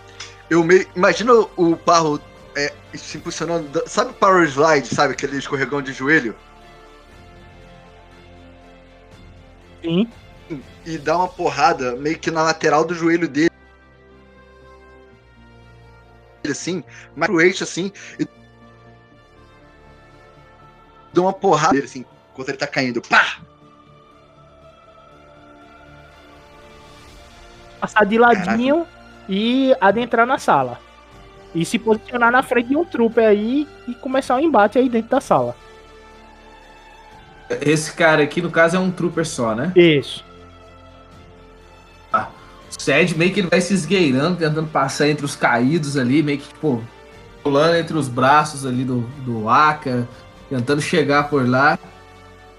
[0.48, 0.86] eu meio.
[0.96, 2.20] Imagina o- o Parro
[2.56, 3.82] é, se impulsionando.
[3.86, 5.12] Sabe o Power Slide, sabe?
[5.12, 6.34] Aquele escorregão de joelho?
[9.82, 10.10] Sim.
[10.84, 13.50] E dá uma porrada meio que na lateral do joelho dele.
[16.48, 16.82] Assim,
[17.14, 17.92] mais pro eixo assim.
[18.18, 18.26] E
[21.12, 23.00] dá uma porrada nele assim, enquanto ele tá caindo.
[23.02, 23.40] Pá!
[27.80, 28.86] Passar de ladinho
[29.28, 30.80] e adentrar na sala.
[31.54, 35.10] E se posicionar na frente de um trooper aí e começar um embate aí dentro
[35.10, 35.56] da sala.
[37.60, 39.72] Esse cara aqui, no caso, é um trooper só, né?
[39.74, 40.24] Isso.
[42.70, 46.38] O Sed meio que ele vai se esgueirando, tentando passar entre os caídos ali, meio
[46.38, 46.82] que, tipo,
[47.42, 50.06] pulando entre os braços ali do, do Aka,
[50.48, 51.76] tentando chegar por lá.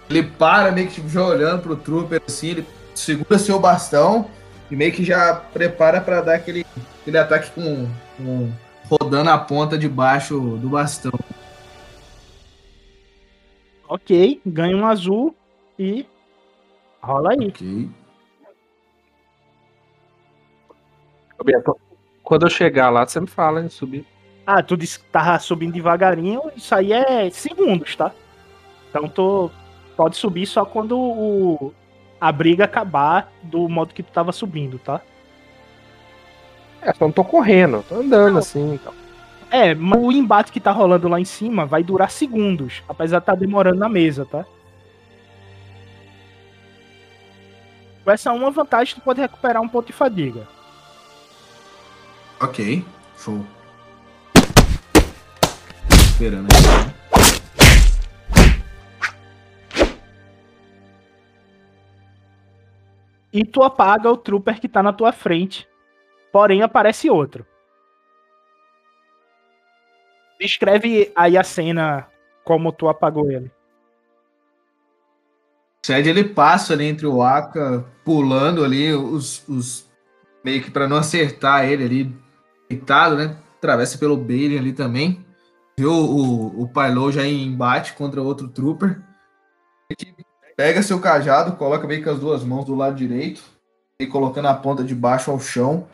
[0.09, 4.29] Ele para, meio que tipo, já olhando pro trooper assim, ele segura seu bastão
[4.69, 6.65] e meio que já prepara pra dar aquele,
[7.01, 7.87] aquele ataque com,
[8.17, 8.51] com
[8.91, 11.13] rodando a ponta de baixo do bastão.
[13.87, 15.35] Ok, ganha um azul
[15.77, 16.05] e
[17.01, 17.47] rola aí.
[17.47, 17.89] Ok.
[22.23, 24.05] Quando eu chegar lá, você me fala, hein, subir.
[24.45, 28.11] Ah, tu disse que tava subindo devagarinho, isso aí é segundos, tá?
[28.89, 29.51] Então tu
[29.95, 31.73] pode subir só quando o,
[32.19, 35.01] a briga acabar do modo que tu tava subindo, tá?
[36.81, 38.73] É, só não tô correndo, tô andando assim.
[38.73, 38.93] Então.
[39.51, 43.23] É, mas o embate que tá rolando lá em cima vai durar segundos, apesar de
[43.23, 44.45] estar demorando na mesa, tá?
[48.03, 50.47] Com essa uma vantagem, tu pode recuperar um ponto de fadiga.
[52.39, 52.83] Ok,
[53.17, 53.45] show.
[55.89, 56.61] Esperando aqui.
[56.63, 57.01] né?
[63.33, 65.67] E tu apaga o trooper que tá na tua frente.
[66.31, 67.45] Porém, aparece outro.
[70.39, 72.07] Descreve aí a cena
[72.43, 73.51] como tu apagou ele.
[75.85, 79.89] Sed ele passa ali entre o Aka, pulando ali os, os
[80.43, 82.15] meio que para não acertar ele ali,
[82.69, 83.37] deitado, né?
[83.57, 85.25] Atravessa pelo Bailey ali também.
[85.77, 89.01] Viu o, o Pailou já em embate contra outro trooper.
[90.55, 93.41] Pega seu cajado, coloca meio com as duas mãos do lado direito
[93.99, 95.87] e colocando a ponta de baixo ao chão.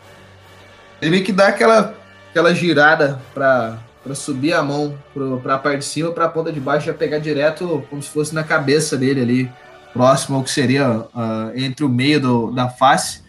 [1.02, 1.94] Ele meio que dá aquela,
[2.30, 3.78] aquela girada para
[4.16, 4.98] subir a mão
[5.44, 8.10] para a parte de cima, para a ponta de baixo já pegar direto como se
[8.10, 9.52] fosse na cabeça dele ali,
[9.94, 13.22] próximo ao que seria ah, entre o meio do, da face.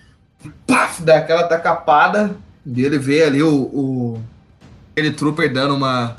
[0.67, 4.23] Paf, dá aquela tacapada e ele vê ali o, o
[4.93, 6.17] aquele trooper dando uma,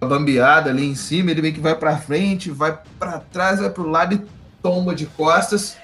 [0.00, 3.70] uma bambeada ali em cima, ele meio que vai para frente, vai para trás, vai
[3.70, 4.22] pro lado e
[4.62, 5.76] tomba de costas.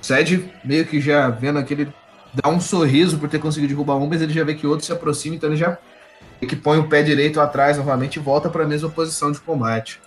[0.00, 1.92] Sed meio que já vendo aquele
[2.32, 4.92] dá um sorriso por ter conseguido derrubar um, mas ele já vê que outro se
[4.92, 5.78] aproxima, então ele já
[6.40, 10.00] que põe o pé direito atrás novamente e volta para a mesma posição de combate.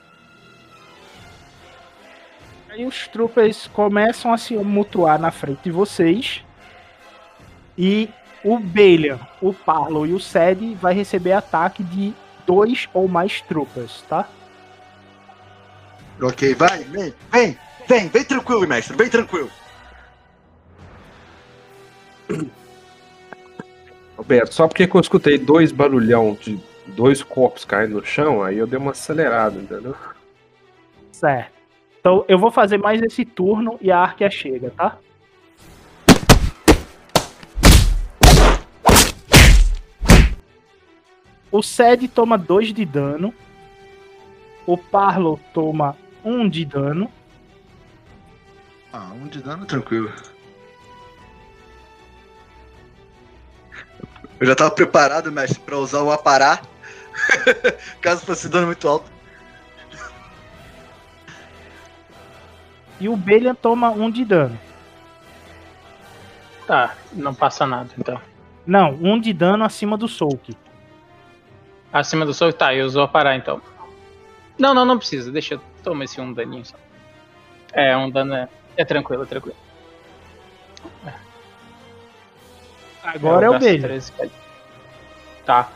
[2.69, 6.41] Aí os troopers começam a se mutuar na frente de vocês.
[7.77, 8.09] E
[8.43, 12.13] o Balian, o Parlo e o Sed vai receber ataque de
[12.45, 14.27] dois ou mais troopers, tá?
[16.21, 17.57] Ok, vai, vem, vem,
[17.87, 19.49] vem, vem tranquilo, mestre, vem tranquilo.
[24.17, 28.57] Roberto, só porque que eu escutei dois barulhão de dois corpos caindo no chão, aí
[28.57, 29.95] eu dei uma acelerada, entendeu?
[31.11, 31.51] Certo.
[31.99, 34.97] Então eu vou fazer mais esse turno e a Arquia chega, tá?
[41.51, 43.33] O Sed toma 2 de dano.
[44.65, 47.11] O Parlo toma 1 um de dano.
[48.93, 50.11] Ah, um de dano tranquilo.
[54.39, 56.61] Eu já tava preparado, mestre, pra usar o aparar.
[58.01, 59.11] Caso fosse dano muito alto.
[62.99, 64.59] E o Belian toma 1 um de dano.
[66.67, 68.21] Tá, não passa nada então.
[68.65, 70.55] Não, 1 um de dano acima do Soak.
[71.91, 73.61] Acima do sol, tá, eu vou parar então.
[74.57, 76.77] Não, não, não precisa, deixa eu tomar esse um daninho só.
[77.73, 78.47] É, um dano é,
[78.77, 79.57] é tranquilo, é tranquilo.
[83.03, 83.81] Agora é o gasto Belian.
[83.81, 84.31] 13, pode.
[85.45, 85.69] Tá.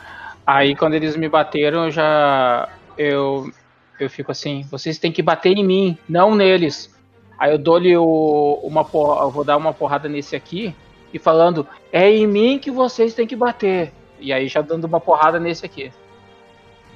[0.45, 2.69] Aí quando eles me bateram, eu já.
[2.97, 3.51] Eu.
[3.99, 6.93] Eu fico assim, vocês têm que bater em mim, não neles.
[7.39, 10.75] Aí eu dou-lhe o- uma porra, eu vou dar uma porrada nesse aqui
[11.13, 13.93] e falando, é em mim que vocês têm que bater.
[14.19, 15.93] E aí já dando uma porrada nesse aqui.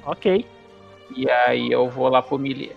[0.04, 0.44] Ok.
[1.16, 2.72] E aí eu vou lá pro melee.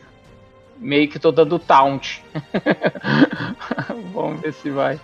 [0.78, 2.24] Meio que tô dando taunt.
[4.14, 5.00] Vamos ver se vai.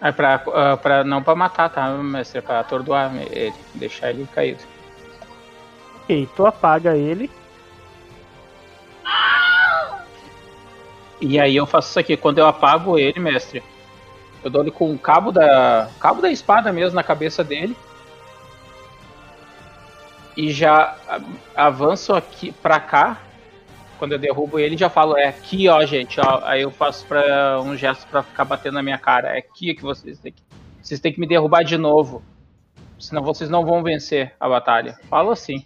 [0.00, 2.38] É pra, ah, pra, não pra matar, tá, mestre?
[2.38, 4.62] É pra atordoar ele, deixar ele caído.
[6.02, 7.30] Ok, tu apaga ele.
[11.20, 13.62] E aí eu faço isso aqui, quando eu apago ele, mestre,
[14.42, 15.88] eu dou ele com o cabo da.
[15.98, 17.76] cabo da espada mesmo na cabeça dele.
[20.36, 20.96] E já
[21.56, 23.18] avanço aqui pra cá.
[23.98, 26.40] Quando eu derrubo ele, já falo, é aqui, ó, gente, ó.
[26.44, 29.34] Aí eu faço pra, um gesto pra ficar batendo na minha cara.
[29.34, 30.42] É aqui que vocês têm que.
[30.80, 32.22] Vocês têm que me derrubar de novo.
[32.98, 34.98] Senão vocês não vão vencer a batalha.
[35.10, 35.64] Falo assim.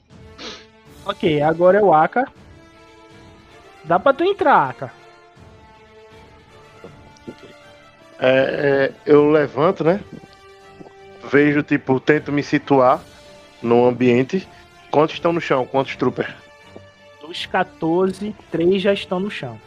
[1.05, 2.25] Ok, agora é o Aka.
[3.85, 4.93] Dá pra tu entrar, Aka.
[8.19, 10.01] É, é, eu levanto, né?
[11.31, 13.01] Vejo, tipo, tento me situar
[13.61, 14.49] no ambiente.
[14.91, 15.67] Quantos estão no chão?
[15.67, 16.42] Quantos trooper?
[17.23, 19.59] Dos 14, 3 já estão no chão.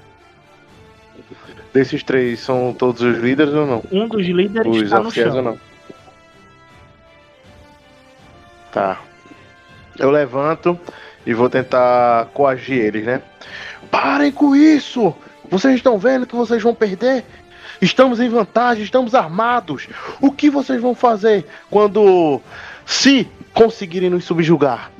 [1.73, 3.83] Desses três, são todos os líderes ou não?
[3.91, 5.35] Um dos líderes Os está no chão.
[5.37, 5.59] ou não?
[8.73, 8.99] Tá.
[9.97, 10.77] Eu levanto
[11.25, 13.21] e vou tentar coagir eles, né?
[13.89, 15.15] Parem com isso!
[15.49, 17.23] Vocês estão vendo que vocês vão perder?
[17.81, 19.87] Estamos em vantagem, estamos armados.
[20.19, 22.41] O que vocês vão fazer quando
[22.85, 24.91] se conseguirem nos subjugar?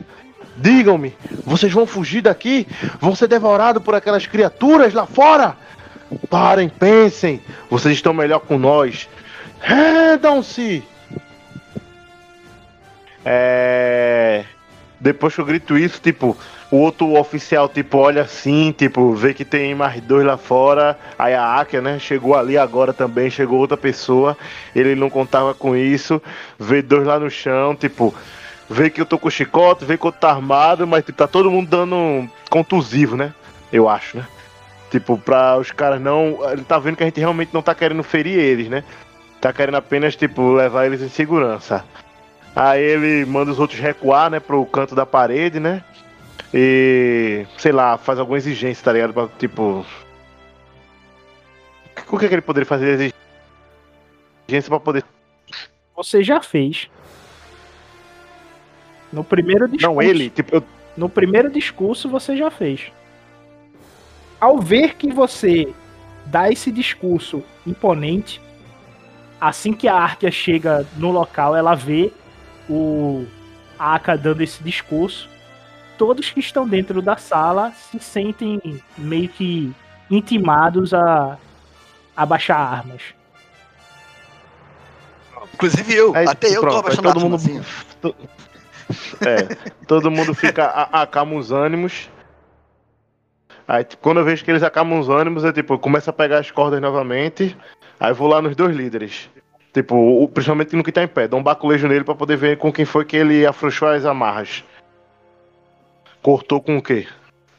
[0.57, 1.14] Digam-me,
[1.45, 2.68] vocês vão fugir daqui?
[2.99, 5.56] Vão ser devorados por aquelas criaturas lá fora?
[6.30, 7.41] Parem, pensem.
[7.69, 9.10] Vocês estão melhor com nós.
[9.60, 10.84] Rendam-se!
[13.26, 14.45] É.
[14.99, 16.38] Depois que eu grito isso, tipo,
[16.72, 20.98] o outro oficial, tipo, olha assim, tipo, vê que tem mais dois lá fora.
[21.18, 24.38] Aí a Akia, né, chegou ali agora também, chegou outra pessoa.
[24.76, 26.22] Ele não contava com isso.
[26.57, 28.14] Vê dois lá no chão, tipo,
[28.70, 31.52] vê que eu tô com chicote, vê que eu tô armado, mas tipo, tá todo
[31.52, 33.34] mundo dando contusivo, né?
[33.72, 34.28] Eu acho, né?
[34.90, 36.40] Tipo, pra os caras não.
[36.52, 38.84] Ele tá vendo que a gente realmente não tá querendo ferir eles, né?
[39.42, 41.84] Tá querendo apenas, tipo, levar eles em segurança.
[42.56, 45.84] Aí ele manda os outros recuar, né, pro canto da parede, né?
[46.54, 47.46] E.
[47.58, 49.14] sei lá, faz alguma exigência, tá ligado?
[49.14, 49.86] Pra, tipo.
[52.10, 53.14] O que, que ele poderia fazer
[54.48, 55.04] exigência pra poder.
[55.98, 56.90] Você já fez.
[59.16, 59.88] No primeiro discurso.
[59.96, 60.64] Não, ele, tipo, eu.
[60.98, 62.92] No primeiro discurso você já fez.
[64.40, 65.74] Ao ver que você
[66.26, 68.42] dá esse discurso imponente,
[69.40, 72.12] assim que a Arkia chega no local, ela vê
[72.70, 73.26] o
[73.80, 75.30] Aka dando esse discurso.
[75.98, 78.60] Todos que estão dentro da sala se sentem
[78.98, 79.72] meio que
[80.12, 81.38] intimados a,
[82.16, 83.02] a baixar armas.
[85.54, 87.62] Inclusive eu, Aí, até eu tô pronto, aí abaixando todo mundo- assim.
[89.26, 89.56] É,
[89.88, 92.10] todo mundo fica a- acalma os ânimos.
[93.68, 96.14] Aí, tipo, quando eu vejo que eles acalmam os ânimos, eu tipo, eu começo a
[96.14, 97.57] pegar as cordas novamente.
[97.99, 99.30] Aí vou lá nos dois líderes.
[99.74, 101.28] Tipo, o, principalmente no que tá em pé.
[101.28, 104.64] Dou um baculejo nele pra poder ver com quem foi que ele afrouxou as amarras.
[106.22, 107.07] Cortou com o quê?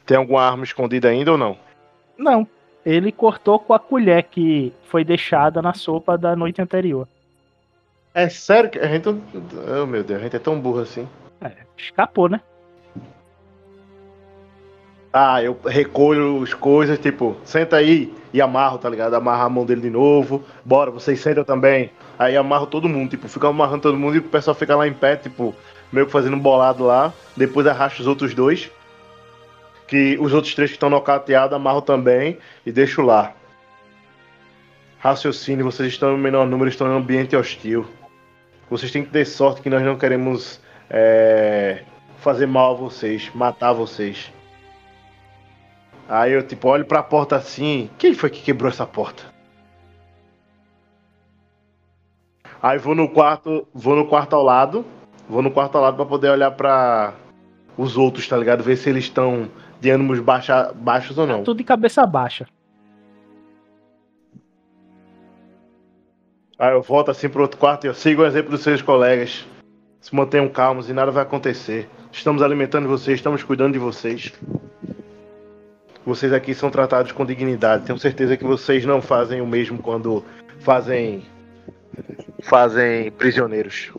[0.05, 1.57] Tem alguma arma escondida ainda ou não?
[2.17, 2.47] Não,
[2.85, 7.07] ele cortou com a colher que foi deixada na sopa da noite anterior.
[8.17, 9.11] É sério que a gente.
[9.11, 11.07] Oh meu Deus, a gente é tão burro assim.
[11.39, 12.41] É, escapou, né?
[15.13, 19.13] Ah, eu recolho as coisas, tipo, senta aí e amarro, tá ligado?
[19.13, 20.43] Amarra a mão dele de novo.
[20.65, 21.91] Bora, vocês sentam também.
[22.19, 24.95] Aí amarro todo mundo, tipo, fica amarrando todo mundo e o pessoal fica lá em
[24.95, 25.55] pé, tipo,
[25.93, 27.13] meio que fazendo um bolado lá.
[27.37, 28.71] Depois arrasto os outros dois.
[29.87, 33.35] Que os outros três que estão nocateados amarro também e deixo lá.
[35.01, 37.87] Raciocínio, vocês estão em menor número, estão em um ambiente hostil.
[38.69, 40.61] Vocês têm que ter sorte que nós não queremos
[40.91, 41.83] é,
[42.19, 44.33] fazer mal a vocês, matar vocês.
[46.09, 47.91] Aí eu tipo olho pra porta assim.
[47.99, 49.25] Quem foi que quebrou essa porta?
[52.63, 54.85] Aí vou no quarto, vou no quarto ao lado,
[55.29, 57.15] vou no quarto ao lado pra poder olhar pra
[57.77, 58.63] os outros, tá ligado?
[58.63, 59.49] Ver se eles estão
[59.81, 61.45] de ânimos baixa, baixos ou não.
[61.45, 62.47] Tudo de cabeça baixa.
[66.59, 69.47] Aí eu volto assim pro outro quarto e eu sigo o exemplo dos seus colegas.
[70.01, 71.89] Se mantenham calmos e nada vai acontecer.
[72.11, 74.33] Estamos alimentando vocês, estamos cuidando de vocês.
[76.05, 77.85] Vocês aqui são tratados com dignidade.
[77.85, 80.25] Tenho certeza que vocês não fazem o mesmo quando
[80.61, 81.25] fazem
[82.43, 83.93] fazem prisioneiros.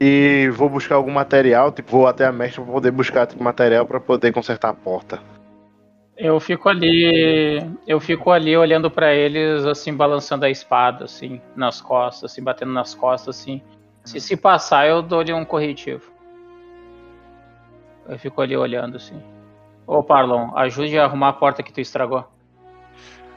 [0.00, 3.86] E vou buscar algum material, tipo, vou até a mestre para poder buscar tipo, material
[3.86, 5.31] para poder consertar a porta.
[6.24, 11.80] Eu fico ali, eu fico ali olhando pra eles assim, balançando a espada assim, nas
[11.80, 13.60] costas, assim, batendo nas costas assim.
[14.04, 16.12] Se se passar, eu dou-lhe um corretivo.
[18.08, 19.20] Eu fico ali olhando assim.
[19.84, 22.24] Ô Parlon, ajude a arrumar a porta que tu estragou.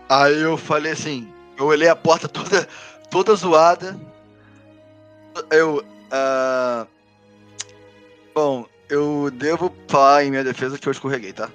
[0.07, 2.67] Aí eu falei assim, eu olhei a porta toda,
[3.09, 3.99] toda zoada.
[5.49, 5.83] Eu.
[6.11, 6.85] ah,
[8.31, 11.49] bom, eu devo falar em minha defesa que eu escorreguei, tá?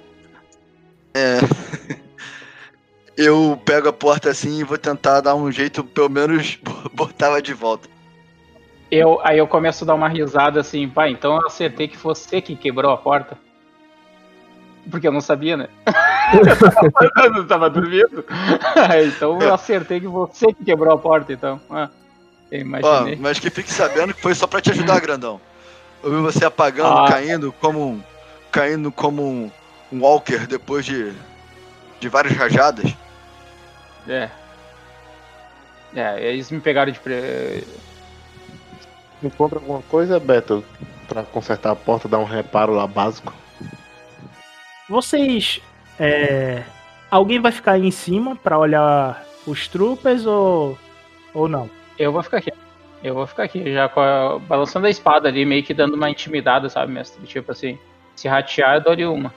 [3.71, 6.59] Pego a porta assim e vou tentar dar um jeito, pelo menos
[6.93, 7.87] botar ela de volta.
[8.91, 12.41] Eu, aí eu começo a dar uma risada assim, pá, então eu acertei que você
[12.41, 13.37] que quebrou a porta.
[14.89, 15.69] Porque eu não sabia, né?
[17.37, 18.25] eu tava dormindo.
[19.07, 21.61] então eu acertei que você que quebrou a porta, então.
[21.69, 21.89] Ah,
[22.51, 23.15] imaginei.
[23.15, 25.39] mas que fique sabendo que foi só pra te ajudar, grandão.
[26.03, 27.07] Eu vi você apagando, Ah.
[27.07, 28.01] caindo como um.
[28.51, 29.51] caindo como um,
[29.93, 31.13] um walker depois de.
[32.01, 32.93] de várias rajadas.
[34.07, 34.29] É.
[35.95, 36.99] É, eles me pegaram de.
[36.99, 37.63] Pre...
[39.21, 40.63] Encontra alguma coisa, Beto,
[41.07, 43.33] pra consertar a porta, dar um reparo lá básico?
[44.89, 45.61] Vocês.
[45.99, 46.63] é,
[47.09, 50.77] alguém vai ficar aí em cima pra olhar os troopers ou.
[51.33, 51.69] ou não?
[51.99, 52.51] Eu vou ficar aqui.
[53.03, 56.09] Eu vou ficar aqui, já com a, balançando a espada ali, meio que dando uma
[56.09, 57.25] intimidada, sabe, mestre?
[57.25, 57.77] Tipo assim,
[58.15, 59.33] se ratear, eu dou-lhe uma.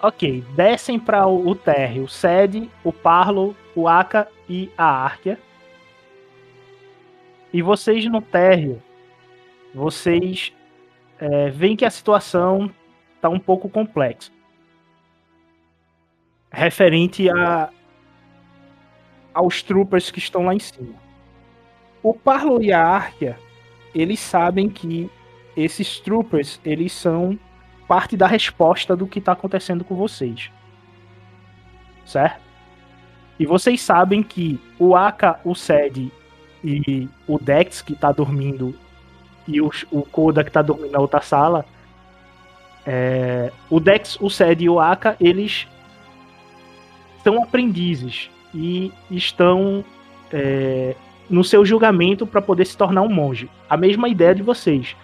[0.00, 5.36] Ok, descem para o, térreo, o Sed, o Parlo, o Aka e a Arkia.
[7.52, 8.80] E vocês no térreo,
[9.74, 10.52] vocês
[11.18, 12.70] é, veem que a situação
[13.20, 14.30] tá um pouco complexa.
[16.48, 17.68] Referente a,
[19.34, 20.94] aos troopers que estão lá em cima.
[22.04, 23.36] O Parlo e a Arkia,
[23.92, 25.10] eles sabem que
[25.56, 27.36] esses troopers, eles são
[27.88, 30.52] parte da resposta do que está acontecendo com vocês.
[32.04, 32.40] Certo?
[33.38, 36.12] E vocês sabem que o Aka, o Sed
[36.62, 38.74] e o Dex, que tá dormindo,
[39.46, 41.64] e o, o Koda, que tá dormindo na outra sala,
[42.84, 45.66] é, o Dex, o Sed e o Aka, eles
[47.22, 49.84] são aprendizes e estão
[50.32, 50.94] é,
[51.28, 53.48] no seu julgamento para poder se tornar um monge.
[53.68, 54.96] A mesma ideia de vocês.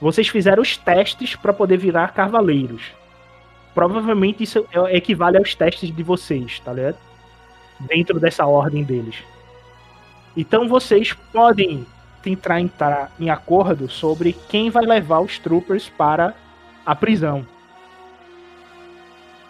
[0.00, 2.82] Vocês fizeram os testes para poder virar cavaleiros.
[3.74, 6.96] Provavelmente isso é- equivale aos testes de vocês, tá ligado?
[7.80, 9.16] Dentro dessa ordem deles.
[10.36, 11.86] Então vocês podem
[12.22, 16.34] tentar entrar em acordo sobre quem vai levar os troopers para
[16.84, 17.46] a prisão.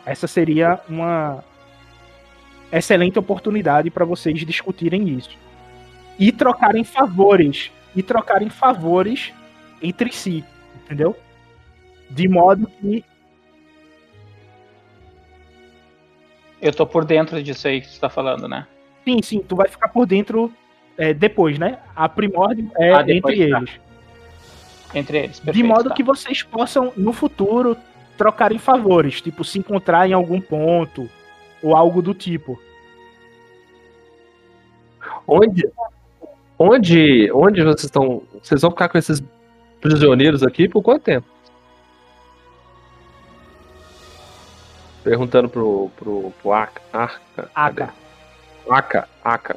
[0.04, 1.44] Essa seria uma
[2.72, 5.36] excelente oportunidade para vocês discutirem isso.
[6.18, 7.70] E trocarem favores.
[7.94, 9.32] E trocarem favores
[9.82, 10.44] entre si.
[10.84, 11.16] Entendeu?
[12.08, 13.04] De modo que.
[16.60, 18.66] Eu tô por dentro disso aí que você tá falando, né?
[19.04, 20.52] Sim, sim, tu vai ficar por dentro
[20.98, 21.78] é, depois, né?
[21.96, 23.58] A primórdia é Ah, depois, entre tá.
[23.58, 23.80] eles.
[24.92, 25.94] Entre eles, de perfeito, modo tá.
[25.94, 27.76] que vocês possam, no futuro,
[28.18, 29.20] trocarem favores.
[29.22, 31.08] Tipo, se encontrar em algum ponto.
[31.62, 32.60] Ou algo do tipo.
[35.26, 35.66] Onde,
[36.58, 38.22] onde, onde vocês estão?
[38.42, 39.22] Vocês vão ficar com esses
[39.80, 41.26] prisioneiros aqui por quanto tempo?
[45.02, 46.82] Perguntando pro, pro, pro Aka.
[46.92, 47.50] Arca.
[47.54, 47.94] Aka.
[48.68, 49.08] Aka.
[49.24, 49.56] Aka.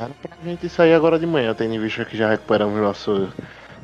[0.00, 3.32] Era pra gente sair agora de manhã, tendo em vista que já recuperamos nosso,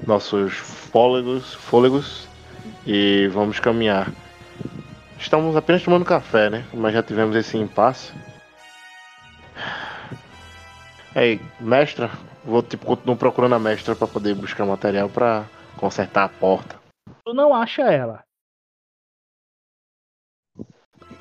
[0.07, 2.29] nossos fôlegos, fôlegos
[2.87, 4.13] e vamos caminhar.
[5.19, 6.65] Estamos apenas tomando café, né?
[6.73, 8.13] Mas já tivemos esse impasse.
[11.15, 12.11] Aí, mestra,
[12.45, 15.45] vou tipo continuo procurando a mestra pra poder buscar material pra
[15.77, 16.77] consertar a porta.
[17.25, 18.23] Tu não acha ela.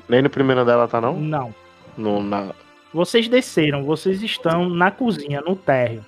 [0.08, 1.18] Nem no primeiro andar ela tá não?
[1.18, 1.54] Não.
[1.96, 2.54] No, na...
[2.92, 6.04] Vocês desceram, vocês estão na cozinha, no térreo.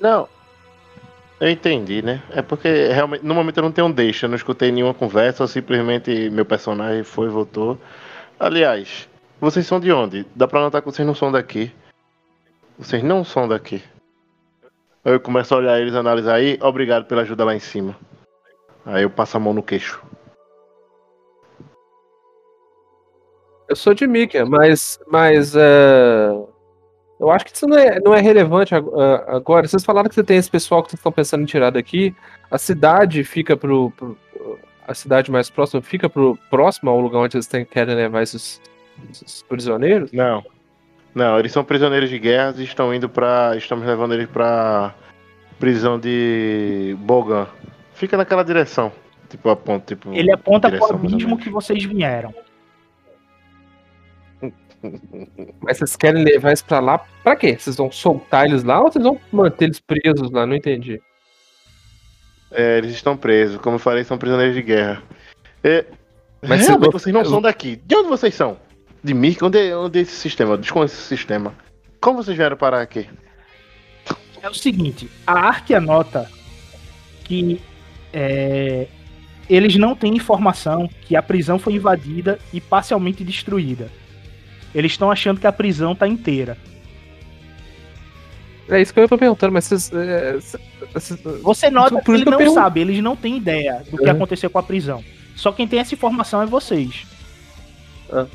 [0.00, 0.28] Não.
[1.40, 2.22] Eu entendi, né?
[2.30, 5.46] É porque realmente no momento eu não tenho um deixa, eu não escutei nenhuma conversa,
[5.46, 7.78] simplesmente meu personagem foi e voltou.
[8.40, 9.08] Aliás,
[9.40, 10.26] vocês são de onde?
[10.34, 11.72] Dá pra notar que vocês não são daqui.
[12.78, 13.82] Vocês não são daqui.
[15.04, 17.96] Aí Eu começo a olhar eles, analisar aí, obrigado pela ajuda lá em cima.
[18.86, 20.02] Aí eu passo a mão no queixo.
[23.68, 26.30] Eu sou de Mickey, mas, mas é,
[27.20, 29.68] eu acho que isso não é, não é relevante ah, agora.
[29.68, 32.14] Vocês falaram que você tem esse pessoal que vocês estão pensando em tirar daqui.
[32.50, 34.16] A cidade fica pro, pro-
[34.86, 38.58] a cidade mais próxima fica pro próximo ao lugar onde vocês têm, querem levar esses,
[39.10, 40.10] esses prisioneiros?
[40.12, 40.42] Não.
[41.18, 43.56] Não, eles são prisioneiros de guerra e estão indo pra.
[43.56, 44.94] Estamos levando eles pra
[45.58, 47.48] prisão de Bogan.
[47.92, 48.92] Fica naquela direção.
[49.28, 50.14] Tipo, aponta, tipo.
[50.14, 52.32] Ele aponta mais ou abismo que vocês vieram.
[55.60, 57.58] Mas vocês querem levar eles pra lá pra quê?
[57.58, 60.46] Vocês vão soltar eles lá ou vocês vão manter eles presos lá?
[60.46, 61.02] Não entendi.
[62.52, 63.56] É, eles estão presos.
[63.56, 65.02] Como eu falei, são prisioneiros de guerra.
[65.64, 65.84] É,
[66.46, 67.74] Mas realmente, vocês não são daqui.
[67.84, 68.67] De onde vocês são?
[69.08, 69.42] De Mirk?
[69.42, 70.52] Onde, onde é esse sistema?
[70.52, 71.54] Eu desconheço esse sistema.
[71.98, 73.08] Como vocês vieram parar aqui?
[74.42, 76.30] É o seguinte, a Ark nota
[77.24, 77.58] que
[78.12, 78.86] é,
[79.48, 83.90] eles não têm informação que a prisão foi invadida e parcialmente destruída.
[84.74, 86.58] Eles estão achando que a prisão tá inteira.
[88.68, 89.90] É isso que eu ia perguntando, mas vocês.
[89.94, 90.34] é,
[90.92, 93.96] vocês- Você nota Por que isso ele não pergun- sabe, eles não têm ideia do
[93.96, 94.10] que É.
[94.10, 95.02] aconteceu com a prisão.
[95.34, 97.06] Só quem tem essa informação é vocês.
[98.12, 98.26] É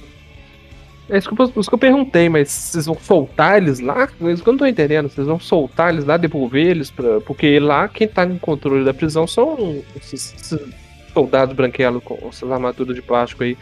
[1.18, 4.08] isso que, eu, isso que eu perguntei, mas vocês vão soltar eles lá?
[4.22, 5.10] É Isso que eu não tô entendendo.
[5.10, 7.20] Vocês vão soltar eles lá, devolver eles pra.
[7.22, 10.60] Porque lá quem tá no controle da prisão são esses, esses
[11.14, 13.58] soldados branquelos com essas armaduras de plástico aí.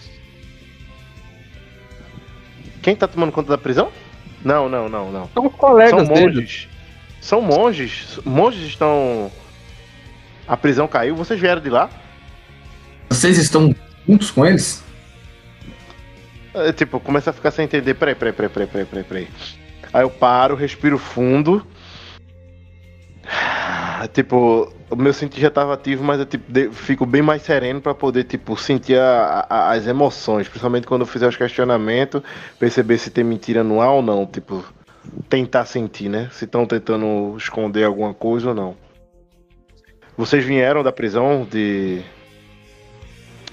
[2.81, 3.91] Quem tá tomando conta da prisão?
[4.43, 5.29] Não, não, não, não.
[5.33, 6.35] São os colegas São deles.
[6.35, 6.67] monges.
[7.19, 8.19] São monges.
[8.25, 9.31] Monges estão
[10.47, 11.89] A prisão caiu, vocês vieram de lá?
[13.09, 13.75] Vocês estão
[14.07, 14.83] juntos com eles?
[16.53, 17.93] É, tipo, começa a ficar sem entender.
[17.93, 19.27] Peraí, peraí, peraí, peraí, peraí, peraí, peraí.
[19.93, 21.65] Aí eu paro, respiro fundo.
[24.13, 27.79] Tipo, o meu sentido já tava ativo, mas eu tipo, de- fico bem mais sereno
[27.79, 30.47] pra poder, tipo, sentir a- a- as emoções.
[30.47, 32.21] Principalmente quando eu fizer os questionamentos,
[32.59, 34.25] perceber se tem mentira no ar ou não.
[34.25, 34.65] Tipo,
[35.29, 36.29] tentar sentir, né?
[36.31, 38.75] Se estão tentando esconder alguma coisa ou não.
[40.17, 42.01] Vocês vieram da prisão de.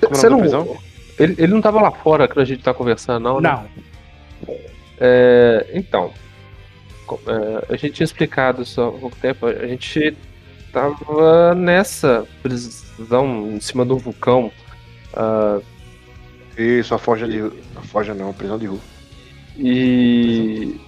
[0.01, 0.77] Como é Você não, prisão?
[1.19, 3.41] Ele, ele não tava lá fora quando a gente tá conversando, não?
[3.41, 3.51] né?
[3.51, 4.57] Não.
[5.01, 6.13] É, então,
[7.27, 9.47] é, a gente tinha explicado isso há pouco tempo.
[9.47, 10.17] A gente
[10.73, 14.51] tava nessa prisão em cima do vulcão.
[15.15, 15.61] ah,
[16.57, 17.41] Isso, a forja de.
[17.77, 18.81] A forja não, a prisão de rua.
[19.57, 20.81] e.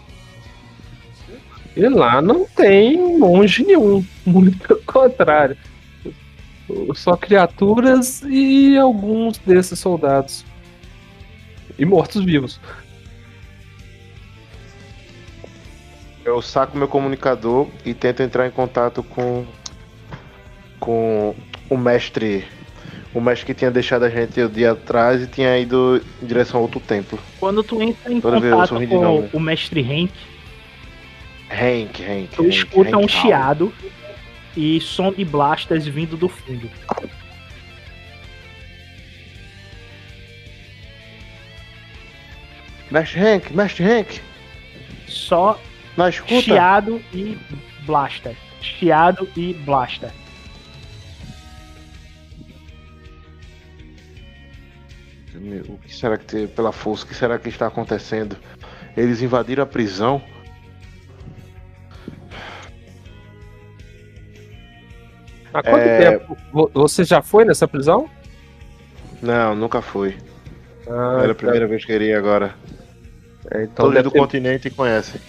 [1.77, 4.05] E lá não tem monge nenhum.
[4.27, 5.57] Muito pelo contrário.
[6.94, 10.44] Só criaturas e alguns desses soldados.
[11.78, 12.60] E mortos-vivos.
[16.24, 19.44] Eu saco meu comunicador e tento entrar em contato com.
[20.78, 21.34] com
[21.68, 22.44] o mestre.
[23.12, 26.60] O mestre que tinha deixado a gente o dia atrás e tinha ido em direção
[26.60, 27.18] a outro templo.
[27.40, 30.12] Quando tu entra em Toda contato com o mestre Henk,
[31.51, 32.28] Hank, Hank.
[32.36, 33.72] tu Hank, escuta Hank um chiado
[34.56, 36.70] e som de blasters vindo do fundo.
[42.90, 44.20] Mestre Hank, Mestre Hank,
[45.06, 45.60] Só
[46.09, 46.43] escuta.
[46.43, 47.39] chiado e
[47.86, 48.36] blaster.
[48.60, 50.10] Chiado e blaster.
[55.68, 57.05] O que será que tem pela força?
[57.05, 58.36] O que será que está acontecendo?
[58.97, 60.22] Eles invadiram a prisão.
[65.52, 66.10] Há quanto É.
[66.10, 66.36] tempo?
[66.52, 68.09] Vo- Você já foi nessa prisão?
[69.22, 70.16] Não, nunca fui.
[70.89, 72.55] Ah, Era a primeira vez que iria agora.
[73.52, 75.20] É, então Todos do ter- continente conhecem.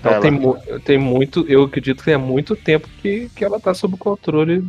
[0.00, 0.20] Então Ela.
[0.20, 3.94] tem, mu- tem muito, eu acredito que tem muito tempo que, que ela tá sob
[3.94, 4.64] o controle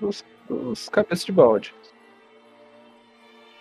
[0.00, 1.74] dos, dos cabeças de balde.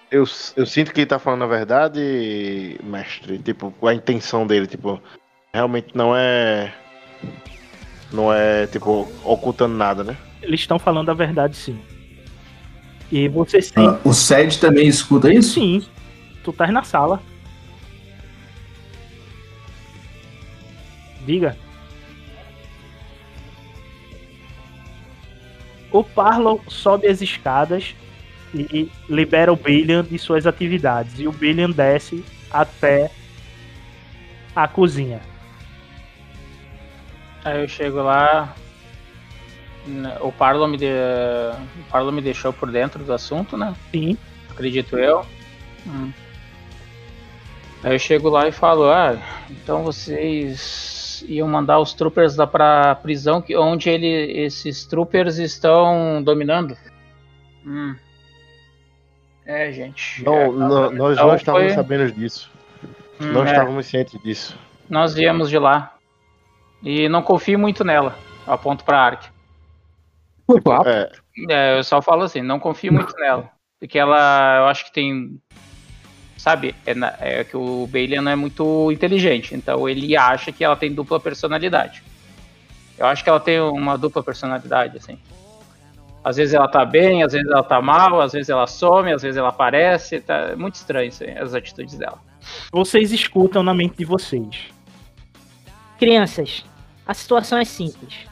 [0.10, 0.24] Eu,
[0.56, 3.38] eu sinto que ele tá falando a verdade, mestre.
[3.40, 5.02] Tipo, a intenção dele, tipo,
[5.54, 6.74] realmente não é.
[8.12, 10.18] Não é, tipo, ocultando nada, né?
[10.42, 11.80] Eles estão falando a verdade sim.
[13.12, 13.74] E você sim.
[13.78, 15.54] Ah, o Sed também escuta isso?
[15.54, 15.86] Sim.
[16.44, 17.22] Tu tá na sala.
[21.26, 21.58] Diga.
[25.92, 27.96] O Parlon sobe as escadas
[28.54, 31.20] e libera o Billion de suas atividades.
[31.20, 33.12] E o Billion desce até
[34.56, 35.22] a cozinha.
[37.48, 38.54] Aí eu chego lá.
[39.88, 40.86] n- O Parlo me, de...
[40.88, 43.74] o Parlo me deixou por dentro do assunto, né?
[43.92, 44.18] Sim.
[44.50, 45.26] Acredito eu.
[45.86, 46.12] Hum.
[47.84, 49.18] Aí eu chego lá e falo, ah,
[49.50, 54.08] então vocês iam mandar os troopers lá pra prisão que, onde ele,
[54.42, 56.76] esses troopers estão dominando.
[57.66, 57.96] Hum.
[59.46, 60.24] É, gente.
[60.26, 62.50] Não, é, não, nós então não estávamos foi- sabendo disso.
[63.22, 63.52] Hum, não é.
[63.52, 64.58] estávamos cientes disso.
[64.90, 65.94] Nós viemos de lá.
[66.84, 68.18] E não confio muito nela.
[68.46, 69.26] Eu aponto pra Ark.
[70.86, 71.12] É,
[71.50, 73.50] É, eu só falo assim, não confio muito nela.
[73.80, 75.40] Porque ela, eu acho que tem.
[76.38, 79.54] Sabe, é, na- é que o Bailey não é muito inteligente.
[79.56, 82.02] Então ele acha que ela tem dupla personalidade.
[82.98, 85.20] Eu acho que ela tem uma dupla personalidade, assim.
[86.24, 89.22] Às vezes ela tá bem, às vezes ela tá mal, às vezes ela some, às
[89.22, 90.20] vezes ela aparece.
[90.22, 92.20] Tá é muito estranho isso as atitudes dela.
[92.72, 94.70] Vocês escutam na mente de vocês.
[95.98, 96.64] Crianças,
[97.08, 98.28] a situação é simples.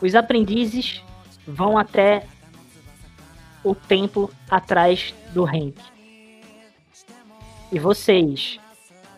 [0.00, 1.00] Os aprendizes
[1.46, 2.26] vão até
[3.62, 5.78] o templo atrás do Henk.
[7.70, 8.58] E vocês,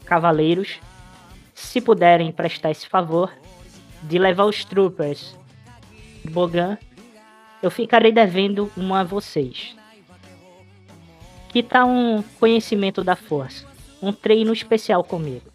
[0.04, 0.78] cavaleiros,
[1.54, 3.32] se puderem prestar esse favor
[4.02, 5.36] de levar os troopers
[6.30, 6.76] Bogan,
[7.62, 9.74] eu ficarei devendo uma a vocês.
[11.48, 13.75] Que tal um conhecimento da força?
[14.02, 15.50] Um treino especial comigo.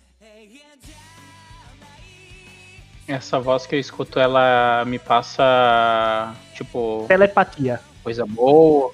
[3.08, 7.80] Essa voz que eu escuto, ela me passa, tipo, Telepatia.
[8.04, 8.94] coisa boa.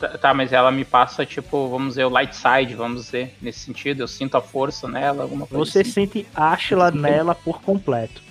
[0.00, 3.60] Tá, tá, mas ela me passa, tipo, vamos dizer, o light side, vamos dizer, nesse
[3.60, 4.02] sentido.
[4.02, 5.90] Eu sinto a força nela, alguma coisa Você assim.
[5.90, 8.22] sente Ashla nela por completo.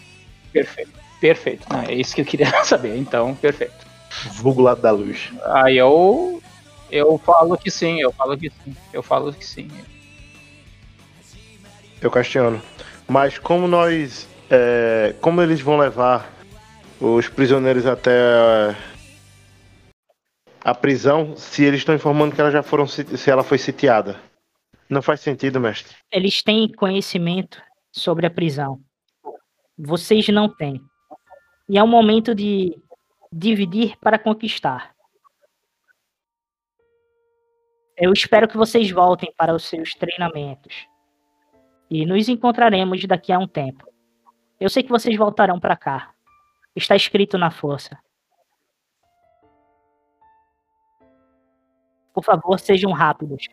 [0.51, 1.67] Perfeito, perfeito.
[1.87, 3.73] É isso que eu queria saber, então, perfeito.
[4.33, 5.31] vulgo lado da luz.
[5.53, 6.41] Aí eu,
[6.91, 9.69] eu falo que sim, eu falo que sim, eu falo que sim.
[12.06, 12.61] Eu questiono.
[13.07, 14.30] Mas como nós.
[14.48, 16.32] é, como eles vão levar
[17.02, 18.76] os prisioneiros até
[20.64, 24.19] a prisão se eles estão informando que ela já foram se ela foi sitiada.
[24.88, 25.98] Não faz sentido, mestre.
[26.11, 27.60] Eles têm conhecimento
[27.91, 28.80] sobre a prisão.
[29.76, 30.80] Vocês não têm.
[31.68, 32.77] E é um momento de
[33.34, 34.94] dividir para conquistar.
[37.98, 40.86] Eu espero que vocês voltem para os seus treinamentos.
[41.89, 43.87] E nos encontraremos daqui a um tempo.
[44.59, 46.11] Eu sei que vocês voltarão para cá.
[46.75, 47.97] Está escrito na força.
[52.13, 53.45] Por favor, sejam rápidos.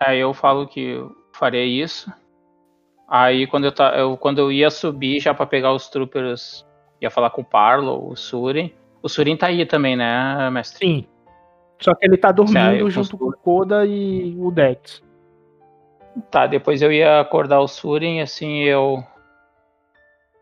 [0.00, 2.12] Aí eu falo que eu farei isso.
[3.08, 6.66] Aí quando eu, ta- eu- quando eu ia subir já pra pegar os troopers,
[7.00, 8.72] ia falar com o Parlo, o Surin.
[9.02, 10.78] O Surin tá aí também, né, mestre?
[10.86, 11.06] Sim.
[11.80, 15.02] Só que ele tá dormindo junto com o Koda e o Dex.
[16.30, 19.02] Tá, depois eu ia acordar o Surin, assim, eu.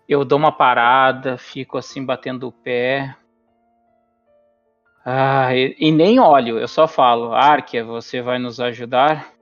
[0.08, 3.14] Eu dou uma parada, fico assim batendo o pé.
[5.04, 9.32] Ah, e, e nem olho, eu só falo, Arkia, você vai nos ajudar?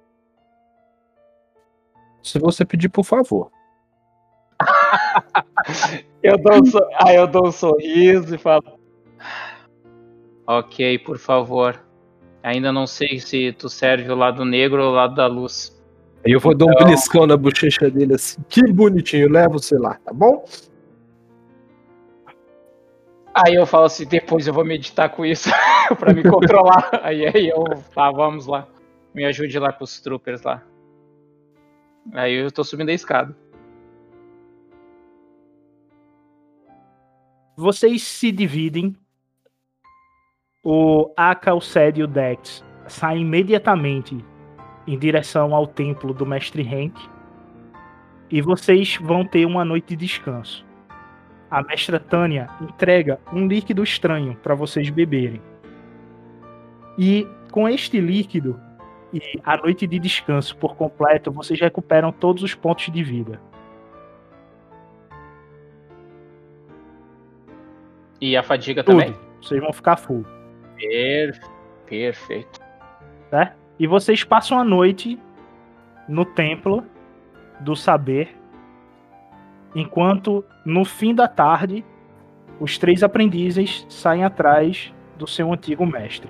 [2.22, 3.50] Se você pedir, por favor.
[6.22, 6.62] Eu dou um
[7.00, 8.78] Aí eu dou um sorriso e falo.
[10.44, 11.80] Ok, por favor.
[12.42, 15.77] Ainda não sei se tu serve o lado negro ou o lado da luz.
[16.24, 18.42] Aí eu vou dar um Então- beliscão na bochecha dele assim.
[18.48, 20.44] Que bonitinho, leva você lá, tá bom?
[23.34, 25.48] Aí eu falo assim, depois eu vou meditar com isso
[25.98, 26.90] pra me controlar.
[27.04, 27.64] Aí, aí eu,
[27.94, 28.66] tá, vamos lá.
[29.14, 30.62] Me ajude lá com os troopers lá.
[32.14, 33.34] Aí eu tô subindo a escada.
[37.56, 38.96] Vocês se dividem.
[40.64, 44.22] O Aka, o Sed e o Dex saem imediatamente
[44.92, 46.98] em direção ao templo do Mestre Henk.
[48.30, 50.64] E vocês vão ter uma noite de descanso.
[51.50, 55.40] A mestra Tânia entrega um líquido estranho para vocês beberem.
[56.98, 58.60] E com este líquido
[59.12, 63.40] e a noite de descanso por completo, vocês recuperam todos os pontos de vida.
[68.20, 68.98] E a fadiga Tudo.
[69.00, 69.16] também?
[69.40, 70.24] Vocês vão ficar full.
[70.76, 71.40] Per-
[71.86, 72.60] Perfeito.
[73.32, 73.54] né?
[73.78, 75.18] E vocês passam a noite
[76.08, 76.84] no templo
[77.60, 78.36] do saber,
[79.74, 81.84] enquanto no fim da tarde
[82.58, 86.28] os três aprendizes saem atrás do seu antigo mestre.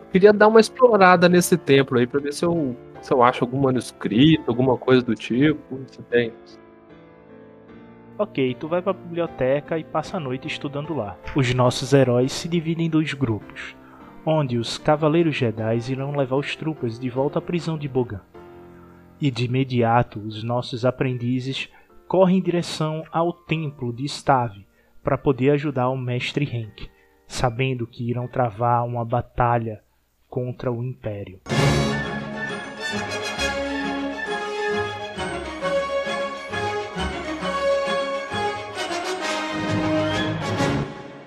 [0.00, 3.44] Eu queria dar uma explorada nesse templo aí pra ver se eu, se eu acho
[3.44, 5.80] algum manuscrito, alguma coisa do tipo.
[5.86, 6.32] Se tem.
[8.22, 11.18] Ok, tu vai pra biblioteca e passa a noite estudando lá.
[11.34, 13.74] Os nossos heróis se dividem em dois grupos,
[14.24, 18.20] onde os Cavaleiros Jedi irão levar os tropas de volta à prisão de Bogan.
[19.20, 21.68] E de imediato, os nossos aprendizes
[22.06, 24.68] correm em direção ao templo de Stave
[25.02, 26.88] para poder ajudar o mestre Henk,
[27.26, 29.82] sabendo que irão travar uma batalha
[30.28, 31.40] contra o Império.